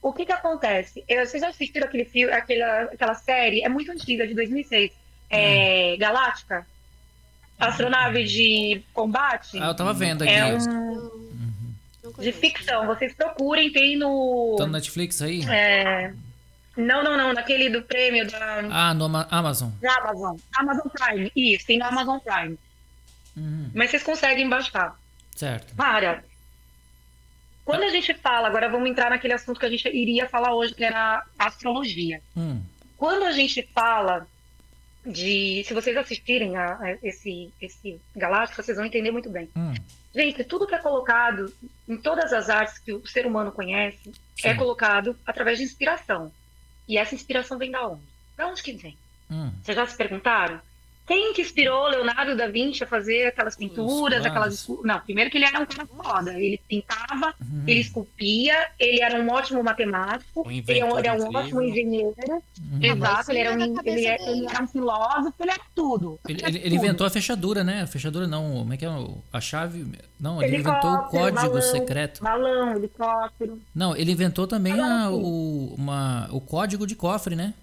O 0.00 0.12
que 0.12 0.24
que 0.24 0.32
acontece? 0.32 1.02
Eu, 1.08 1.26
vocês 1.26 1.40
já 1.40 1.48
assistiram 1.48 1.88
aquele 1.88 2.04
filme, 2.04 2.32
aquela, 2.32 2.82
aquela 2.82 3.14
série? 3.14 3.64
É 3.64 3.68
muito 3.68 3.90
antiga, 3.90 4.24
de 4.24 4.34
2006. 4.34 4.92
É, 5.28 5.94
hum. 5.94 5.98
Galáctica? 5.98 6.64
Astronave 7.58 8.22
de 8.24 8.82
combate? 8.92 9.58
Ah, 9.58 9.66
eu 9.68 9.74
tava 9.74 9.92
vendo 9.92 10.22
aqui. 10.22 10.32
É 10.32 10.54
um... 10.54 11.25
De 12.18 12.32
ficção. 12.32 12.86
Vocês 12.86 13.14
procurem, 13.14 13.72
tem 13.72 13.96
no... 13.96 14.56
Tá 14.58 14.66
no 14.66 14.72
Netflix 14.72 15.20
aí? 15.22 15.44
É... 15.48 16.12
Não, 16.76 17.02
não, 17.02 17.16
não. 17.16 17.32
Naquele 17.32 17.70
do 17.70 17.82
prêmio 17.82 18.30
da... 18.30 18.58
Ah, 18.70 18.94
no 18.94 19.04
Amazon. 19.30 19.70
Da 19.80 19.94
Amazon. 19.96 20.36
Amazon 20.56 20.86
Prime. 20.88 21.32
Isso, 21.34 21.66
tem 21.66 21.78
no 21.78 21.86
Amazon 21.86 22.18
Prime. 22.18 22.58
Uhum. 23.36 23.70
Mas 23.74 23.90
vocês 23.90 24.02
conseguem 24.02 24.48
baixar. 24.48 24.98
Certo. 25.34 25.74
Para. 25.74 26.24
Quando 27.64 27.82
a 27.82 27.88
gente 27.90 28.14
fala, 28.14 28.48
agora 28.48 28.68
vamos 28.68 28.88
entrar 28.88 29.10
naquele 29.10 29.34
assunto 29.34 29.58
que 29.60 29.66
a 29.66 29.70
gente 29.70 29.88
iria 29.88 30.28
falar 30.28 30.54
hoje, 30.54 30.74
que 30.74 30.84
era 30.84 31.24
astrologia. 31.38 32.22
Hum. 32.36 32.62
Quando 32.96 33.24
a 33.24 33.32
gente 33.32 33.68
fala 33.74 34.26
de. 35.04 35.62
Se 35.66 35.74
vocês 35.74 35.96
assistirem 35.96 36.56
a, 36.56 36.74
a 36.74 36.92
esse, 37.02 37.52
esse 37.60 38.00
Galáctico, 38.14 38.62
vocês 38.62 38.76
vão 38.76 38.86
entender 38.86 39.10
muito 39.10 39.28
bem. 39.28 39.50
Hum. 39.56 39.74
Gente, 40.16 40.42
tudo 40.44 40.66
que 40.66 40.74
é 40.74 40.78
colocado 40.78 41.52
em 41.86 41.98
todas 41.98 42.32
as 42.32 42.48
artes 42.48 42.78
que 42.78 42.90
o 42.90 43.06
ser 43.06 43.26
humano 43.26 43.52
conhece 43.52 44.08
é 44.38 44.42
Sim. 44.42 44.48
é 44.48 44.54
colocado 44.54 45.14
através 45.26 45.58
de 45.58 45.64
inspiração. 45.64 46.32
E 46.88 46.96
essa 46.96 47.14
inspiração 47.14 47.58
vem 47.58 47.70
da 47.70 47.86
onde? 47.86 48.00
Da 48.34 48.46
onde 48.46 48.62
que 48.62 48.72
vem? 48.72 48.96
Hum. 49.30 49.52
Vocês 49.62 49.76
já 49.76 49.86
se 49.86 49.94
perguntaram? 49.94 50.58
Quem 51.06 51.32
que 51.32 51.42
inspirou 51.42 51.86
Leonardo 51.86 52.36
da 52.36 52.48
Vinci 52.48 52.82
a 52.82 52.86
fazer 52.86 53.28
aquelas 53.28 53.54
pinturas, 53.54 54.18
Isso, 54.18 54.28
aquelas. 54.28 54.68
Não, 54.82 55.00
primeiro 55.00 55.30
que 55.30 55.38
ele 55.38 55.44
era 55.44 55.60
um 55.60 55.66
cara 55.66 55.86
foda. 55.86 56.34
Ele 56.34 56.60
pintava, 56.68 57.32
uhum. 57.40 57.62
ele 57.64 57.80
esculpia, 57.80 58.68
ele 58.78 59.00
era 59.00 59.20
um 59.22 59.30
ótimo 59.30 59.62
matemático, 59.62 60.46
um 60.46 60.50
ele 60.50 60.80
era 60.80 61.14
um 61.14 61.36
ótimo 61.36 61.62
engenheiro. 61.62 62.14
Uhum. 62.28 62.82
Exato, 62.82 63.30
ele 63.30 63.38
era, 63.38 63.52
um, 63.52 63.76
ele, 63.84 64.04
era, 64.04 64.22
ele 64.30 64.46
era 64.46 64.64
um 64.64 64.66
filósofo, 64.66 65.34
ele 65.38 65.50
era 65.50 65.60
tudo. 65.74 66.18
Ele, 66.28 66.42
ele, 66.44 66.60
ele 66.64 66.74
inventou 66.74 67.06
a 67.06 67.10
fechadura, 67.10 67.62
né? 67.62 67.82
A 67.82 67.86
fechadura 67.86 68.26
não, 68.26 68.58
como 68.58 68.72
é 68.72 68.76
que 68.76 68.84
é? 68.84 68.90
A 69.32 69.40
chave. 69.40 69.86
Não, 70.18 70.42
ele 70.42 70.56
inventou 70.56 70.92
o 70.92 71.02
código 71.04 71.34
balão, 71.34 71.62
secreto. 71.62 72.22
Balão, 72.22 72.76
helicóptero. 72.76 73.60
Não, 73.72 73.94
ele 73.96 74.10
inventou 74.10 74.46
também 74.48 74.80
a, 74.80 75.08
o, 75.10 75.74
uma, 75.76 76.28
o 76.32 76.40
código 76.40 76.84
de 76.84 76.96
cofre, 76.96 77.36
né? 77.36 77.54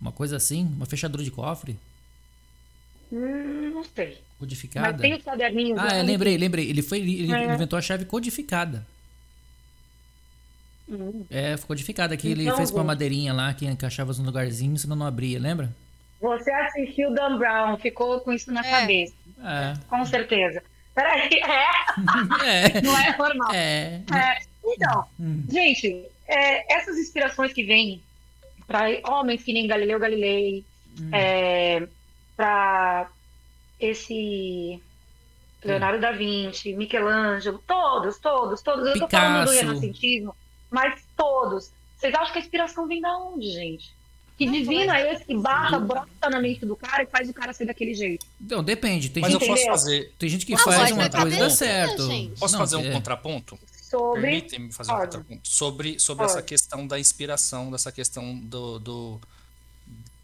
Uma 0.00 0.12
coisa 0.12 0.36
assim? 0.36 0.64
Uma 0.76 0.86
fechadura 0.86 1.22
de 1.22 1.30
cofre? 1.30 1.78
Hum, 3.12 3.70
não 3.74 3.84
sei. 3.84 4.18
Codificada? 4.38 4.92
Mas 4.92 5.00
tem 5.00 5.14
os 5.14 5.22
caderninhos. 5.22 5.78
Ah, 5.78 5.96
é, 5.96 6.02
lembrei, 6.02 6.36
lembrei. 6.36 6.68
Ele, 6.68 6.82
foi, 6.82 6.98
ele 6.98 7.32
é. 7.32 7.54
inventou 7.54 7.78
a 7.78 7.82
chave 7.82 8.04
codificada. 8.04 8.86
Hum. 10.88 11.24
É, 11.30 11.56
codificada. 11.56 12.16
Que 12.16 12.30
então, 12.30 12.42
ele 12.42 12.56
fez 12.56 12.70
com 12.70 12.78
uma 12.78 12.84
madeirinha 12.84 13.32
lá, 13.32 13.52
que 13.54 13.66
encaixava 13.66 14.08
nos 14.08 14.18
lugarzinhos, 14.18 14.82
senão 14.82 14.96
não 14.96 15.06
abria, 15.06 15.38
lembra? 15.38 15.72
Você 16.20 16.50
assistiu 16.50 17.12
Dan 17.14 17.38
Brown, 17.38 17.76
ficou 17.78 18.20
com 18.20 18.32
isso 18.32 18.52
na 18.52 18.60
é. 18.60 18.70
cabeça. 18.70 19.14
É. 19.42 19.74
Com 19.88 20.04
certeza. 20.04 20.62
Peraí, 20.94 21.30
é? 21.40 22.76
é. 22.76 22.80
Não 22.82 22.98
é 22.98 23.16
normal. 23.16 23.52
É. 23.54 24.02
é. 24.12 24.38
Então, 24.64 25.06
hum. 25.20 25.44
gente, 25.48 26.04
é, 26.26 26.74
essas 26.74 26.98
inspirações 26.98 27.52
que 27.52 27.64
vêm 27.64 28.02
para 28.66 28.88
homens 29.04 29.42
que 29.42 29.52
nem 29.52 29.66
Galileu 29.66 29.98
Galilei, 29.98 30.64
hum. 31.00 31.10
é, 31.12 31.86
para 32.36 33.08
esse 33.78 34.80
Leonardo 35.64 36.00
da 36.00 36.12
Vinci, 36.12 36.72
Michelangelo, 36.74 37.62
todos, 37.66 38.18
todos, 38.18 38.62
todos. 38.62 38.86
Eu 38.86 38.98
tô 38.98 39.08
falando 39.08 39.46
do 39.46 39.52
renascentismo, 39.52 40.34
mas 40.70 41.02
todos. 41.16 41.70
Vocês 41.96 42.14
acham 42.14 42.32
que 42.32 42.38
a 42.38 42.42
inspiração 42.42 42.86
vem 42.86 43.00
da 43.00 43.16
onde, 43.18 43.50
gente? 43.50 43.94
Que 44.36 44.44
não 44.44 44.52
divino 44.52 44.92
é 44.92 45.14
esse 45.14 45.24
que 45.24 45.34
barra, 45.34 45.78
brota 45.78 46.28
na 46.30 46.40
mente 46.40 46.66
do 46.66 46.76
cara 46.76 47.04
e 47.04 47.06
faz 47.06 47.28
o 47.28 47.32
cara 47.32 47.54
ser 47.54 47.64
daquele 47.64 47.94
jeito? 47.94 48.26
Não, 48.38 48.62
depende. 48.62 49.08
Tem 49.08 49.22
mas 49.22 49.32
gente, 49.32 49.42
eu 49.42 49.48
posso 49.48 49.64
fazer. 49.64 50.12
Tem 50.18 50.28
gente 50.28 50.44
que 50.44 50.52
não, 50.52 50.58
faz 50.58 50.90
uma 50.90 51.08
coisa 51.08 51.36
e 51.36 51.38
dá 51.38 51.50
certo. 51.50 52.08
Posso 52.38 52.52
não, 52.52 52.60
fazer 52.60 52.76
um 52.76 52.84
é. 52.84 52.92
contraponto? 52.92 53.58
Sobre. 53.96 54.20
Permite-me 54.22 54.72
fazer 54.72 54.92
um 54.92 54.98
contraponto. 54.98 55.40
Sobre, 55.42 55.98
sobre 55.98 56.24
essa 56.24 56.42
questão 56.42 56.86
da 56.86 56.98
inspiração, 56.98 57.70
dessa 57.70 57.90
questão 57.90 58.36
do, 58.38 58.78
do 58.78 59.20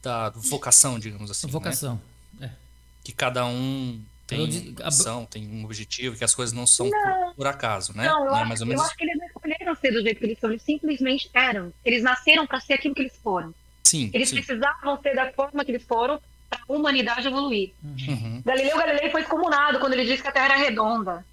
da 0.02 0.30
vocação, 0.30 0.98
digamos 0.98 1.30
assim. 1.30 1.46
Né? 1.46 1.52
Vocação. 1.52 2.00
Né? 2.38 2.46
É. 2.46 2.56
Que 3.04 3.12
cada 3.12 3.46
um 3.46 4.00
tem 4.26 4.40
uma 4.40 4.86
missão, 4.86 5.24
tem 5.26 5.46
um 5.48 5.64
objetivo, 5.64 6.16
que 6.16 6.24
as 6.24 6.34
coisas 6.34 6.52
não 6.52 6.66
são 6.66 6.88
não, 6.88 7.26
por, 7.26 7.34
por, 7.36 7.46
acaso, 7.46 7.96
né? 7.96 8.06
Não, 8.06 8.26
eu, 8.26 8.34
é 8.34 8.42
acho, 8.42 8.62
eu 8.62 8.66
menos... 8.66 8.84
acho 8.84 8.96
que 8.96 9.04
eles 9.04 9.18
não 9.18 9.26
escolheram 9.26 9.74
ser 9.76 9.92
do 9.92 10.02
jeito 10.02 10.18
que 10.18 10.24
eles 10.24 10.38
são, 10.38 10.50
eles 10.50 10.62
simplesmente 10.62 11.30
eram. 11.32 11.72
Eles 11.84 12.02
nasceram 12.02 12.46
para 12.46 12.60
ser 12.60 12.74
aquilo 12.74 12.94
que 12.94 13.02
eles 13.02 13.16
foram. 13.22 13.54
Sim. 13.84 14.10
Eles 14.12 14.28
sim. 14.28 14.36
precisavam 14.36 15.00
ser 15.02 15.14
da 15.14 15.32
forma 15.32 15.64
que 15.64 15.70
eles 15.70 15.84
foram 15.84 16.20
para 16.48 16.60
a 16.68 16.72
humanidade 16.72 17.26
evoluir. 17.26 17.72
Uhum. 17.82 18.42
Galileu 18.44 18.76
Galilei 18.76 19.10
foi 19.10 19.22
excomunado 19.22 19.78
quando 19.78 19.92
ele 19.94 20.04
disse 20.04 20.22
que 20.22 20.28
a 20.28 20.32
Terra 20.32 20.46
era 20.46 20.56
redonda. 20.56 21.24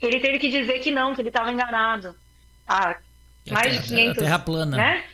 Ele 0.00 0.20
teve 0.20 0.38
que 0.38 0.50
dizer 0.50 0.78
que 0.80 0.90
não, 0.90 1.14
que 1.14 1.20
ele 1.20 1.28
estava 1.28 1.50
enganado. 1.52 2.14
Ah, 2.66 2.96
mais 3.50 3.68
terra, 3.68 3.82
de 3.82 3.88
500... 3.88 4.18
A 4.18 4.20
terra 4.20 4.38
plana. 4.38 4.76
Né? 4.76 5.04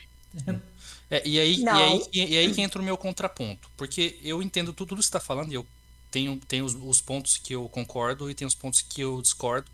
É, 1.10 1.22
e, 1.28 1.38
aí, 1.38 1.56
e, 1.56 1.68
aí, 1.68 2.08
e 2.14 2.38
aí 2.38 2.54
que 2.54 2.62
entra 2.62 2.80
o 2.80 2.84
meu 2.84 2.96
contraponto. 2.96 3.68
Porque 3.76 4.18
eu 4.24 4.42
entendo 4.42 4.72
tudo, 4.72 4.88
tudo 4.88 4.98
que 4.98 5.04
você 5.04 5.08
está 5.08 5.20
falando 5.20 5.52
e 5.52 5.54
eu 5.54 5.66
tenho, 6.10 6.40
tenho 6.48 6.64
os, 6.64 6.74
os, 6.74 7.00
pontos 7.02 7.36
que 7.36 7.54
eu 7.54 7.68
concordo 7.68 8.30
e 8.30 8.34
tem 8.34 8.46
os 8.46 8.54
pontos 8.54 8.80
que 8.80 9.02
eu 9.02 9.20
discordo. 9.20 9.68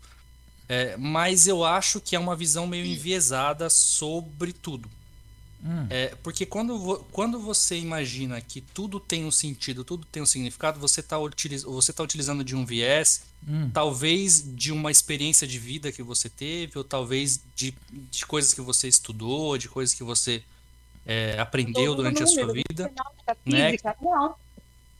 É, 0.67 0.97
mas 0.97 1.47
eu 1.47 1.63
acho 1.63 2.01
que 2.01 2.15
é 2.15 2.19
uma 2.19 2.35
visão 2.35 2.67
meio 2.67 2.85
enviesada 2.85 3.69
sobre 3.69 4.51
tudo. 4.51 4.89
Hum. 5.63 5.87
É, 5.89 6.15
porque 6.23 6.45
quando, 6.45 7.05
quando 7.11 7.39
você 7.39 7.77
imagina 7.77 8.39
que 8.39 8.61
tudo 8.61 8.99
tem 8.99 9.25
um 9.25 9.31
sentido, 9.31 9.83
tudo 9.83 10.05
tem 10.05 10.21
um 10.23 10.25
significado, 10.25 10.79
você 10.79 11.01
está 11.01 11.19
utiliz, 11.19 11.63
você 11.63 11.91
tá 11.91 12.01
utilizando 12.01 12.43
de 12.43 12.55
um 12.55 12.65
viés, 12.65 13.25
hum. 13.47 13.69
talvez 13.73 14.43
de 14.55 14.71
uma 14.71 14.89
experiência 14.89 15.45
de 15.45 15.59
vida 15.59 15.91
que 15.91 16.01
você 16.01 16.29
teve, 16.29 16.77
ou 16.77 16.83
talvez 16.83 17.41
de, 17.55 17.73
de 17.91 18.25
coisas 18.25 18.53
que 18.53 18.61
você 18.61 18.87
estudou, 18.87 19.57
de 19.57 19.67
coisas 19.67 19.93
que 19.93 20.03
você 20.03 20.41
é, 21.05 21.37
aprendeu 21.39 21.93
durante 21.93 22.23
a 22.23 22.27
sua 22.27 22.51
vida. 22.53 22.91
Né? 23.45 23.75
Não. 24.01 24.35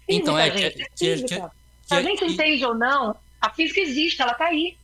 Então, 0.07 0.37
é, 0.37 0.51
gente, 0.51 0.63
é, 0.63 0.71
que, 0.71 0.85
que, 0.95 1.23
que, 1.23 1.41
a 1.91 2.01
gente 2.01 2.25
entende 2.25 2.65
ou 2.65 2.75
não, 2.75 3.15
a 3.39 3.49
física 3.51 3.79
existe, 3.79 4.21
ela 4.21 4.33
está 4.33 4.47
aí. 4.47 4.75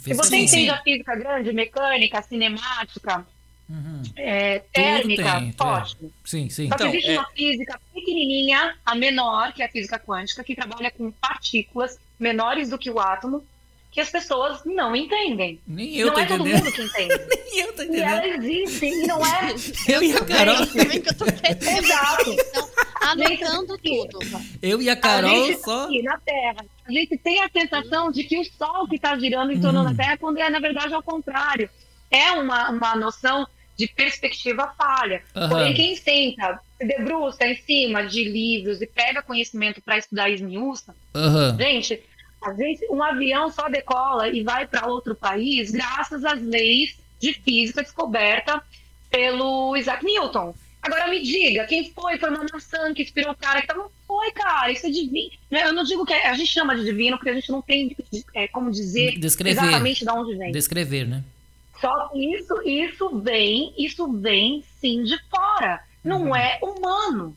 Se 0.00 0.14
você 0.14 0.30
sim, 0.30 0.44
entende 0.44 0.64
sim. 0.64 0.70
a 0.70 0.82
física 0.82 1.14
grande, 1.14 1.52
mecânica, 1.52 2.22
cinemática, 2.22 3.26
uhum. 3.68 4.02
é, 4.16 4.58
térmica, 4.72 5.40
tem, 5.40 5.54
ótimo. 5.58 6.08
É. 6.08 6.28
Sim, 6.28 6.48
sim. 6.48 6.68
Só 6.68 6.76
que 6.76 6.82
então, 6.82 6.88
existe 6.88 7.10
é... 7.10 7.18
uma 7.18 7.28
física 7.30 7.80
pequenininha, 7.92 8.76
a 8.84 8.94
menor, 8.94 9.52
que 9.52 9.62
é 9.62 9.66
a 9.66 9.70
física 9.70 9.98
quântica, 9.98 10.44
que 10.44 10.54
trabalha 10.54 10.90
com 10.90 11.10
partículas 11.10 11.98
menores 12.18 12.70
do 12.70 12.78
que 12.78 12.90
o 12.90 12.98
átomo, 12.98 13.44
que 13.94 14.00
as 14.00 14.10
pessoas 14.10 14.64
não 14.64 14.94
entendem. 14.96 15.60
Nem 15.64 15.96
eu 15.96 16.08
não 16.08 16.14
tô 16.14 16.20
é 16.20 16.24
entendendo. 16.24 16.48
todo 16.48 16.64
mundo 16.64 16.72
que 16.72 16.82
entende. 16.82 17.14
Nem 17.54 17.60
eu 17.60 17.72
tô 17.72 17.82
entendendo. 17.82 17.98
E 17.98 18.02
ela 18.02 18.26
existe, 18.26 18.86
e 18.86 19.06
não 19.06 19.24
é. 19.24 19.54
Eu 19.94 20.02
e 20.02 20.16
a 20.16 20.24
Carol. 20.24 20.66
Também 20.66 21.00
que 21.00 21.08
eu 21.08 21.14
tô 21.14 21.24
Exato. 21.26 22.30
Então, 22.32 22.70
anotando 23.00 23.78
tudo. 23.78 24.18
Eu 24.60 24.82
e 24.82 24.90
a 24.90 24.96
Carol 24.96 25.30
a 25.30 25.46
gente 25.46 25.60
só. 25.60 25.84
Aqui 25.84 26.02
na 26.02 26.18
Terra. 26.18 26.66
A 26.84 26.92
gente 26.92 27.16
tem 27.18 27.40
a 27.40 27.48
sensação 27.48 28.10
de 28.10 28.24
que 28.24 28.36
o 28.36 28.44
Sol 28.44 28.88
que 28.88 28.96
está 28.96 29.16
girando 29.16 29.52
em 29.52 29.60
torno 29.60 29.82
hum. 29.82 29.84
da 29.84 29.94
Terra, 29.94 30.16
quando 30.16 30.38
é, 30.38 30.50
na 30.50 30.58
verdade, 30.58 30.92
ao 30.92 31.02
contrário. 31.02 31.70
É 32.14 32.32
uma, 32.32 32.70
uma 32.70 32.94
noção 32.96 33.46
de 33.76 33.88
perspectiva 33.88 34.72
falha. 34.78 35.22
Uhum. 35.34 35.48
Porém, 35.48 35.74
quem 35.74 35.96
senta, 35.96 36.60
se 36.78 36.86
debruça 36.86 37.44
em 37.46 37.56
cima 37.56 38.06
de 38.06 38.24
livros 38.24 38.80
e 38.80 38.86
pega 38.86 39.22
conhecimento 39.22 39.82
para 39.82 39.98
estudar 39.98 40.30
esmiuça, 40.30 40.94
uhum. 41.14 41.56
gente, 41.58 42.00
às 42.40 42.56
vezes, 42.56 42.88
um 42.88 43.02
avião 43.02 43.50
só 43.50 43.68
decola 43.68 44.28
e 44.28 44.42
vai 44.42 44.66
para 44.66 44.86
outro 44.86 45.14
país 45.14 45.70
graças 45.70 46.24
às 46.24 46.40
leis 46.40 46.96
de 47.18 47.32
física 47.32 47.82
descoberta 47.82 48.62
pelo 49.10 49.76
Isaac 49.76 50.04
Newton. 50.04 50.54
Agora 50.82 51.08
me 51.08 51.22
diga, 51.22 51.64
quem 51.64 51.90
foi? 51.90 52.18
Foi 52.18 52.28
uma 52.28 52.44
maçã 52.52 52.92
que 52.92 53.02
inspirou 53.02 53.32
o 53.32 53.36
cara 53.36 53.62
tava. 53.62 53.80
Não 53.80 53.90
foi, 54.06 54.30
cara, 54.32 54.70
isso 54.70 54.86
é 54.86 54.90
divino. 54.90 55.30
Né, 55.50 55.64
eu 55.64 55.72
não 55.72 55.82
digo 55.82 56.04
que 56.04 56.12
a 56.12 56.34
gente 56.34 56.52
chama 56.52 56.76
de 56.76 56.84
divino 56.84 57.16
porque 57.16 57.30
a 57.30 57.34
gente 57.34 57.50
não 57.50 57.62
tem 57.62 57.96
é, 58.34 58.46
como 58.48 58.70
dizer 58.70 59.18
Descrever. 59.18 59.58
exatamente 59.58 60.04
de 60.04 60.10
onde 60.10 60.36
vem. 60.36 60.52
Descrever, 60.52 61.06
né? 61.06 61.24
Só 61.80 62.08
que 62.08 62.34
isso, 62.34 62.62
isso 62.62 63.18
vem, 63.20 63.74
isso 63.76 64.10
vem 64.12 64.64
sim 64.80 65.02
de 65.02 65.18
fora. 65.28 65.82
Não 66.02 66.24
uhum. 66.24 66.36
é 66.36 66.58
humano. 66.62 67.36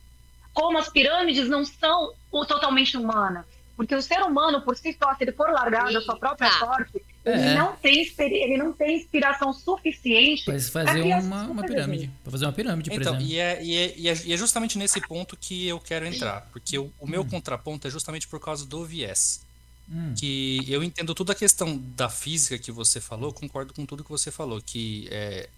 Como 0.54 0.78
as 0.78 0.90
pirâmides 0.90 1.48
não 1.48 1.64
são 1.64 2.14
totalmente 2.32 2.98
humanas. 2.98 3.46
Porque 3.78 3.94
o 3.94 4.02
ser 4.02 4.24
humano, 4.24 4.62
por 4.62 4.76
si 4.76 4.98
só, 5.00 5.14
se 5.14 5.24
ele 5.24 5.32
for 5.32 5.52
largado 5.52 5.94
da 5.94 6.02
sua 6.02 6.18
própria 6.18 6.50
sorte, 6.54 7.00
é. 7.24 7.34
ele, 7.34 7.54
não 7.54 7.76
tem, 7.76 8.12
ele 8.18 8.58
não 8.58 8.74
tem 8.74 8.98
inspiração 8.98 9.54
suficiente 9.54 10.46
para 10.46 10.60
fazer 10.60 11.02
uma, 11.04 11.44
uma 11.44 11.64
pirâmide. 11.64 12.10
Para 12.24 12.32
fazer 12.32 12.46
uma 12.46 12.54
pirâmide, 12.54 12.90
por 12.90 13.00
então, 13.00 13.14
exemplo. 13.14 13.32
E 13.32 13.40
é, 13.40 13.64
e, 13.64 13.78
é, 13.78 13.94
e, 13.96 14.10
é, 14.10 14.18
e 14.26 14.34
é 14.34 14.38
justamente 14.38 14.80
nesse 14.80 15.00
ponto 15.02 15.38
que 15.38 15.68
eu 15.68 15.80
quero 15.80 16.08
entrar. 16.08 16.48
Porque 16.52 16.80
o, 16.80 16.92
o 17.00 17.08
meu 17.08 17.22
hum. 17.22 17.30
contraponto 17.30 17.88
é 17.88 17.92
justamente 17.92 18.28
por 18.28 18.40
causa 18.40 18.66
do 18.66 18.84
viés. 18.84 19.46
Hum. 19.90 20.14
Que 20.16 20.66
eu 20.68 20.84
entendo 20.84 21.16
toda 21.16 21.32
a 21.32 21.36
questão 21.36 21.78
da 21.96 22.10
física 22.10 22.58
que 22.58 22.72
você 22.72 23.00
falou, 23.00 23.32
concordo 23.32 23.74
com 23.74 23.86
tudo 23.86 24.04
que 24.04 24.10
você 24.10 24.32
falou. 24.32 24.62
Que 24.62 25.08
é, 25.10 25.50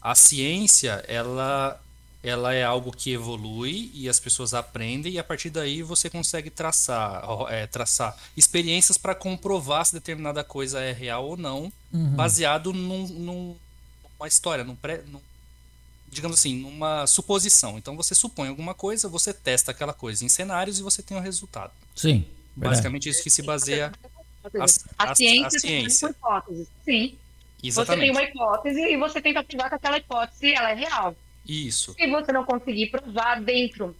a 0.00 0.14
ciência, 0.14 1.04
ela 1.08 1.80
ela 2.22 2.54
é 2.54 2.62
algo 2.62 2.92
que 2.92 3.12
evolui 3.12 3.90
e 3.92 4.08
as 4.08 4.20
pessoas 4.20 4.54
aprendem 4.54 5.14
e 5.14 5.18
a 5.18 5.24
partir 5.24 5.50
daí 5.50 5.82
você 5.82 6.08
consegue 6.08 6.50
traçar, 6.50 7.24
é, 7.48 7.66
traçar 7.66 8.16
experiências 8.36 8.96
para 8.96 9.12
comprovar 9.12 9.84
se 9.84 9.92
determinada 9.92 10.44
coisa 10.44 10.80
é 10.80 10.92
real 10.92 11.26
ou 11.26 11.36
não, 11.36 11.72
uhum. 11.92 12.14
baseado 12.14 12.72
num, 12.72 13.08
num, 13.08 13.56
numa 14.16 14.28
história, 14.28 14.62
num 14.62 14.76
pré, 14.76 15.02
num, 15.08 15.20
digamos 16.08 16.38
assim, 16.38 16.54
numa 16.54 17.08
suposição. 17.08 17.76
Então 17.76 17.96
você 17.96 18.14
supõe 18.14 18.48
alguma 18.48 18.72
coisa, 18.72 19.08
você 19.08 19.34
testa 19.34 19.72
aquela 19.72 19.92
coisa 19.92 20.24
em 20.24 20.28
cenários 20.28 20.78
e 20.78 20.82
você 20.82 21.02
tem 21.02 21.16
o 21.16 21.20
um 21.20 21.22
resultado. 21.22 21.72
Sim. 21.96 22.24
Basicamente 22.56 23.08
isso 23.08 23.22
que 23.22 23.30
se 23.30 23.42
baseia 23.42 23.92
a, 24.44 25.04
a, 25.04 25.10
a 25.10 25.14
ciência, 25.14 25.56
a 25.56 25.60
ciência. 25.60 26.10
hipóteses. 26.10 26.68
Sim. 26.84 27.16
Exatamente. 27.62 28.00
Você 28.00 28.00
tem 28.00 28.10
uma 28.10 28.22
hipótese 28.22 28.80
e 28.80 28.96
você 28.96 29.20
tenta 29.20 29.44
provar 29.44 29.68
que 29.68 29.74
aquela 29.76 29.98
hipótese 29.98 30.52
ela 30.52 30.70
é 30.70 30.74
real. 30.74 31.16
Isso. 31.46 31.94
Se 31.94 32.06
você 32.08 32.32
não 32.32 32.44
conseguir 32.44 32.90
provar 32.90 33.40
dentro 33.40 33.94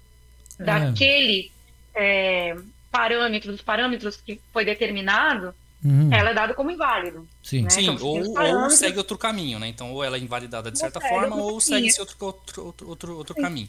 é. 0.59 0.65
daquele 0.65 1.51
é, 1.95 2.57
parâmetro, 2.91 3.53
dos 3.53 3.63
parâmetros 3.63 4.17
que 4.17 4.41
foi 4.53 4.65
determinado, 4.65 5.55
uhum. 5.85 6.13
ela 6.13 6.31
é 6.31 6.35
dada 6.35 6.55
como 6.55 6.71
inválido. 6.71 7.27
Sim, 7.43 7.63
né? 7.63 7.71
Sim 7.71 7.91
então, 7.91 8.07
ou, 8.07 8.65
ou, 8.65 8.71
segue 8.71 8.99
outro 8.99 9.17
caminho, 9.17 9.59
né? 9.59 9.69
Então, 9.69 9.93
ou 9.93 10.03
ela 10.03 10.17
é 10.17 10.21
invalidada 10.21 10.71
de 10.71 10.79
certa 10.79 11.01
forma, 11.01 11.37
ou 11.37 11.61
segue 11.61 11.87
esse 11.87 12.01
outro, 12.01 12.17
outro, 12.21 12.65
outro, 12.67 12.89
outro, 12.89 13.17
outro 13.17 13.35
caminho. 13.35 13.69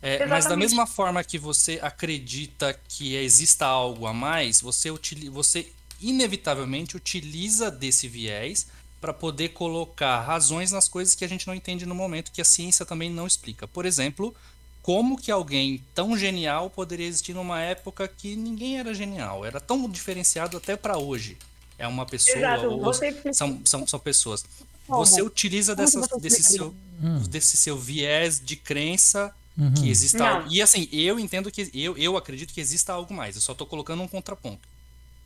É, 0.00 0.24
mas 0.26 0.46
da 0.46 0.56
mesma 0.56 0.86
forma 0.86 1.24
que 1.24 1.38
você 1.38 1.80
acredita 1.82 2.78
que 2.88 3.16
exista 3.16 3.66
algo 3.66 4.06
a 4.06 4.12
mais, 4.12 4.60
você, 4.60 4.90
utiliza, 4.90 5.30
você 5.30 5.72
inevitavelmente 6.00 6.96
utiliza 6.96 7.70
desse 7.70 8.06
viés 8.06 8.66
para 9.00 9.12
poder 9.12 9.50
colocar 9.50 10.20
razões 10.20 10.70
nas 10.70 10.88
coisas 10.88 11.14
que 11.14 11.24
a 11.24 11.28
gente 11.28 11.46
não 11.46 11.54
entende 11.54 11.84
no 11.84 11.94
momento, 11.94 12.32
que 12.32 12.40
a 12.40 12.44
ciência 12.44 12.86
também 12.86 13.10
não 13.10 13.26
explica. 13.26 13.66
Por 13.66 13.86
exemplo, 13.86 14.34
como 14.82 15.18
que 15.18 15.30
alguém 15.30 15.84
tão 15.94 16.16
genial 16.16 16.70
poderia 16.70 17.06
existir 17.06 17.34
numa 17.34 17.60
época 17.60 18.08
que 18.08 18.34
ninguém 18.36 18.78
era 18.78 18.94
genial, 18.94 19.44
era 19.44 19.60
tão 19.60 19.88
diferenciado 19.88 20.56
até 20.56 20.76
para 20.76 20.96
hoje. 20.96 21.36
É 21.78 21.86
uma 21.86 22.06
pessoa, 22.06 22.38
Exato, 22.38 22.70
ou 22.70 22.92
são, 23.32 23.60
são, 23.64 23.86
são 23.86 24.00
pessoas. 24.00 24.44
Você 24.88 25.22
utiliza 25.22 25.76
dessa, 25.76 26.00
desse, 26.18 26.42
seu, 26.42 26.74
hum. 27.02 27.18
desse 27.28 27.56
seu 27.56 27.76
viés 27.76 28.40
de 28.42 28.56
crença 28.56 29.32
uhum. 29.58 29.74
que 29.74 29.90
exista 29.90 30.18
não. 30.18 30.26
algo. 30.26 30.48
E 30.50 30.62
assim, 30.62 30.88
eu 30.92 31.18
entendo 31.18 31.50
que 31.50 31.70
eu, 31.74 31.96
eu 31.98 32.16
acredito 32.16 32.54
que 32.54 32.60
exista 32.60 32.92
algo 32.92 33.12
mais. 33.12 33.34
Eu 33.34 33.42
só 33.42 33.52
estou 33.52 33.66
colocando 33.66 34.02
um 34.02 34.08
contraponto. 34.08 34.66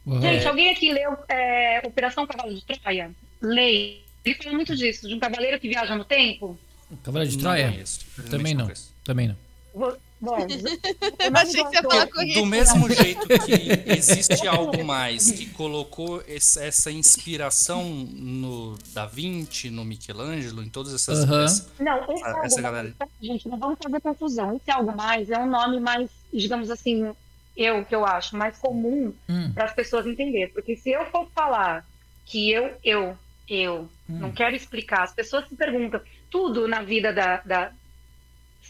Uhum. 0.06 0.20
Gente, 0.20 0.46
alguém 0.46 0.70
aqui 0.70 0.92
leu 0.92 1.16
é, 1.28 1.82
Operação 1.84 2.26
Cavalo 2.26 2.54
de 2.54 2.64
Troia? 2.64 3.14
lei. 3.42 4.04
Ele 4.24 4.34
fala 4.36 4.54
muito 4.54 4.76
disso, 4.76 5.08
de 5.08 5.14
um 5.14 5.18
cavaleiro 5.18 5.58
que 5.58 5.68
viaja 5.68 5.96
no 5.96 6.04
tempo. 6.04 6.58
Cavaleiro 7.02 7.32
de 7.32 7.38
Troia? 7.38 7.84
Não 8.18 8.28
Também 8.28 8.54
não. 8.54 8.70
Também 9.04 9.28
não. 9.28 9.96
Bom, 10.22 10.38
eu 10.38 11.32
achei 11.35 11.64
que 11.64 11.70
você 11.70 11.82
falar 11.82 12.06
com 12.06 12.24
Do 12.24 12.46
mesmo 12.46 12.88
jeito 12.94 13.26
que 13.26 13.90
existe 13.90 14.46
algo 14.46 14.85
mais 14.85 15.32
que 15.32 15.46
colocou 15.46 16.22
essa 16.28 16.92
inspiração 16.92 17.85
no 17.90 18.79
Da 18.94 19.04
Vinci, 19.04 19.68
no 19.68 19.85
Michelangelo, 19.85 20.62
em 20.62 20.68
todas 20.68 20.94
essas. 20.94 21.29
Uhum. 21.29 21.42
Essa, 21.42 21.68
não, 21.81 22.04
esse 22.04 22.23
essa, 22.23 22.46
essa 22.46 22.62
galera. 22.62 22.94
Mais, 23.00 23.10
gente, 23.20 23.48
não 23.48 23.58
vamos 23.58 23.79
fazer 23.83 24.00
confusão. 24.00 24.54
Esse 24.54 24.70
algo 24.70 24.96
mais 24.96 25.29
é 25.29 25.38
um 25.38 25.50
nome 25.50 25.81
mais, 25.81 26.08
digamos 26.33 26.70
assim, 26.70 27.12
eu 27.56 27.85
que 27.85 27.94
eu 27.94 28.06
acho, 28.06 28.37
mais 28.37 28.56
comum 28.58 29.12
hum. 29.29 29.52
para 29.52 29.64
as 29.64 29.75
pessoas 29.75 30.06
entenderem. 30.06 30.52
Porque 30.54 30.77
se 30.77 30.90
eu 30.90 31.04
for 31.06 31.29
falar 31.35 31.85
que 32.25 32.48
eu, 32.48 32.70
eu 32.85 33.18
eu. 33.48 33.90
Hum. 34.08 34.18
Não 34.20 34.31
quero 34.31 34.54
explicar. 34.54 35.02
As 35.02 35.12
pessoas 35.12 35.48
se 35.48 35.56
perguntam. 35.56 36.00
Tudo 36.31 36.68
na 36.68 36.81
vida 36.81 37.12
da, 37.12 37.38
da 37.38 37.73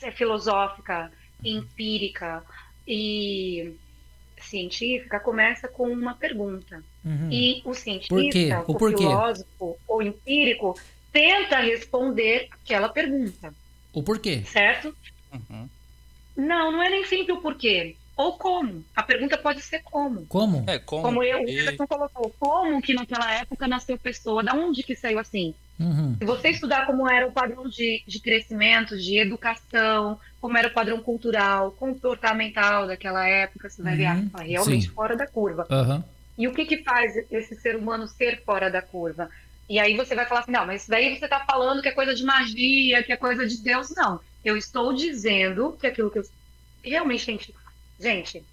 é 0.03 0.11
filosófica, 0.11 1.13
empírica 1.45 2.43
e 2.87 3.75
científica 4.41 5.21
começa 5.21 5.69
com 5.69 5.89
uma 5.89 6.15
pergunta. 6.15 6.83
Uhum. 7.05 7.31
E 7.31 7.61
o 7.61 7.63
Por 7.65 7.75
quê? 7.75 7.81
cientista, 7.81 8.65
O 8.67 8.73
o, 8.73 8.79
porquê? 8.79 8.97
filósofo, 8.99 9.79
o 9.89 10.03
empírico, 10.03 10.79
tenta 11.13 11.61
responder 11.61 12.49
aquela 12.51 12.89
pergunta, 12.89 13.55
O 13.93 14.03
porquê? 14.03 14.43
certo? 14.45 14.95
Uhum. 15.33 15.69
Não, 16.37 16.73
não 16.73 16.83
é 16.83 16.91
nem 16.91 17.05
sempre 17.05 17.33
o 17.33 17.41
porquê. 17.41 17.97
Ou 18.17 18.37
como. 18.37 18.85
A 18.95 19.03
pergunta 19.03 19.39
pode 19.39 19.63
ser 19.63 19.81
como. 19.83 20.27
Como? 20.27 20.65
É, 20.69 20.79
como, 20.79 21.03
Como 21.03 21.23
eu, 21.23 21.41
o 21.43 21.49
e- 21.49 21.77
colocou, 21.77 22.31
como 22.39 22.83
que 22.83 22.93
naquela 22.95 23.33
época 23.35 23.67
nasceu 23.67 23.99
pessoa? 23.99 24.43
Da 24.43 24.55
onde 24.55 24.83
que 24.83 24.95
saiu 24.95 25.19
assim? 25.19 25.55
Uhum. 25.83 26.17
Se 26.19 26.25
você 26.25 26.49
estudar 26.51 26.87
como 26.87 27.09
era 27.09 27.27
o 27.27 27.33
padrão 27.33 27.69
de, 27.69 28.03
de 28.07 28.21
crescimento, 28.21 28.97
de 28.97 29.19
educação, 29.19 30.19
como 30.41 30.57
era 30.57 30.69
o 30.69 30.73
padrão 30.73 31.01
cultural, 31.01 31.73
comportamental 31.73 32.87
daquela 32.87 33.27
época, 33.29 33.69
você 33.69 33.83
vai 33.83 33.97
ver, 33.97 34.07
Uhum, 34.09 34.31
ah, 34.35 34.43
realmente 34.43 34.87
sim. 34.87 34.93
fora 34.95 35.17
da 35.17 35.27
curva. 35.27 35.67
Aham. 35.71 36.05
E 36.39 36.49
o 36.49 36.53
que 36.55 36.65
que 36.65 36.83
faz 36.83 37.15
esse 37.31 37.55
ser 37.57 37.77
humano 37.77 38.07
ser 38.07 38.43
fora 38.45 38.71
da 38.71 38.81
curva? 38.81 39.29
E 39.69 39.79
aí 39.79 39.97
você 39.97 40.15
vai 40.15 40.27
falar 40.27 40.41
assim, 40.41 40.53
não, 40.53 40.67
mas 40.67 40.83
isso 40.83 40.91
daí 40.91 41.17
você 41.17 41.25
está 41.25 41.41
falando 41.41 41.83
que 41.83 41.89
é 41.89 41.93
coisa 41.93 42.15
de 42.15 42.25
magia, 42.25 43.03
que 43.03 43.13
é 43.13 43.17
coisa 43.17 43.47
de 43.47 43.59
Deus. 43.63 43.91
Não, 43.95 44.21
eu 44.45 44.57
estou 44.57 44.93
dizendo 44.93 45.77
que 45.81 45.87
aquilo 45.87 46.11
que 46.11 46.19
eu 46.19 46.25
realmente, 46.85 47.25
gente, 47.25 47.55
gente, 47.99 48.45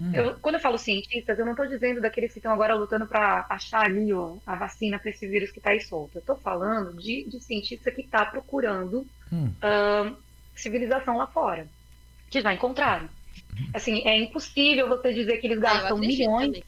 Hum. 0.00 0.10
eu- 0.14 0.34
quando 0.40 0.54
eu 0.54 0.60
falo 0.60 0.78
cientistas, 0.78 1.38
eu 1.38 1.44
não 1.44 1.52
estou 1.52 1.66
dizendo 1.66 2.00
daqueles 2.00 2.32
que 2.32 2.38
estão 2.38 2.52
agora 2.52 2.74
lutando 2.74 3.06
para 3.06 3.44
achar 3.50 3.84
ali 3.84 4.12
ó, 4.12 4.36
a 4.46 4.56
vacina 4.56 4.98
para 4.98 5.10
esse 5.10 5.26
vírus 5.28 5.50
que 5.50 5.58
está 5.58 5.70
aí 5.70 5.80
solto. 5.80 6.16
Eu 6.16 6.20
estou 6.20 6.36
falando 6.36 6.96
de, 6.96 7.28
de 7.28 7.38
cientista 7.40 7.90
que 7.90 8.00
está 8.02 8.24
procurando 8.24 9.06
Hum. 9.32 9.52
ahn, 9.62 10.14
civilização 10.56 11.16
lá 11.16 11.26
fora, 11.26 11.68
que 12.30 12.40
já 12.40 12.52
encontraram. 12.52 13.08
Assim, 13.74 14.02
é 14.06 14.16
impossível 14.18 14.88
você 14.88 15.12
dizer 15.12 15.36
que 15.36 15.46
eles 15.46 15.58
Ah, 15.58 15.60
gastam 15.62 15.96
acredito 15.98 16.18
milhões 16.18 16.62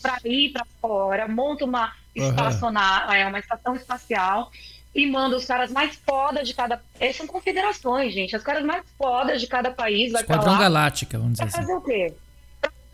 para 0.00 0.18
ir 0.24 0.52
para 0.52 0.64
fora, 0.80 1.26
monta 1.28 1.64
uma 1.64 1.92
estacionar, 2.14 3.14
é, 3.14 3.26
uma 3.26 3.38
estação 3.38 3.74
espacial 3.76 4.50
e 4.94 5.06
manda 5.10 5.36
os 5.36 5.44
caras 5.44 5.70
mais 5.70 5.96
foda 5.96 6.42
de 6.42 6.54
cada. 6.54 6.80
Essas 6.98 7.16
são 7.16 7.26
confederações, 7.26 8.14
gente. 8.14 8.34
Os 8.34 8.42
caras 8.42 8.64
mais 8.64 8.82
foda 8.96 9.36
de 9.36 9.46
cada 9.46 9.70
país 9.70 10.12
vai 10.12 10.24
pra 10.24 10.36
Esquadrão 10.36 10.54
lá 10.54 10.60
Galáctica, 10.60 11.18
vamos 11.18 11.34
dizer 11.34 11.44
pra 11.50 11.58
assim. 11.58 11.60
fazer 11.66 11.74
o 11.74 11.80
quê? 11.82 12.14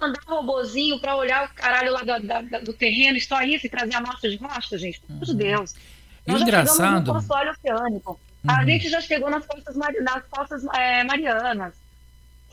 Mandar 0.03 0.21
um 0.29 0.35
robozinho 0.35 0.99
pra 1.01 1.15
olhar 1.17 1.47
o 1.47 1.55
caralho 1.55 1.93
lá 1.93 2.03
da- 2.03 2.19
da- 2.19 2.59
do 2.61 2.73
terreno, 2.73 3.17
e 3.17 3.21
só 3.21 3.41
isso, 3.43 3.67
e 3.67 3.69
trazer 3.71 3.95
a 3.95 3.99
amostra 3.99 4.29
de 4.29 4.37
rocha, 4.37 4.77
gente. 4.77 5.01
Pelo 5.01 5.13
amor 5.15 5.25
de 5.27 5.35
Deus. 5.35 5.73
Uhum. 5.73 5.79
E 6.27 6.31
o 6.31 6.33
Nós 6.33 6.41
já 6.41 6.47
chegamos 6.47 6.73
engraçado- 6.75 7.07
no 7.07 7.15
console 7.15 7.51
oceânico. 7.51 8.21
A 8.49 8.59
Uhum. 8.59 8.65
gente 8.67 8.89
já 8.91 9.01
chegou 9.01 9.31
nas 9.31 9.47
costas, 9.47 9.77
nas 9.77 10.25
costas 10.29 10.65
é, 10.75 11.05
marianas, 11.05 11.75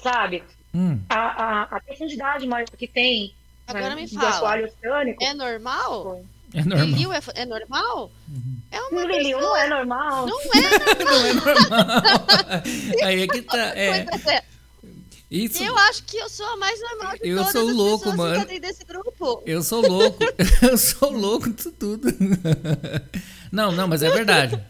sabe? 0.03 0.43
Hum. 0.73 0.99
A, 1.09 1.15
a, 1.15 1.61
a 1.63 1.79
profundidade 1.81 2.45
maior 2.45 2.65
que 2.69 2.87
tem 2.87 3.33
Agora 3.67 3.89
né, 3.89 3.95
me 3.95 4.07
do 4.07 4.13
fala. 4.15 4.29
assoalho 4.29 4.65
oceânico. 4.67 5.23
É 5.23 5.33
normal? 5.33 6.23
É 6.53 6.63
normal. 6.63 6.85
Liliu 6.87 7.13
é, 7.13 7.19
é 7.35 7.45
normal? 7.45 8.11
É 8.71 8.81
uma 8.81 9.03
Liliu, 9.05 9.37
pessoa- 9.39 9.41
não 9.41 9.57
é 9.57 9.67
normal. 9.69 10.25
Não 10.27 10.39
é 10.53 11.03
Não 11.03 11.25
é 11.25 11.33
normal. 11.33 11.87
Aí 13.05 13.21
é 13.23 13.27
que 13.27 13.41
tá. 13.41 13.57
É, 13.75 13.87
é. 13.99 14.43
Isso. 15.29 15.63
Eu 15.63 15.77
acho 15.77 16.03
que 16.03 16.17
eu 16.17 16.27
sou 16.29 16.45
a 16.47 16.57
mais 16.57 16.79
normal 16.81 17.13
de 17.17 17.27
Eu 17.29 17.37
todas 17.37 17.51
sou 17.51 17.69
as 17.69 17.75
louco, 17.75 18.11
pessoas 18.11 18.17
mano. 18.17 18.59
desse 18.59 18.83
grupo. 18.85 19.43
Eu 19.45 19.61
sou 19.63 19.81
louco. 19.87 20.23
Eu 20.61 20.77
sou 20.77 21.11
louco 21.11 21.49
disso 21.51 21.71
tudo. 21.71 22.07
Não, 23.51 23.71
não, 23.71 23.87
mas 23.87 24.03
é 24.03 24.11
verdade. 24.11 24.63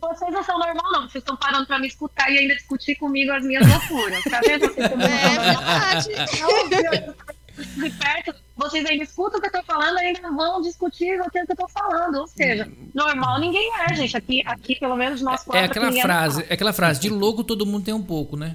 Vocês 0.00 0.32
não 0.32 0.44
são 0.44 0.56
normal, 0.58 0.92
não. 0.92 1.02
Vocês 1.08 1.16
estão 1.22 1.36
parando 1.36 1.66
pra 1.66 1.78
me 1.80 1.88
escutar 1.88 2.30
e 2.30 2.38
ainda 2.38 2.54
discutir 2.54 2.94
comigo 2.96 3.32
as 3.32 3.42
minhas 3.42 3.66
loucuras. 3.66 4.22
Tá 4.24 4.40
vendo? 4.46 4.68
Vocês 4.68 4.90
não 4.94 5.04
É 5.06 5.52
normais. 5.52 6.06
verdade. 6.06 7.14
De 7.56 7.90
perto, 7.90 8.34
vocês 8.54 8.84
ainda 8.84 9.02
escutam 9.02 9.38
o 9.38 9.42
que 9.42 9.48
eu 9.48 9.52
tô 9.52 9.62
falando, 9.64 9.96
ainda 9.98 10.30
vão 10.30 10.60
discutir 10.60 11.18
o 11.20 11.30
que 11.30 11.38
eu 11.38 11.46
tô 11.56 11.66
falando. 11.68 12.16
Ou 12.16 12.26
seja, 12.26 12.70
normal 12.94 13.40
ninguém 13.40 13.68
é, 13.80 13.94
gente. 13.94 14.16
Aqui, 14.16 14.42
aqui 14.46 14.76
pelo 14.78 14.94
menos 14.94 15.22
nós 15.22 15.42
quatro. 15.42 15.60
É 15.62 15.64
aquela 15.64 15.90
frase, 15.90 16.44
é 16.48 16.54
aquela 16.54 16.72
frase, 16.72 17.00
de 17.00 17.08
louco 17.08 17.42
todo 17.42 17.64
mundo 17.66 17.84
tem 17.84 17.94
um 17.94 18.02
pouco, 18.02 18.36
né? 18.36 18.54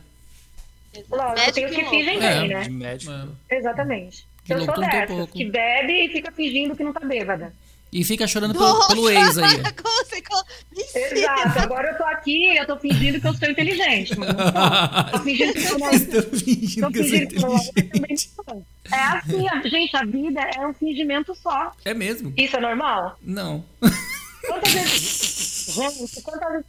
Lógico, 1.10 1.52
tem 1.54 1.66
os 1.66 1.72
que 1.76 1.86
fingem 1.86 2.18
É. 2.22 2.40
bem, 2.40 2.48
né? 2.50 2.62
de 2.64 2.70
médico. 2.72 3.12
Exatamente. 3.50 4.26
De 4.44 4.54
Eu 4.54 4.66
sou 4.66 4.80
dessas, 4.80 5.30
que 5.32 5.46
bebe 5.46 6.06
e 6.06 6.10
fica 6.10 6.32
fingindo 6.32 6.76
que 6.76 6.84
não 6.84 6.92
tá 6.94 7.00
bêbada. 7.02 7.54
E 7.94 8.04
fica 8.06 8.26
chorando 8.26 8.54
pelo, 8.54 8.88
pelo 8.88 9.10
ex 9.10 9.38
aí. 9.38 9.62
Exato. 10.96 11.60
Agora 11.60 11.92
eu 11.92 11.98
tô 11.98 12.04
aqui 12.06 12.52
e 12.54 12.58
eu 12.58 12.66
tô 12.66 12.78
fingindo 12.78 13.20
que 13.20 13.28
eu 13.28 13.34
sou 13.34 13.50
inteligente. 13.50 14.18
Mas 14.18 14.30
não 14.30 14.38
sou. 14.46 15.12
Tô 15.12 15.20
fingindo 15.24 15.54
que 15.54 15.66
eu 15.66 15.80
não 15.80 15.90
fingindo 15.92 16.82
Tô 16.82 16.92
que 16.92 17.00
eu 17.00 17.04
sou 17.04 17.12
fingindo 17.12 17.28
que 17.28 17.36
eu 17.36 17.42
não 17.42 17.58
também 17.58 17.84
inteligente. 17.86 18.30
sou. 18.34 18.66
É 18.92 18.96
assim, 18.96 19.48
a- 19.50 19.62
gente, 19.68 19.96
a 19.98 20.06
vida 20.06 20.42
é 20.56 20.66
um 20.68 20.74
fingimento 20.74 21.36
só. 21.36 21.72
É 21.84 21.94
mesmo? 21.94 22.34
Isso 22.38 22.56
é 22.56 22.60
normal? 22.62 23.18
Não. 23.22 23.64
Quantas 24.48 24.74
vezes. 24.74 25.74
Gente, 25.76 26.22
quantas 26.22 26.50
vezes. 26.52 26.66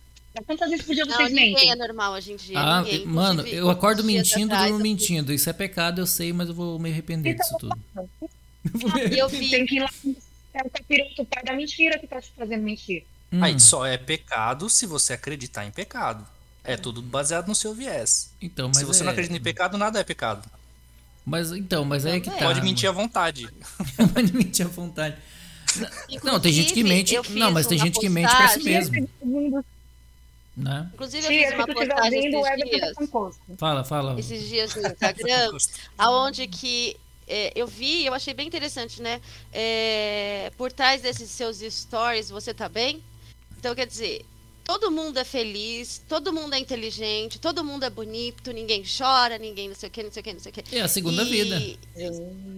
Quantas 0.46 0.70
vezes 0.70 0.84
por 0.86 0.94
dia 0.94 1.04
Não, 1.04 1.14
vocês 1.16 1.32
mentem? 1.32 1.70
é 1.70 1.74
normal 1.76 2.12
hoje 2.14 2.32
em 2.32 2.36
dia. 2.36 2.58
Ah, 2.58 2.82
ninguém. 2.82 3.06
mano, 3.06 3.40
Inclusive, 3.40 3.56
eu 3.56 3.70
acordo 3.70 4.02
mentindo, 4.02 4.46
atrás, 4.54 4.70
durmo 4.70 4.78
eu- 4.78 4.82
mentindo. 4.82 5.32
Isso 5.32 5.50
é 5.50 5.52
pecado, 5.52 6.00
eu 6.00 6.06
sei, 6.06 6.32
mas 6.32 6.48
eu 6.48 6.54
vou 6.54 6.78
me 6.78 6.90
arrepender 6.90 7.34
disso 7.36 7.54
tudo. 7.58 7.76
E 9.12 9.18
eu 9.18 9.28
vi. 9.28 9.50
Tem 9.50 9.66
que 9.66 9.76
ir 9.76 9.80
lá. 9.80 9.90
É 10.54 10.62
o 10.62 10.70
capiroto, 10.70 11.22
o 11.22 11.26
pai 11.26 11.42
da 11.42 11.52
mentira 11.52 11.98
que 11.98 12.06
tá 12.06 12.20
te 12.20 12.30
fazendo 12.36 12.62
mentir. 12.62 13.04
Hum, 13.32 13.42
Aí 13.42 13.58
só 13.58 13.84
é 13.84 13.98
pecado 13.98 14.70
se 14.70 14.86
você 14.86 15.14
acreditar 15.14 15.66
em 15.66 15.70
pecado. 15.70 16.24
É 16.62 16.76
tudo 16.76 17.02
baseado 17.02 17.48
no 17.48 17.54
seu 17.56 17.74
viés. 17.74 18.30
então, 18.40 18.68
mas 18.68 18.76
se 18.78 18.84
você 18.84 19.02
é... 19.02 19.04
não 19.04 19.10
acredita 19.12 19.36
em 19.36 19.40
pecado, 19.42 19.76
nada 19.76 19.98
é 19.98 20.04
pecado. 20.04 20.48
Mas 21.26 21.50
então, 21.50 21.84
mas 21.84 22.06
aí 22.06 22.18
é 22.18 22.20
que 22.20 22.30
tá. 22.30 22.36
Pode 22.38 22.60
mentir 22.62 22.88
à 22.88 22.92
vontade. 22.92 23.48
Pode 24.14 24.32
mentir 24.32 24.64
à 24.64 24.68
vontade. 24.68 25.16
Não, 26.22 26.38
tem 26.38 26.52
gente 26.52 26.72
que 26.72 26.80
Inclusive, 26.80 26.88
mente. 26.96 27.14
eu 27.14 27.24
Não, 27.30 27.50
mas 27.50 27.66
tem 27.66 27.78
gente 27.78 27.98
que 27.98 28.08
mente 28.08 28.28
pra 28.30 28.48
si 28.48 28.54
postagem- 28.60 29.08
mesmo, 29.24 29.64
né? 30.56 30.90
Inclusive, 30.94 31.24
eu 31.24 31.30
fiz 31.30 31.48
se 31.48 31.54
uma 31.54 31.64
estiver 31.64 31.88
postagem 31.88 32.18
esses 32.28 32.42
tá 32.42 32.54
dias. 32.56 32.96
Fala, 33.58 33.84
fala. 33.84 34.20
esses 34.20 34.48
dias 34.48 34.74
no 34.74 34.82
Instagram, 34.88 35.50
aonde 35.96 36.46
que 36.46 36.96
é, 37.26 37.52
eu 37.54 37.66
vi, 37.66 38.04
eu 38.04 38.12
achei 38.14 38.34
bem 38.34 38.46
interessante, 38.46 39.00
né? 39.00 39.20
É, 39.52 40.50
por 40.56 40.70
trás 40.72 41.00
desses 41.02 41.30
seus 41.30 41.58
stories, 41.58 42.28
você 42.30 42.52
tá 42.52 42.68
bem? 42.68 43.02
Então, 43.58 43.74
quer 43.74 43.86
dizer, 43.86 44.26
todo 44.64 44.90
mundo 44.90 45.18
é 45.18 45.24
feliz, 45.24 46.02
todo 46.08 46.32
mundo 46.32 46.54
é 46.54 46.58
inteligente, 46.58 47.38
todo 47.38 47.64
mundo 47.64 47.84
é 47.84 47.90
bonito, 47.90 48.52
ninguém 48.52 48.82
chora, 48.84 49.38
ninguém 49.38 49.68
não 49.68 49.74
sei 49.74 49.88
o 49.88 49.92
que, 49.92 50.02
não 50.02 50.10
sei 50.12 50.20
o 50.20 50.24
que, 50.24 50.32
não 50.32 50.40
sei 50.40 50.50
o 50.50 50.54
que. 50.54 50.76
É 50.76 50.80
a 50.82 50.88
segunda 50.88 51.24
vida. 51.24 51.58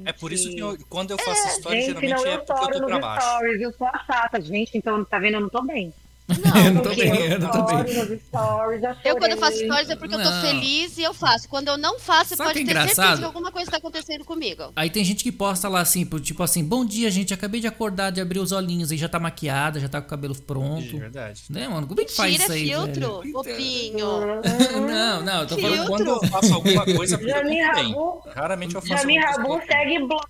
É 0.06 0.12
por 0.12 0.32
isso 0.32 0.48
que 0.50 0.58
eu- 0.58 0.78
quando 0.88 1.10
eu 1.12 1.18
faço 1.18 1.46
história, 1.48 1.80
Gente, 1.80 2.00
geralmente 2.00 2.10
não, 2.24 2.26
é 2.32 2.38
porque 2.38 2.76
eu 2.76 2.80
tô 2.80 2.86
pra 2.86 2.98
baixo. 2.98 3.26
stories, 3.28 3.60
eu 3.60 3.72
sou 3.72 3.86
a 3.86 4.04
chata, 4.04 4.40
gente, 4.40 4.76
então 4.76 5.04
tá 5.04 5.18
vendo, 5.18 5.34
eu 5.34 5.40
não 5.42 5.48
tô 5.48 5.62
bem. 5.62 5.92
eu 6.64 6.72
não 6.72 6.80
tô 6.82 6.88
Porque 6.88 7.02
bem, 7.10 7.26
eu 7.32 7.38
não 7.38 7.66
bem. 7.66 7.76
nos 8.08 8.22
stories, 8.22 8.80
já 8.80 8.96
Eu, 9.04 9.16
quando 9.18 9.32
eu 9.32 9.36
faço 9.38 9.58
stories, 9.58 9.90
é 9.90 9.96
porque 9.96 10.14
eu 10.14 10.22
tô 10.22 10.30
Não. 10.30 10.40
feliz 10.40 10.96
e 10.96 11.02
eu 11.02 11.12
faço. 11.12 11.46
Quando 11.50 11.68
eu 11.68 11.76
não 11.76 11.98
faço, 12.00 12.30
você 12.30 12.36
Sabe 12.36 12.48
pode 12.48 12.60
é 12.60 12.64
ter 12.64 12.72
certeza 12.72 12.92
engraçado? 12.92 13.18
que 13.18 13.24
alguma 13.26 13.52
coisa 13.52 13.70
tá 13.70 13.76
acontecendo 13.76 14.24
comigo. 14.24 14.72
Aí 14.74 14.88
tem 14.88 15.04
gente 15.04 15.22
que 15.22 15.30
posta 15.30 15.68
lá 15.68 15.80
assim, 15.80 16.04
tipo 16.20 16.42
assim, 16.42 16.64
bom 16.64 16.82
dia, 16.84 17.10
gente, 17.10 17.34
acabei 17.34 17.60
de 17.60 17.66
acordar, 17.66 18.10
de 18.10 18.22
abrir 18.22 18.38
os 18.38 18.52
olhinhos 18.52 18.90
aí, 18.90 18.96
já 18.96 19.08
tá 19.08 19.20
maquiada, 19.20 19.78
já 19.78 19.88
tá 19.88 20.00
com 20.00 20.06
o 20.06 20.10
cabelo 20.10 20.32
De 20.34 20.40
pronto. 20.40 20.98
verdade. 20.98 21.42
Né, 21.50 21.68
mano? 21.68 21.86
Como 21.86 22.00
é 22.00 22.04
que 22.04 22.12
faz 22.16 22.32
Tira 22.32 22.44
isso 22.44 22.52
aí, 22.52 22.68
filtro, 22.68 23.20
velho? 23.20 23.32
bobinho. 23.32 24.06
Não, 24.94 25.22
não, 25.22 25.40
eu 25.42 25.46
tô 25.46 25.56
Filtro. 25.56 25.76
falando... 25.76 25.88
Quando 25.88 26.08
eu 26.08 26.30
faço 26.30 26.54
alguma 26.54 26.84
coisa, 26.84 27.14
é 27.16 27.18
porque 27.18 27.32
eu. 27.32 27.66
Rabu, 27.66 28.22
Raramente 28.34 28.74
eu 28.74 28.82
faço 28.82 29.02
Jamie 29.02 29.18
Rabu 29.18 29.60
segue 29.66 29.98
blog. 30.06 30.24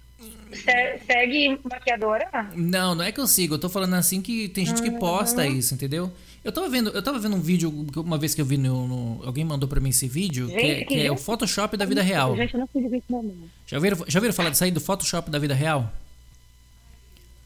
Se- 0.55 0.99
Segue 1.07 1.59
maquiadora? 1.65 2.29
Não, 2.55 2.95
não 2.95 3.05
é 3.05 3.13
que 3.13 3.21
eu 3.21 3.27
sigo, 3.27 3.55
eu 3.55 3.59
tô 3.59 3.69
falando 3.69 3.95
assim 3.95 4.21
que 4.23 4.49
tem 4.49 4.65
gente 4.65 4.83
que 4.83 4.91
posta 4.93 5.47
isso, 5.47 5.75
entendeu? 5.75 6.11
Eu 6.45 6.53
tava 6.53 6.69
vendo, 6.69 6.91
eu 6.91 7.03
tava 7.03 7.19
vendo 7.19 7.37
um 7.37 7.41
vídeo, 7.41 7.87
que 7.91 7.99
uma 7.99 8.19
vez 8.19 8.35
que 8.35 8.41
eu 8.41 8.45
vi 8.45 8.59
no. 8.59 8.87
no- 8.87 9.23
alguém 9.25 9.45
mandou 9.45 9.67
pra 9.69 9.81
mim 9.81 9.89
esse 9.89 10.07
vídeo, 10.07 10.47
que, 10.49 10.55
é, 10.55 10.61
Gente, 10.79 10.87
que 10.89 10.95
é 11.01 11.11
o 11.11 11.15
gente. 11.17 11.25
Photoshop 11.25 11.77
da 11.77 11.87
vida 11.87 12.03
real. 12.03 12.37
Gente, 12.37 12.53
eu 12.55 12.61
não 12.61 12.67
fiz 12.67 12.85
isso 12.93 13.05
não. 13.09 13.33
Já 13.67 13.79
viram, 13.79 14.05
já 14.07 14.21
viram 14.21 14.35
falar 14.35 14.51
disso 14.51 14.63
aí 14.65 14.71
do 14.71 14.81
Photoshop 14.81 15.31
da 15.31 15.39
vida 15.39 15.55
real? 15.55 15.91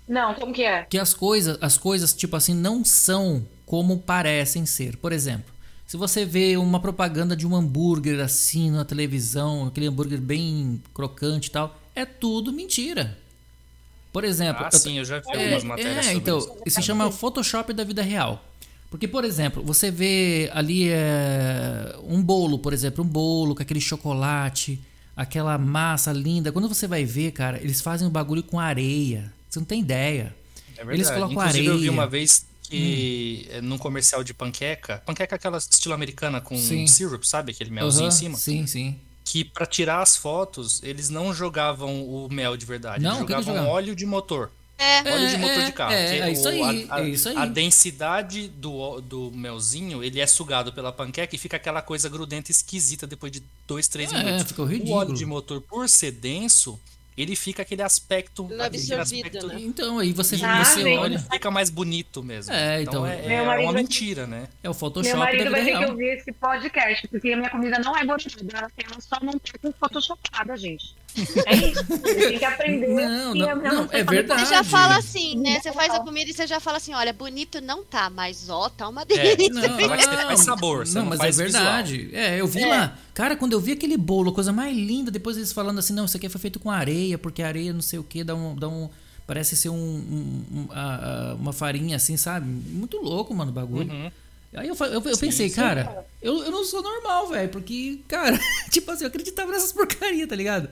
Não, 0.08 0.34
como 0.34 0.52
que 0.52 0.62
é? 0.62 0.84
Que 0.88 0.98
as 0.98 1.12
coisas, 1.12 1.58
as 1.60 1.76
coisas, 1.76 2.14
tipo 2.14 2.34
assim, 2.34 2.54
não 2.54 2.84
são 2.84 3.46
como 3.66 3.98
parecem 3.98 4.64
ser. 4.64 4.96
Por 4.96 5.12
exemplo, 5.12 5.52
se 5.86 5.96
você 5.96 6.24
vê 6.24 6.56
uma 6.56 6.80
propaganda 6.80 7.36
de 7.36 7.46
um 7.46 7.54
hambúrguer 7.54 8.18
assim 8.20 8.70
na 8.70 8.84
televisão, 8.84 9.66
aquele 9.66 9.86
hambúrguer 9.86 10.20
bem 10.20 10.82
crocante 10.94 11.48
e 11.48 11.52
tal, 11.52 11.78
é 11.98 12.06
tudo 12.06 12.52
mentira. 12.52 13.16
Por 14.12 14.24
exemplo, 14.24 14.64
Ah, 14.64 14.70
eu- 14.72 14.78
sim, 14.78 14.98
eu 14.98 15.04
já 15.04 15.18
vi 15.18 15.26
É, 15.30 15.42
algumas 15.42 15.64
matérias 15.64 15.98
é, 15.98 16.02
sobre 16.04 16.18
então, 16.18 16.38
isso. 16.38 16.56
isso 16.66 16.76
se 16.80 16.82
chama 16.86 17.10
Photoshop 17.12 17.72
da 17.72 17.84
vida 17.84 18.02
real. 18.02 18.44
Porque, 18.90 19.06
por 19.06 19.22
exemplo, 19.24 19.62
você 19.62 19.90
vê 19.90 20.50
ali 20.54 20.88
é, 20.88 21.94
um 22.04 22.22
bolo, 22.22 22.58
por 22.58 22.72
exemplo, 22.72 23.04
um 23.04 23.06
bolo 23.06 23.54
com 23.54 23.60
aquele 23.62 23.80
chocolate, 23.82 24.80
aquela 25.14 25.58
massa 25.58 26.10
linda. 26.10 26.50
Quando 26.50 26.68
você 26.68 26.86
vai 26.86 27.04
ver, 27.04 27.32
cara, 27.32 27.58
eles 27.60 27.82
fazem 27.82 28.08
o 28.08 28.10
bagulho 28.10 28.42
com 28.42 28.58
areia. 28.58 29.30
Você 29.48 29.58
não 29.58 29.66
tem 29.66 29.80
ideia. 29.80 30.34
É 30.74 30.84
verdade. 30.84 30.96
Eles 30.96 31.10
colocam 31.10 31.32
Inclusive, 31.32 31.66
eu 31.66 31.72
vi 31.74 31.78
areia. 31.80 31.92
uma 31.92 32.06
vez 32.06 32.46
que 32.62 33.46
eh, 33.50 33.60
num 33.60 33.76
comercial 33.78 34.24
de 34.24 34.32
panqueca, 34.32 35.02
panqueca 35.04 35.34
é 35.34 35.36
aquela 35.36 35.58
estilo 35.58 35.94
americana 35.94 36.40
com 36.40 36.56
Sim. 36.56 36.86
syrup, 36.86 37.24
sabe? 37.24 37.52
Aquele 37.52 37.70
melzinho 37.70 38.04
Aham, 38.06 38.08
em 38.08 38.18
cima. 38.18 38.38
Sim, 38.38 38.66
sim. 38.66 38.98
Que 39.30 39.44
para 39.44 39.66
tirar 39.66 40.00
as 40.00 40.16
fotos, 40.16 40.82
eles 40.82 41.10
não 41.10 41.34
jogavam 41.34 42.02
o 42.02 42.28
mel 42.32 42.56
de 42.56 42.64
verdade, 42.64 43.02
Não, 43.04 43.10
eles 43.20 43.24
o 43.24 43.28
jogavam 43.28 43.68
óleo 43.68 43.94
de 43.94 44.06
motor. 44.06 44.50
É, 44.80 45.00
Óleo 45.12 45.28
de 45.28 45.34
É, 45.34 45.38
motor 45.38 45.58
é, 45.58 45.64
de 45.66 45.72
carro. 45.72 45.92
é, 45.92 46.18
é 46.20 46.30
isso 46.32 46.44
o- 46.44 46.48
aí, 46.48 46.86
a, 46.88 46.94
a- 46.94 47.00
é 47.04 47.08
isso 47.08 47.28
aí. 47.28 47.36
a 47.36 47.46
densidade 47.46 48.46
do, 48.48 49.00
do 49.00 49.30
melzinho, 49.32 50.04
ele 50.04 50.20
é 50.20 50.26
sugado 50.26 50.72
pela 50.72 50.92
panqueca 50.92 51.34
e 51.34 51.38
fica 51.38 51.56
aquela 51.56 51.82
coisa 51.82 52.08
grudenta 52.08 52.50
esquisita 52.52 53.04
depois 53.04 53.32
de 53.32 53.42
dois, 53.66 53.88
três 53.88 54.12
É, 54.12 54.18
minutos. 54.22 54.44
fica 54.46 54.62
O 54.62 54.64
ridículo. 54.64 54.96
óleo 54.96 55.14
de 55.14 55.26
motor, 55.26 55.60
por 55.60 55.88
ser 55.88 56.12
denso, 56.12 56.78
ele 57.22 57.34
fica 57.36 57.62
aquele 57.62 57.82
aspecto. 57.82 58.48
Não 58.48 58.64
aquele 58.64 58.94
aspecto 58.94 59.46
né? 59.46 59.56
Então, 59.60 59.98
aí 59.98 60.12
você, 60.12 60.36
Ah, 60.44 60.64
você 60.64 60.82
gente. 60.82 60.98
olha. 60.98 61.18
Fica 61.18 61.50
mais 61.50 61.70
bonito 61.70 62.22
mesmo. 62.22 62.52
É, 62.52 62.82
então- 62.82 63.06
é, 63.06 63.26
Meu 63.26 63.42
é 63.42 63.46
marido 63.46 63.66
uma 63.66 63.72
vai- 63.72 63.82
mentira, 63.82 64.26
né? 64.26 64.48
É 64.62 64.70
o 64.70 64.74
Photoshop 64.74 65.06
Meu 65.08 65.18
da 65.18 65.24
marido 65.24 65.38
vida 65.38 65.50
vai 65.50 65.60
ter 65.64 65.72
que 65.72 65.78
real. 65.78 65.90
ouvir 65.90 66.16
esse 66.16 66.32
podcast, 66.32 67.08
porque 67.08 67.32
a 67.32 67.36
minha 67.36 67.50
comida 67.50 67.78
não 67.78 67.96
é 67.96 68.04
bonita. 68.04 68.68
Ela 68.76 69.00
só 69.00 69.18
não 69.22 69.32
tá 69.32 69.52
com 69.62 69.72
photoshopada, 69.72 70.56
gente. 70.56 70.94
É 71.46 71.54
isso. 71.54 71.84
Ele 72.04 72.28
tem 72.28 72.38
que 72.38 72.44
aprender. 72.44 72.88
Não, 72.88 73.34
não, 73.34 73.48
eu 73.48 73.56
não, 73.56 73.88
é 73.90 74.02
verdade. 74.04 74.42
Você 74.46 74.54
já 74.54 74.64
fala 74.64 74.96
assim, 74.98 75.36
né? 75.38 75.60
Você 75.60 75.72
faz 75.72 75.92
a 75.94 76.00
comida 76.00 76.30
e 76.30 76.34
você 76.34 76.46
já 76.46 76.60
fala 76.60 76.76
assim, 76.78 76.94
olha, 76.94 77.12
bonito 77.12 77.60
não 77.60 77.84
tá, 77.84 78.08
mas 78.10 78.48
ó, 78.48 78.68
tá 78.68 78.88
uma 78.88 79.02
É, 79.02 79.04
delícia. 79.04 79.52
Não, 79.54 79.62
Você 79.76 79.88
faz- 79.88 80.06
você 80.06 80.44
sabor, 80.44 80.86
você 80.86 80.94
não, 80.94 81.02
não 81.02 81.08
mas 81.10 81.18
faz 81.18 81.38
é 81.40 81.44
visual. 81.44 81.62
verdade. 81.64 82.10
É, 82.12 82.40
eu 82.40 82.46
vi 82.46 82.64
lá. 82.64 82.96
Cara, 83.14 83.36
quando 83.36 83.52
eu 83.52 83.60
vi 83.60 83.72
aquele 83.72 83.96
bolo, 83.96 84.30
a 84.30 84.34
coisa 84.34 84.52
mais 84.52 84.76
linda, 84.76 85.10
depois 85.10 85.36
eles 85.36 85.52
falando 85.52 85.78
assim, 85.78 85.92
não, 85.92 86.04
isso 86.04 86.16
aqui 86.16 86.28
foi 86.28 86.40
feito 86.40 86.58
com 86.60 86.70
areia, 86.70 87.18
porque 87.18 87.42
areia 87.42 87.72
não 87.72 87.82
sei 87.82 87.98
o 87.98 88.04
que, 88.04 88.22
dá 88.22 88.34
um. 88.34 88.54
Dá 88.54 88.68
um 88.68 88.88
parece 89.26 89.54
ser 89.56 89.68
um, 89.68 89.74
um- 89.74 90.44
um- 90.52 90.66
a- 90.70 91.30
a- 91.32 91.34
uma 91.34 91.52
farinha 91.52 91.96
assim, 91.96 92.16
sabe? 92.16 92.46
Muito 92.48 92.96
louco, 92.96 93.34
mano, 93.34 93.50
o 93.50 93.54
bagulho. 93.54 93.90
Uhum. 93.92 94.10
Aí 94.54 94.66
eu, 94.68 94.74
eu, 94.80 95.02
eu 95.04 95.18
pensei, 95.18 95.50
cara, 95.50 96.06
eu, 96.22 96.42
eu 96.44 96.50
não 96.50 96.64
sou 96.64 96.82
normal, 96.82 97.28
velho, 97.28 97.50
porque, 97.50 97.98
cara, 98.08 98.38
tipo 98.72 98.90
assim, 98.90 99.04
eu 99.04 99.08
acreditava 99.08 99.52
nessas 99.52 99.70
porcarias, 99.70 100.26
tá 100.26 100.34
ligado? 100.34 100.70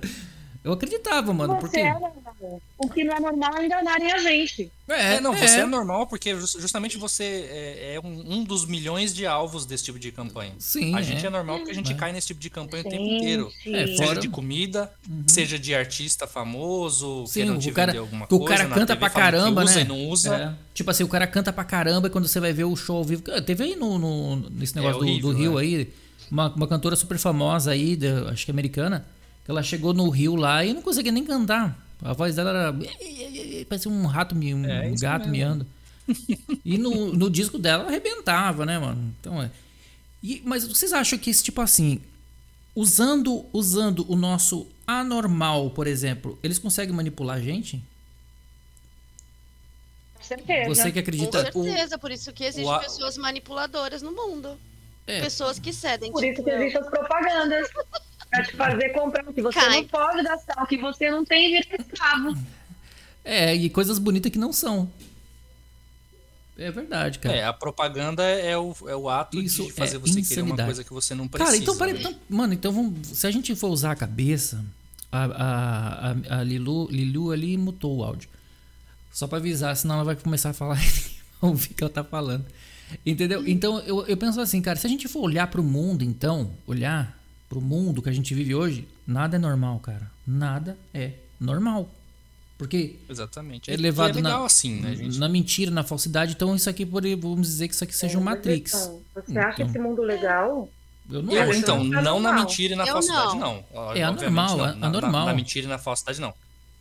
Eu 0.66 0.72
acreditava, 0.72 1.32
mano, 1.32 1.54
Você 1.54 1.60
porque. 1.60 1.78
é 1.78 1.92
normal. 1.92 2.60
O 2.76 2.88
que 2.90 3.04
não 3.04 3.14
é 3.16 3.20
normal 3.20 3.56
é 3.56 3.66
enganarem 3.66 4.12
a 4.12 4.18
gente. 4.18 4.70
É, 4.88 5.20
não, 5.20 5.32
você 5.32 5.60
é 5.60 5.64
normal 5.66 6.06
porque 6.08 6.34
jus- 6.38 6.56
justamente 6.60 6.96
você 6.98 7.24
é, 7.50 7.94
é 7.94 8.00
um, 8.00 8.34
um 8.38 8.44
dos 8.44 8.66
milhões 8.66 9.14
de 9.14 9.24
alvos 9.26 9.64
desse 9.64 9.84
tipo 9.84 9.98
de 9.98 10.10
campanha. 10.12 10.52
Sim, 10.58 10.94
a 10.94 11.02
gente 11.02 11.24
é. 11.24 11.28
é 11.28 11.30
normal 11.30 11.58
porque 11.58 11.70
a 11.70 11.74
gente 11.74 11.92
É. 11.92 11.94
cai 11.94 12.12
nesse 12.12 12.26
tipo 12.28 12.40
de 12.40 12.50
campanha 12.50 12.84
o 12.84 12.88
tempo 12.90 13.02
inteiro. 13.04 13.50
É, 13.66 13.86
Seja 13.86 14.04
fora- 14.06 14.20
de 14.20 14.28
comida, 14.28 14.92
seja 15.28 15.56
de 15.58 15.72
artista 15.74 16.26
famoso, 16.26 17.24
Sim, 17.26 17.40
querendo 17.42 17.56
o 17.56 17.60
te 17.60 17.70
cara, 17.72 17.92
vender 17.92 18.00
alguma 18.00 18.26
que 18.26 18.34
o 18.34 18.38
coisa. 18.40 18.54
cara 18.56 18.68
na 18.68 18.74
canta 18.74 18.86
TV 18.96 18.98
pra 19.00 19.10
caramba, 19.10 19.64
usa 19.64 19.74
né? 19.76 19.80
E 19.80 19.84
não 19.84 20.08
usa. 20.08 20.36
É. 20.36 20.54
Tipo 20.74 20.90
assim, 20.90 21.04
o 21.04 21.08
cara 21.08 21.26
canta 21.26 21.52
pra 21.52 21.64
caramba 21.64 22.08
e 22.08 22.10
quando 22.10 22.26
você 22.26 22.40
vai 22.40 22.52
ver 22.52 22.64
o 22.64 22.74
show 22.76 22.96
ao 22.96 23.04
vivo. 23.04 23.22
Teve 23.42 23.62
aí 23.64 23.76
no, 23.76 23.98
no- 23.98 24.50
nesse 24.50 24.74
negócio 24.74 24.98
do- 24.98 25.06
do, 25.06 25.28
horrível, 25.28 25.32
Rio 25.32 25.58
é. 25.58 25.62
aí, 25.62 25.92
uma, 26.30 26.52
uma 26.54 26.66
cantora 26.66 26.96
super 26.96 27.18
famosa 27.18 27.70
aí, 27.70 27.96
da- 27.96 28.30
acho 28.30 28.44
que 28.44 28.50
americana, 28.50 29.06
ela 29.48 29.62
chegou 29.62 29.92
no 29.94 30.08
Rio 30.10 30.34
lá 30.36 30.64
e 30.64 30.72
não 30.72 30.82
conseguia 30.82 31.12
nem 31.12 31.24
cantar. 31.24 31.78
A 32.02 32.12
voz 32.12 32.34
dela 32.36 32.50
era. 32.50 32.74
Parecia 33.68 33.90
um 33.90 34.06
rato, 34.06 34.34
um 34.34 34.66
É, 34.66 34.90
isso 34.90 35.02
gato 35.02 35.28
mesmo. 35.28 35.32
miando. 35.32 35.66
E 36.64 36.78
no, 36.78 37.12
no 37.12 37.28
disco 37.30 37.58
dela 37.58 37.82
ela 37.82 37.90
arrebentava, 37.90 38.64
né, 38.66 38.78
mano? 38.78 39.14
Então 39.20 39.42
é. 39.42 39.50
E- 40.22 40.42
mas 40.44 40.66
vocês 40.66 40.92
acham 40.92 41.18
que 41.18 41.30
esse 41.30 41.42
tipo 41.42 41.60
assim, 41.60 42.00
usando, 42.74 43.44
usando 43.52 44.04
o 44.10 44.14
nosso 44.16 44.66
anormal, 44.86 45.70
por 45.70 45.86
exemplo, 45.86 46.38
eles 46.42 46.58
conseguem 46.58 46.94
manipular 46.94 47.36
a 47.38 47.40
gente? 47.40 47.82
Com 50.14 50.22
certeza. 50.22 50.68
Você 50.74 50.84
que 50.92 50.92
Com 50.94 50.98
acredita. 51.00 51.42
certeza, 51.42 51.98
por 51.98 52.10
isso 52.10 52.32
que 52.32 52.44
existem 52.44 52.64
o 52.66 52.70
a- 52.70 52.80
pessoas 52.80 53.16
manipuladoras 53.16 54.02
no 54.02 54.12
mundo. 54.12 54.58
É. 55.06 55.20
Pessoas 55.20 55.58
que 55.58 55.72
cedem. 55.72 56.10
Por 56.12 56.22
isso 56.24 56.34
tipo, 56.36 56.44
que 56.44 56.50
existem 56.50 56.80
as 56.82 56.88
propagandas. 56.90 57.68
Pra 58.30 58.42
te 58.44 58.56
fazer 58.56 58.88
comprar 58.90 59.28
o 59.28 59.32
que 59.32 59.40
você 59.42 59.58
Cai. 59.58 59.80
não 59.80 59.88
pode 59.88 60.22
gastar, 60.22 60.62
o 60.62 60.66
que 60.66 60.76
você 60.78 61.10
não 61.10 61.24
tem 61.24 61.50
vira 61.50 61.76
escravo. 61.80 62.36
É, 63.24 63.54
e 63.54 63.70
coisas 63.70 63.98
bonitas 63.98 64.30
que 64.30 64.38
não 64.38 64.52
são. 64.52 64.90
É 66.58 66.70
verdade, 66.70 67.18
cara. 67.18 67.36
É, 67.36 67.44
a 67.44 67.52
propaganda 67.52 68.22
é 68.22 68.56
o, 68.56 68.74
é 68.86 68.96
o 68.96 69.10
ato 69.10 69.38
Isso 69.38 69.66
de 69.66 69.72
fazer 69.72 69.96
é 69.96 69.98
você 69.98 70.22
querer 70.22 70.40
uma 70.40 70.48
insanidade. 70.48 70.66
coisa 70.66 70.84
que 70.84 70.92
você 70.92 71.14
não 71.14 71.28
precisa. 71.28 71.50
Cara, 71.50 71.62
então, 71.62 71.76
peraí, 71.76 71.92
né? 71.94 72.00
então, 72.00 72.14
mano, 72.30 72.54
então 72.54 72.72
vamos, 72.72 73.08
se 73.08 73.26
a 73.26 73.30
gente 73.30 73.54
for 73.54 73.68
usar 73.68 73.92
a 73.92 73.96
cabeça, 73.96 74.64
a, 75.12 75.24
a, 75.24 76.10
a, 76.10 76.40
a 76.40 76.42
Lilu, 76.42 76.88
Lilu 76.90 77.30
ali 77.30 77.56
mutou 77.58 77.98
o 77.98 78.04
áudio. 78.04 78.28
Só 79.12 79.26
pra 79.26 79.38
avisar, 79.38 79.76
senão 79.76 79.96
ela 79.96 80.04
vai 80.04 80.16
começar 80.16 80.50
a 80.50 80.52
falar 80.54 80.78
e 80.82 81.16
ouvir 81.42 81.72
o 81.72 81.74
que 81.74 81.84
ela 81.84 81.92
tá 81.92 82.04
falando. 82.04 82.46
Entendeu? 83.04 83.46
Então, 83.46 83.80
eu, 83.80 84.06
eu 84.06 84.16
penso 84.16 84.40
assim, 84.40 84.62
cara, 84.62 84.78
se 84.78 84.86
a 84.86 84.90
gente 84.90 85.08
for 85.08 85.20
olhar 85.20 85.46
pro 85.48 85.62
mundo, 85.62 86.04
então, 86.04 86.50
olhar 86.66 87.18
pro 87.48 87.60
mundo 87.60 88.02
que 88.02 88.08
a 88.08 88.12
gente 88.12 88.34
vive 88.34 88.54
hoje, 88.54 88.86
nada 89.06 89.36
é 89.36 89.38
normal, 89.38 89.78
cara. 89.80 90.10
Nada 90.26 90.76
é 90.92 91.12
normal. 91.40 91.88
Porque 92.58 92.96
Exatamente. 93.08 93.70
é 93.70 93.74
E 93.74 93.76
levado 93.76 94.12
é 94.18 94.22
legal 94.22 94.40
na, 94.40 94.46
assim, 94.46 94.80
né, 94.80 94.94
gente? 94.96 95.18
na 95.18 95.28
mentira, 95.28 95.70
na 95.70 95.82
falsidade. 95.84 96.32
Então, 96.32 96.56
isso 96.56 96.70
aqui, 96.70 96.84
vamos 96.86 97.46
dizer 97.48 97.68
que 97.68 97.74
isso 97.74 97.84
aqui 97.84 97.94
seja 97.94 98.18
um 98.18 98.22
Matrix. 98.22 98.72
Então, 98.74 99.00
Você 99.14 99.38
acha 99.38 99.62
Então. 99.62 99.66
esse 99.66 99.78
mundo 99.78 100.02
legal? 100.02 100.68
Eu 101.10 101.22
não 101.22 101.32
Eu, 101.34 101.42
acho. 101.50 101.58
então, 101.60 101.90
Tá 101.90 102.02
não 102.02 102.18
na 102.18 102.32
mentira 102.32 102.72
e 102.72 102.76
na 102.76 102.84
Eu 102.86 102.94
falsidade, 102.94 103.36
não. 103.36 103.62
não. 103.72 103.92
É 103.94 104.02
anormal, 104.02 104.56
não. 104.56 104.64
é 104.64 104.68
Na- 104.68 104.74
na- 104.76 104.86
anormal. 104.88 105.26
Na, 105.26 105.34
mentira 105.34 105.66
e 105.66 105.68
na 105.68 105.78
falsidade, 105.78 106.20
não. 106.20 106.32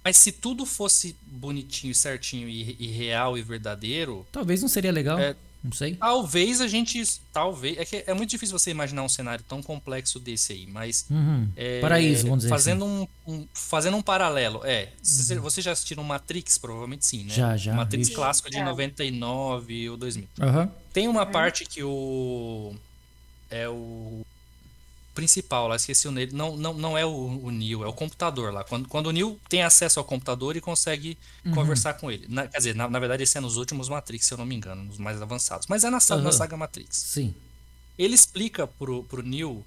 Mas 0.04 0.18
se 0.18 0.32
tudo 0.32 0.66
fosse 0.66 1.16
bonitinho, 1.28 1.94
certinho 1.94 2.48
e, 2.48 2.76
e 2.80 2.88
real 2.88 3.38
e 3.38 3.42
verdadeiro, 3.42 4.26
Talvez 4.32 4.62
não 4.62 4.70
seria 4.70 4.92
legal. 4.92 5.20
É. 5.20 5.36
Não 5.66 5.72
sei. 5.72 5.96
talvez 5.96 6.62
a 6.62 6.68
gente. 6.68 7.04
Talvez. 7.34 7.78
É 7.78 7.84
que 7.86 8.04
é 8.08 8.14
muito 8.14 8.30
difícil 8.30 8.58
você 8.58 8.72
imaginar 8.72 9.04
um 9.04 9.10
cenário 9.10 9.44
tão 9.48 9.62
complexo 9.62 10.20
desse 10.20 10.54
aí, 10.54 10.68
mas. 10.68 11.06
Uhum. 11.10 11.50
é, 11.56 11.82
Paraíso, 11.82 12.24
vamos 12.24 12.44
dizer 12.44 12.54
assim. 12.54 12.64
fazendo 12.64 12.86
um, 12.86 13.08
um- 13.28 13.48
Fazendo 13.54 13.98
um 13.98 14.02
paralelo. 14.02 14.62
É. 14.64 14.90
Você, 15.02 15.36
você 15.40 15.62
já 15.62 15.72
assistiram 15.72 16.04
Matrix? 16.04 16.58
Provavelmente 16.58 17.06
sim, 17.06 17.24
né? 17.24 17.34
Já, 17.34 17.58
já, 17.58 17.74
Matrix 17.74 18.10
vi. 18.10 18.16
clássico 18.16 18.50
de 18.50 18.58
É. 18.58 18.64
99 18.64 19.90
ou 19.90 19.98
2000. 19.98 20.28
Aham. 20.42 20.72
Tem 20.94 21.08
uma 21.08 21.26
parte 21.26 21.66
que 21.66 21.84
o. 21.84 22.74
É 23.50 23.68
o. 23.68 24.26
Principal 25.16 25.68
lá, 25.70 25.76
esqueci 25.78 26.08
o 26.08 26.12
nele. 26.12 26.32
Não, 26.34 26.56
não, 26.58 26.74
não 26.74 26.98
é 26.98 27.06
o, 27.06 27.10
o 27.44 27.50
Neo, 27.50 27.84
é 27.84 27.88
o 27.88 27.94
computador 27.94 28.54
lá. 28.54 28.64
Quando, 28.64 28.88
quando 28.88 29.08
o 29.08 29.12
Neo 29.12 29.40
tem 29.50 29.64
acesso 29.64 29.98
ao 29.98 30.06
computador 30.06 30.56
e 30.56 30.62
consegue 30.62 31.18
Uhum. 31.46 31.54
conversar 31.54 31.94
com 31.96 32.12
ele. 32.12 32.26
Na- 32.30 32.48
quer 32.48 32.58
dizer, 32.58 32.76
na, 32.76 32.90
na 32.90 33.00
verdade, 33.00 33.24
esse 33.24 33.38
é 33.38 33.42
nos 33.42 33.56
últimos 33.56 33.88
Matrix, 33.90 34.26
se 34.28 34.34
eu 34.34 34.38
não 34.38 34.46
me 34.46 34.54
engano, 34.56 34.84
nos 34.84 34.98
mais 34.98 35.22
avançados. 35.22 35.66
Mas 35.68 35.84
é 35.84 35.90
na, 35.90 36.00
sa- 36.00 36.18
na 36.18 36.32
saga 36.32 36.58
Matrix. 36.58 36.98
Sim. 36.98 37.34
Ele 37.98 38.14
explica 38.14 38.68
pro, 38.68 39.04
pro 39.06 39.24
Neo 39.24 39.66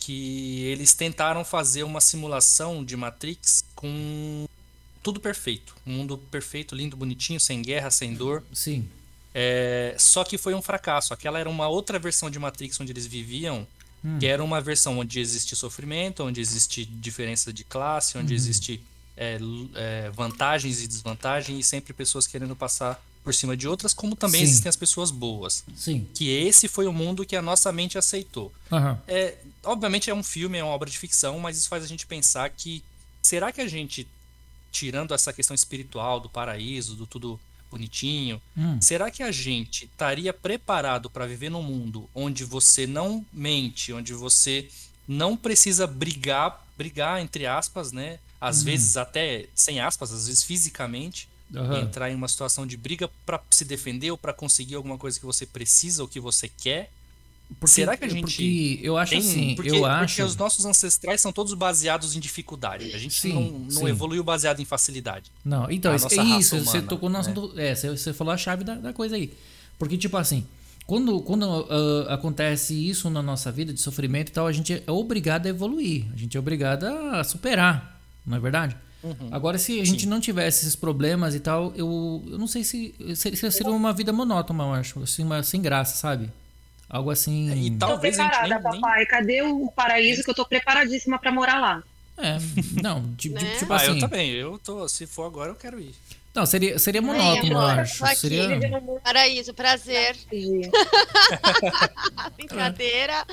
que 0.00 0.64
eles 0.64 0.92
tentaram 0.94 1.44
fazer 1.44 1.82
uma 1.84 2.00
simulação 2.00 2.84
de 2.84 2.96
Matrix 2.96 3.64
com 3.74 4.46
tudo 5.02 5.20
perfeito. 5.20 5.74
Um 5.86 5.92
mundo 5.92 6.18
perfeito, 6.18 6.74
lindo, 6.74 6.96
bonitinho, 6.96 7.38
sem 7.38 7.62
guerra, 7.62 7.90
sem 7.90 8.14
dor. 8.14 8.42
Sim. 8.52 8.88
É, 9.34 9.94
só 9.98 10.24
que 10.24 10.36
foi 10.38 10.54
um 10.54 10.62
fracasso. 10.62 11.14
Aquela 11.14 11.38
era 11.38 11.48
uma 11.48 11.68
outra 11.68 11.98
versão 11.98 12.28
de 12.30 12.38
Matrix 12.38 12.80
onde 12.80 12.90
eles 12.92 13.06
viviam, 13.06 13.66
Hum. 14.04 14.18
que 14.18 14.26
era 14.26 14.42
uma 14.44 14.60
versão 14.60 14.98
onde 14.98 15.18
existe 15.18 15.56
sofrimento, 15.56 16.22
onde 16.22 16.40
existe 16.40 16.84
diferença 16.84 17.52
de 17.52 17.64
classe, 17.64 18.16
onde 18.16 18.32
Uhum. 18.32 18.36
existe 18.36 18.80
é, 19.16 19.38
é, 19.74 20.10
vantagens 20.10 20.80
e 20.82 20.86
desvantagens, 20.86 21.58
e 21.58 21.62
sempre 21.68 21.92
pessoas 21.92 22.26
querendo 22.26 22.54
passar 22.54 23.04
por 23.24 23.34
cima 23.34 23.56
de 23.56 23.66
outras, 23.66 23.92
como 23.92 24.14
também 24.14 24.40
Sim. 24.42 24.46
existem 24.46 24.70
as 24.70 24.76
pessoas 24.76 25.10
boas. 25.10 25.64
Sim. 25.74 26.06
Que 26.14 26.30
esse 26.30 26.68
foi 26.68 26.86
o 26.86 26.92
mundo 26.92 27.26
que 27.26 27.34
a 27.34 27.42
nossa 27.42 27.72
mente 27.72 27.98
aceitou. 27.98 28.52
Aham. 28.70 28.98
É, 29.08 29.36
obviamente 29.64 30.08
é 30.08 30.14
um 30.14 30.22
filme, 30.22 30.56
é 30.58 30.62
uma 30.64 30.72
obra 30.72 30.88
de 30.88 30.96
ficção, 30.96 31.38
mas 31.40 31.58
isso 31.58 31.68
faz 31.68 31.82
a 31.82 31.86
gente 31.88 32.06
pensar 32.06 32.48
que 32.50 32.82
será 33.20 33.50
que 33.50 33.60
a 33.60 33.66
gente, 33.66 34.06
tirando 34.70 35.12
essa 35.12 35.32
questão 35.32 35.54
espiritual 35.54 36.20
do 36.20 36.28
paraíso, 36.28 36.94
do 36.94 37.04
tudo 37.06 37.38
bonitinho, 37.70 38.40
Hum. 38.56 38.78
será 38.80 39.10
que 39.10 39.22
a 39.22 39.30
gente 39.30 39.84
estaria 39.84 40.32
preparado 40.32 41.08
para 41.10 41.26
viver 41.26 41.50
num 41.50 41.62
mundo 41.62 42.08
onde 42.14 42.44
você 42.44 42.86
não 42.86 43.24
mente, 43.32 43.92
onde 43.92 44.12
você 44.12 44.68
não 45.06 45.36
precisa 45.36 45.86
brigar, 45.86 46.66
brigar 46.76 47.20
entre 47.20 47.46
aspas, 47.46 47.92
né? 47.92 48.18
Às 48.40 48.62
vezes 48.62 48.96
até 48.96 49.48
sem 49.54 49.80
aspas, 49.80 50.12
às 50.12 50.26
vezes 50.26 50.42
fisicamente, 50.44 51.28
Aham. 51.56 51.80
entrar 51.80 52.10
em 52.10 52.14
uma 52.14 52.28
situação 52.28 52.66
de 52.66 52.76
briga 52.76 53.08
para 53.24 53.40
se 53.50 53.64
defender 53.64 54.10
ou 54.10 54.18
para 54.18 54.32
conseguir 54.34 54.74
alguma 54.74 54.98
coisa 54.98 55.18
que 55.18 55.24
você 55.26 55.46
precisa 55.46 56.02
ou 56.02 56.08
que 56.08 56.20
você 56.20 56.48
quer? 56.48 56.90
Porque- 57.58 57.74
será 57.74 57.96
que 57.96 58.04
a 58.04 58.08
gente 58.08 58.20
Porque 58.22 58.80
eu 58.82 58.96
acho 58.98 59.10
Tem- 59.10 59.18
assim, 59.20 59.54
porque, 59.54 59.70
eu 59.70 59.80
porque 59.80 59.90
acho. 59.90 60.24
os 60.24 60.36
nossos 60.36 60.64
ancestrais 60.64 61.20
são 61.20 61.32
todos 61.32 61.54
baseados 61.54 62.14
em 62.14 62.20
dificuldade. 62.20 62.92
A 62.94 62.98
gente 62.98 63.18
Sim, 63.20 63.32
não, 63.32 63.58
não 63.60 63.70
sim. 63.70 63.88
evoluiu 63.88 64.22
baseado 64.22 64.60
em 64.60 64.64
facilidade. 64.64 65.30
Não, 65.44 65.70
então, 65.70 65.94
isso, 65.94 66.06
é 66.08 66.24
isso 66.38 66.56
você 66.58 66.78
humana, 66.78 66.88
tocou 66.88 67.08
no 67.08 67.14
né? 67.14 67.20
assunto. 67.20 67.52
É, 67.58 67.74
você, 67.74 67.90
você 67.90 68.12
falou 68.12 68.32
a 68.32 68.36
chave 68.36 68.64
da, 68.64 68.74
da 68.74 68.92
coisa 68.92 69.16
aí. 69.16 69.32
Porque, 69.78 69.96
tipo 69.96 70.16
assim, 70.16 70.46
quando, 70.86 71.20
quando 71.22 71.66
ah, 71.70 72.14
acontece 72.14 72.74
isso 72.74 73.08
na 73.10 73.22
nossa 73.22 73.50
vida, 73.50 73.72
de 73.72 73.80
sofrimento 73.80 74.28
e 74.28 74.32
tal, 74.32 74.46
a 74.46 74.52
gente 74.52 74.82
é 74.86 74.90
obrigado 74.90 75.46
a 75.46 75.48
evoluir. 75.48 76.04
A 76.12 76.16
gente 76.16 76.36
é 76.36 76.40
obrigado 76.40 76.84
a 76.84 77.24
superar, 77.24 78.00
não 78.26 78.36
é 78.36 78.40
verdade? 78.40 78.76
Agora, 79.30 79.58
se 79.58 79.80
a 79.80 79.84
gente 79.84 80.06
não 80.06 80.20
tivesse 80.20 80.62
esses 80.64 80.74
problemas 80.74 81.34
e 81.34 81.40
tal, 81.40 81.72
eu, 81.76 82.22
eu 82.30 82.36
não 82.38 82.48
sei 82.48 82.64
se 82.64 82.94
seria, 83.14 83.50
seria 83.50 83.70
uma 83.72 83.92
vida 83.92 84.12
monótona, 84.12 84.64
eu 84.64 84.72
acho. 84.74 85.02
Assim, 85.02 85.22
uma, 85.22 85.42
sem 85.42 85.62
graça, 85.62 85.96
sabe? 85.96 86.30
Algo 86.88 87.10
assim. 87.10 87.52
E 87.52 87.70
talvez 87.72 88.16
tô 88.16 88.22
preparada, 88.22 88.54
nem, 88.54 88.80
papai. 88.80 88.98
Nem... 88.98 89.06
Cadê 89.06 89.42
o 89.42 89.70
paraíso 89.70 90.24
que 90.24 90.30
eu 90.30 90.34
tô 90.34 90.46
preparadíssima 90.46 91.18
para 91.18 91.30
morar 91.30 91.60
lá? 91.60 91.82
É, 92.16 92.38
não, 92.82 93.14
tipo, 93.14 93.36
né? 93.36 93.56
tipo 93.58 93.72
ah, 93.72 93.76
assim. 93.76 93.90
eu 93.90 93.98
também. 94.00 94.30
Eu 94.30 94.58
tô, 94.58 94.88
se 94.88 95.06
for 95.06 95.24
agora, 95.24 95.50
eu 95.50 95.54
quero 95.54 95.78
ir. 95.78 95.94
Não, 96.34 96.46
seria, 96.46 96.78
seria 96.78 97.02
monótono, 97.02 97.52
eu 97.52 97.58
acho. 97.58 98.06
Seria... 98.16 98.48
Paraíso, 99.02 99.52
prazer. 99.54 100.16
Brincadeira. 102.36 103.24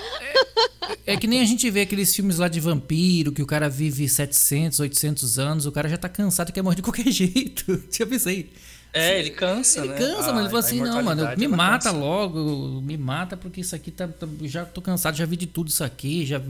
É, 1.05 1.13
é, 1.13 1.17
que 1.17 1.27
nem 1.27 1.41
a 1.41 1.45
gente 1.45 1.69
vê 1.69 1.81
aqueles 1.81 2.15
filmes 2.15 2.39
lá 2.39 2.47
de 2.47 2.59
vampiro, 2.59 3.31
que 3.31 3.43
o 3.43 3.45
cara 3.45 3.69
vive 3.69 4.09
700, 4.09 4.79
800 4.79 5.37
anos, 5.37 5.65
o 5.65 5.71
cara 5.71 5.87
já 5.87 5.97
tá 5.97 6.09
cansado 6.09 6.49
e 6.49 6.51
quer 6.51 6.61
morrer 6.61 6.77
de 6.77 6.81
qualquer 6.81 7.05
jeito. 7.11 7.83
Já 7.91 8.07
pensei. 8.07 8.51
É, 8.95 9.19
ele 9.19 9.31
cansa, 9.31 9.79
ele 9.79 9.89
né? 9.89 9.97
cansa, 9.97 10.31
mas 10.31 10.39
ele 10.39 10.49
fala 10.49 10.59
assim, 10.59 10.79
não, 10.79 11.03
mano, 11.03 11.37
me 11.37 11.47
mata 11.49 11.89
cansa. 11.89 11.97
logo, 11.97 12.81
me 12.81 12.95
mata 12.95 13.35
porque 13.35 13.59
isso 13.59 13.75
aqui 13.75 13.91
tá, 13.91 14.07
tá, 14.07 14.25
já 14.43 14.65
tô 14.65 14.81
cansado, 14.81 15.17
já 15.17 15.25
vi 15.25 15.35
de 15.35 15.47
tudo 15.47 15.67
isso 15.67 15.83
aqui, 15.83 16.25
já 16.25 16.41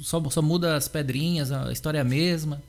só, 0.00 0.22
só 0.30 0.40
muda 0.40 0.76
as 0.76 0.86
pedrinhas, 0.86 1.50
a 1.50 1.72
história 1.72 1.98
é 1.98 2.00
a 2.00 2.04
mesma. 2.04 2.62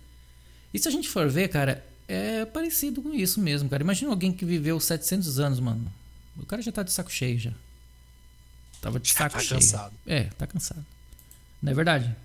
E 0.74 0.80
se 0.80 0.88
a 0.88 0.92
gente 0.92 1.08
for 1.08 1.30
ver, 1.30 1.50
cara, 1.50 1.86
é 2.08 2.46
parecido 2.46 3.00
com 3.02 3.14
isso 3.14 3.40
mesmo, 3.40 3.70
cara. 3.70 3.84
Imagina 3.84 4.10
alguém 4.10 4.32
que 4.32 4.44
viveu 4.44 4.80
700 4.80 5.40
anos, 5.40 5.60
mano. 5.60 5.94
O 6.38 6.46
cara 6.46 6.62
já 6.62 6.72
tá 6.72 6.82
de 6.82 6.92
saco 6.92 7.12
cheio 7.12 7.38
já. 7.38 7.52
Tava 8.82 9.00
de 9.00 9.10
saco 9.10 9.36
tá 9.36 9.40
cheio. 9.40 9.62
cansado. 9.62 9.94
É, 10.08 10.24
tá 10.24 10.48
cansado. 10.48 10.84
Não 11.62 11.72
é 11.72 11.76
verdade? 11.76 12.16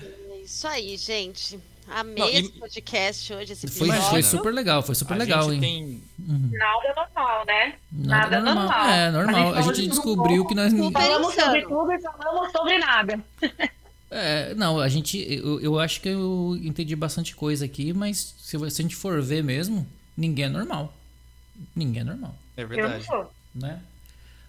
É 0.00 0.38
isso 0.44 0.66
aí, 0.66 0.96
gente. 0.96 1.58
Amei 1.88 2.14
Não, 2.16 2.28
esse 2.28 2.48
podcast 2.52 3.32
hoje, 3.34 3.52
esse 3.52 3.66
foi, 3.66 3.90
foi 3.90 4.22
super 4.22 4.52
legal, 4.52 4.82
foi 4.82 4.94
super 4.94 5.14
a 5.14 5.16
legal, 5.16 5.52
hein? 5.52 5.60
Tem... 5.60 6.02
Uhum. 6.18 6.50
Nada 6.52 6.88
é 6.88 6.94
normal, 6.94 7.46
né? 7.46 7.74
Nada, 7.92 8.30
nada 8.30 8.36
é 8.36 8.40
normal. 8.40 8.54
normal. 8.54 8.88
É, 8.88 9.10
normal. 9.10 9.54
A 9.54 9.60
gente, 9.60 9.70
a 9.70 9.74
gente 9.74 9.88
descobriu 9.88 10.46
que 10.46 10.54
nós... 10.54 10.72
Falamos 10.72 11.34
sobre 11.34 11.62
tudo 11.62 11.92
e 11.92 12.00
falamos 12.00 12.52
sobre 12.52 12.78
nada. 12.78 13.20
É, 14.14 14.52
não, 14.54 14.78
a 14.78 14.90
gente. 14.90 15.16
Eu, 15.26 15.58
eu 15.62 15.78
acho 15.78 15.98
que 16.02 16.10
eu 16.10 16.58
entendi 16.62 16.94
bastante 16.94 17.34
coisa 17.34 17.64
aqui, 17.64 17.94
mas 17.94 18.34
se, 18.38 18.58
se 18.70 18.82
a 18.82 18.84
gente 18.84 18.94
for 18.94 19.22
ver 19.22 19.42
mesmo, 19.42 19.88
ninguém 20.14 20.44
é 20.44 20.48
normal. 20.50 20.92
Ninguém 21.74 22.02
é 22.02 22.04
normal. 22.04 22.34
É 22.54 22.62
verdade. 22.62 22.92
Eu 22.92 22.98
não 22.98 23.04
sou. 23.24 23.32
Né? 23.54 23.80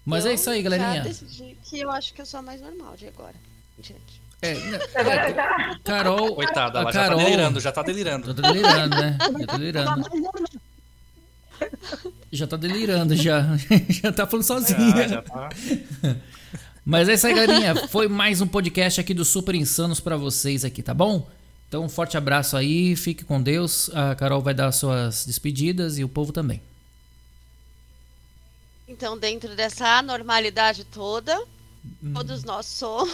Mas 0.05 0.25
eu 0.25 0.31
é 0.31 0.33
isso 0.33 0.49
aí, 0.49 0.61
galerinha. 0.61 0.95
Já 0.95 1.03
decidi 1.03 1.57
que 1.63 1.79
eu 1.79 1.89
acho 1.89 2.13
que 2.13 2.21
eu 2.21 2.25
sou 2.25 2.41
a 2.41 2.43
mais 2.43 2.59
normal 2.59 2.97
de 2.97 3.07
agora. 3.07 3.35
Gente. 3.79 4.21
É, 4.43 4.51
é, 4.51 5.79
Carol. 5.85 6.35
Coitada, 6.35 6.79
ela 6.79 6.91
Carol, 6.91 7.17
já 7.17 7.23
tá 7.23 7.23
delirando, 7.23 7.59
já 7.59 7.71
tá 7.71 7.83
delirando. 7.83 8.27
Já 8.27 8.33
tá 8.33 8.51
delirando, 8.51 8.95
né? 8.97 9.17
Já 9.19 9.47
tá 9.47 9.57
delirando. 9.57 10.09
Já 12.31 12.47
tá 12.47 12.57
delirando, 12.57 13.15
já. 13.15 13.57
Já 13.87 14.11
tá 14.11 14.27
falando 14.27 14.43
sozinha. 14.43 15.07
já 15.07 15.21
tá. 15.21 15.49
Mas 16.85 17.07
é 17.07 17.13
isso 17.13 17.25
aí, 17.25 17.33
galerinha. 17.33 17.87
Foi 17.87 18.09
mais 18.09 18.41
um 18.41 18.47
podcast 18.47 18.99
aqui 18.99 19.13
do 19.13 19.23
Super 19.23 19.55
Insanos 19.55 20.01
para 20.01 20.17
vocês 20.17 20.65
aqui, 20.65 20.83
tá 20.83 20.93
bom? 20.93 21.29
Então, 21.69 21.85
um 21.85 21.89
forte 21.89 22.17
abraço 22.17 22.57
aí, 22.57 22.95
fique 22.97 23.23
com 23.23 23.41
Deus. 23.41 23.89
A 23.93 24.13
Carol 24.15 24.41
vai 24.41 24.53
dar 24.53 24.71
suas 24.73 25.25
despedidas 25.25 25.97
e 25.97 26.03
o 26.03 26.09
povo 26.09 26.33
também. 26.33 26.61
Então, 28.87 29.17
dentro 29.17 29.55
dessa 29.55 29.99
anormalidade 29.99 30.83
toda, 30.83 31.41
hum. 32.03 32.13
todos 32.13 32.43
nós 32.43 32.65
somos. 32.65 33.13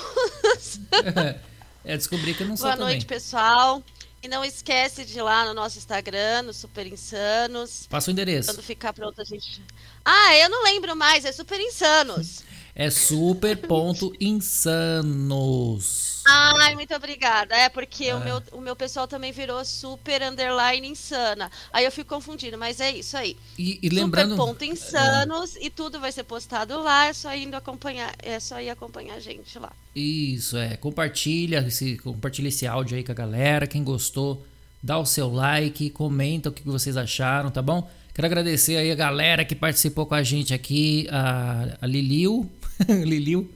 é, 1.83 1.97
descobri 1.97 2.33
que 2.33 2.43
eu 2.43 2.47
não 2.47 2.57
sou 2.57 2.67
Boa 2.67 2.77
também. 2.77 2.93
noite, 2.93 3.05
pessoal. 3.05 3.83
E 4.21 4.27
não 4.27 4.43
esquece 4.43 5.05
de 5.05 5.17
ir 5.17 5.21
lá 5.21 5.45
no 5.45 5.53
nosso 5.53 5.77
Instagram, 5.77 6.41
no 6.41 6.53
Super 6.53 6.85
Insanos. 6.85 7.87
Passa 7.87 8.09
o 8.09 8.11
endereço. 8.11 8.49
Quando 8.51 8.61
ficar 8.61 8.91
pronto, 8.91 9.21
a 9.21 9.23
gente. 9.23 9.63
Ah, 10.03 10.35
eu 10.35 10.49
não 10.49 10.63
lembro 10.63 10.93
mais, 10.93 11.23
é 11.23 11.31
Super 11.31 11.59
Insanos. 11.59 12.43
É 12.79 12.89
super 12.89 13.57
ponto 13.57 14.15
insanos. 14.21 16.23
Ai, 16.25 16.75
muito 16.75 16.95
obrigada. 16.95 17.53
É 17.53 17.67
porque 17.67 18.05
é. 18.05 18.15
O, 18.15 18.23
meu, 18.23 18.41
o 18.53 18.61
meu 18.61 18.73
pessoal 18.73 19.05
também 19.05 19.33
virou 19.33 19.65
super 19.65 20.21
underline 20.21 20.87
insana. 20.87 21.51
Aí 21.73 21.83
eu 21.83 21.91
fico 21.91 22.15
confundindo, 22.15 22.57
mas 22.57 22.79
é 22.79 22.89
isso 22.89 23.17
aí. 23.17 23.35
E, 23.57 23.79
e 23.83 23.89
lembrando. 23.89 24.29
Super 24.29 24.45
ponto 24.45 24.63
insanos 24.63 25.57
é. 25.57 25.65
e 25.65 25.69
tudo 25.69 25.99
vai 25.99 26.13
ser 26.13 26.23
postado 26.23 26.81
lá. 26.81 27.07
É 27.07 27.13
só 27.13 27.35
indo 27.35 27.55
acompanhar, 27.55 28.15
é 28.17 28.39
só 28.39 28.61
ir 28.61 28.69
acompanhar 28.69 29.15
a 29.15 29.19
gente 29.19 29.59
lá. 29.59 29.73
Isso, 29.93 30.55
é. 30.55 30.77
Compartilha 30.77 31.65
esse, 31.67 31.97
compartilha 31.97 32.47
esse 32.47 32.65
áudio 32.65 32.95
aí 32.95 33.03
com 33.03 33.11
a 33.11 33.15
galera. 33.15 33.67
Quem 33.67 33.83
gostou, 33.83 34.47
dá 34.81 34.97
o 34.97 35.05
seu 35.05 35.29
like, 35.29 35.89
comenta 35.89 36.47
o 36.47 36.53
que 36.53 36.63
vocês 36.63 36.95
acharam, 36.95 37.51
tá 37.51 37.61
bom? 37.61 37.91
Quero 38.13 38.25
agradecer 38.25 38.77
aí 38.77 38.89
a 38.89 38.95
galera 38.95 39.43
que 39.43 39.53
participou 39.53 40.05
com 40.05 40.15
a 40.15 40.23
gente 40.23 40.53
aqui, 40.53 41.09
a, 41.11 41.77
a 41.81 41.85
Liliu, 41.85 42.49
Liliu. 43.05 43.49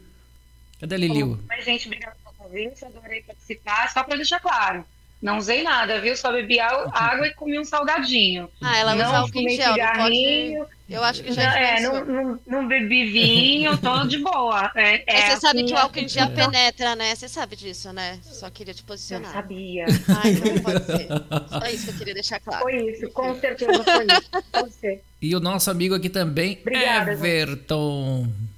Cadê 0.79 0.95
a 0.95 0.97
Liliu? 0.97 1.39
Mas, 1.47 1.63
gente, 1.63 1.87
obrigada 1.87 2.15
pelo 2.23 2.35
convite, 2.35 2.85
adorei 2.85 3.21
participar. 3.23 3.91
Só 3.91 4.03
para 4.03 4.17
deixar 4.17 4.39
claro, 4.39 4.85
não 5.23 5.37
usei 5.37 5.63
nada, 5.63 6.01
viu? 6.01 6.17
Só 6.17 6.33
bebi 6.33 6.59
água 6.59 7.25
e 7.25 7.33
comi 7.33 7.57
um 7.57 7.63
salgadinho. 7.63 8.49
Ah, 8.61 8.77
ela 8.77 8.93
não 8.93 9.05
usa 9.05 9.17
álcool 9.19 9.39
em 9.39 9.55
gel, 9.55 9.71
cigarrinho. 9.71 10.65
Eu 10.89 11.01
acho 11.01 11.23
que 11.23 11.31
já 11.31 11.57
é, 11.57 11.79
não, 11.79 12.05
não, 12.05 12.39
não, 12.45 12.67
bebi 12.67 13.05
vinho, 13.05 13.77
tô 13.77 14.05
de 14.05 14.17
boa. 14.17 14.69
É, 14.75 15.01
é 15.07 15.31
você 15.31 15.39
sabe 15.39 15.59
assim, 15.59 15.67
que 15.67 15.73
o 15.73 15.77
álcool 15.77 15.99
em 15.99 16.09
gel 16.09 16.29
penetra, 16.31 16.93
né? 16.97 17.15
Você 17.15 17.29
sabe 17.29 17.55
disso, 17.55 17.93
né? 17.93 18.19
Só 18.21 18.49
queria 18.49 18.73
te 18.73 18.83
posicionar. 18.83 19.29
Eu 19.29 19.33
sabia. 19.33 19.85
Ah, 20.09 20.29
então 20.29 20.61
pode 20.61 20.85
ser. 20.85 21.07
Só 21.49 21.65
isso 21.73 21.85
que 21.85 21.91
eu 21.91 21.97
queria 21.97 22.13
deixar 22.13 22.39
claro. 22.41 22.61
Foi 22.61 22.91
isso, 22.91 23.09
com 23.11 23.39
certeza 23.39 23.81
foi 23.81 24.05
isso. 24.05 24.43
Pode 24.51 24.73
ser. 24.73 25.01
E 25.21 25.33
o 25.33 25.39
nosso 25.39 25.71
amigo 25.71 25.95
aqui 25.95 26.09
também, 26.09 26.59
Obrigada, 26.59 27.13
Everton. 27.13 28.23
Gente. 28.23 28.52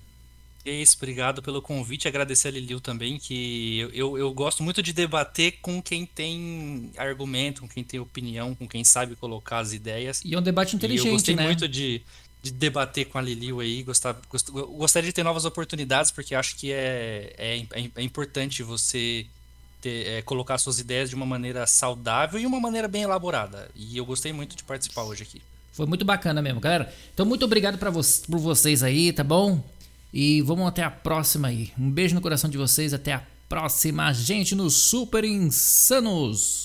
É 0.66 0.72
isso, 0.72 0.97
obrigado 0.97 1.43
pelo 1.43 1.61
convite. 1.61 2.07
Agradecer 2.07 2.47
a 2.47 2.51
Liliu 2.51 2.82
também, 2.82 3.20
que 3.20 3.88
eu, 3.93 4.18
eu, 4.18 4.34
gosto 4.34 4.63
muito 4.63 4.82
de 4.82 4.91
debater 4.91 5.59
com 5.61 5.80
quem 5.80 6.07
tem 6.07 6.91
argumento, 6.97 7.61
com 7.61 7.68
quem 7.68 7.84
tem 7.84 7.99
opinião, 7.99 8.55
com 8.55 8.68
quem 8.68 8.84
sabe 8.84 9.16
colocar 9.16 9.59
as 9.59 9.74
ideias. 9.74 10.22
E 10.26 10.34
é 10.34 10.39
um 10.39 10.41
debate 10.41 10.76
inteligente, 10.76 11.05
e 11.05 11.09
eu 11.09 11.13
gostei 11.13 11.36
né? 11.36 11.43
muito 11.43 11.68
de, 11.68 12.01
de 12.41 12.51
debater 12.51 13.05
com 13.05 13.20
a 13.20 13.22
Liliu 13.22 13.59
aí. 13.59 13.84
Gostar, 13.84 14.20
gost, 14.28 14.49
gostaria 14.49 15.07
de 15.07 15.13
ter 15.13 15.22
novas 15.22 15.45
oportunidades, 15.45 16.09
porque 16.09 16.34
acho 16.34 16.55
que 16.55 16.72
é, 16.72 17.36
é, 17.38 17.63
é 17.95 18.01
importante 18.01 18.63
você 18.63 19.28
ter, 19.80 20.07
é, 20.07 20.22
colocar 20.24 20.57
suas 20.57 20.80
ideias 20.80 21.11
de 21.11 21.16
uma 21.16 21.28
maneira 21.28 21.68
saudável 21.68 22.39
e 22.39 22.45
uma 22.47 22.59
maneira 22.59 22.88
bem 22.88 23.03
elaborada. 23.03 23.70
E 23.76 23.95
eu 23.95 24.03
gostei 24.03 24.34
muito 24.34 24.55
de 24.55 24.63
participar 24.63 25.03
hoje 25.03 25.22
aqui. 25.22 25.39
Foi 25.74 25.86
muito 25.86 26.03
bacana 26.03 26.41
mesmo, 26.41 26.59
galera. 26.59 26.91
Então, 27.13 27.24
muito 27.24 27.45
obrigado 27.45 27.78
vo 27.78 28.01
por 28.28 28.39
vocês 28.39 28.82
aí, 28.82 29.13
tá 29.13 29.24
bom? 29.24 29.61
E 30.18 30.41
vamos 30.41 30.66
até 30.66 30.82
a 30.82 30.89
próxima 30.89 31.49
aí. 31.49 31.74
Um 31.78 31.91
beijo 31.91 32.16
no 32.16 32.22
coração 32.22 32.49
de 32.49 32.57
vocês. 32.57 32.93
Até 32.93 33.11
a 33.11 33.22
próxima, 33.49 34.13
gente, 34.13 34.55
no 34.55 34.70
Super 34.70 35.26
Insanos. 35.26 36.64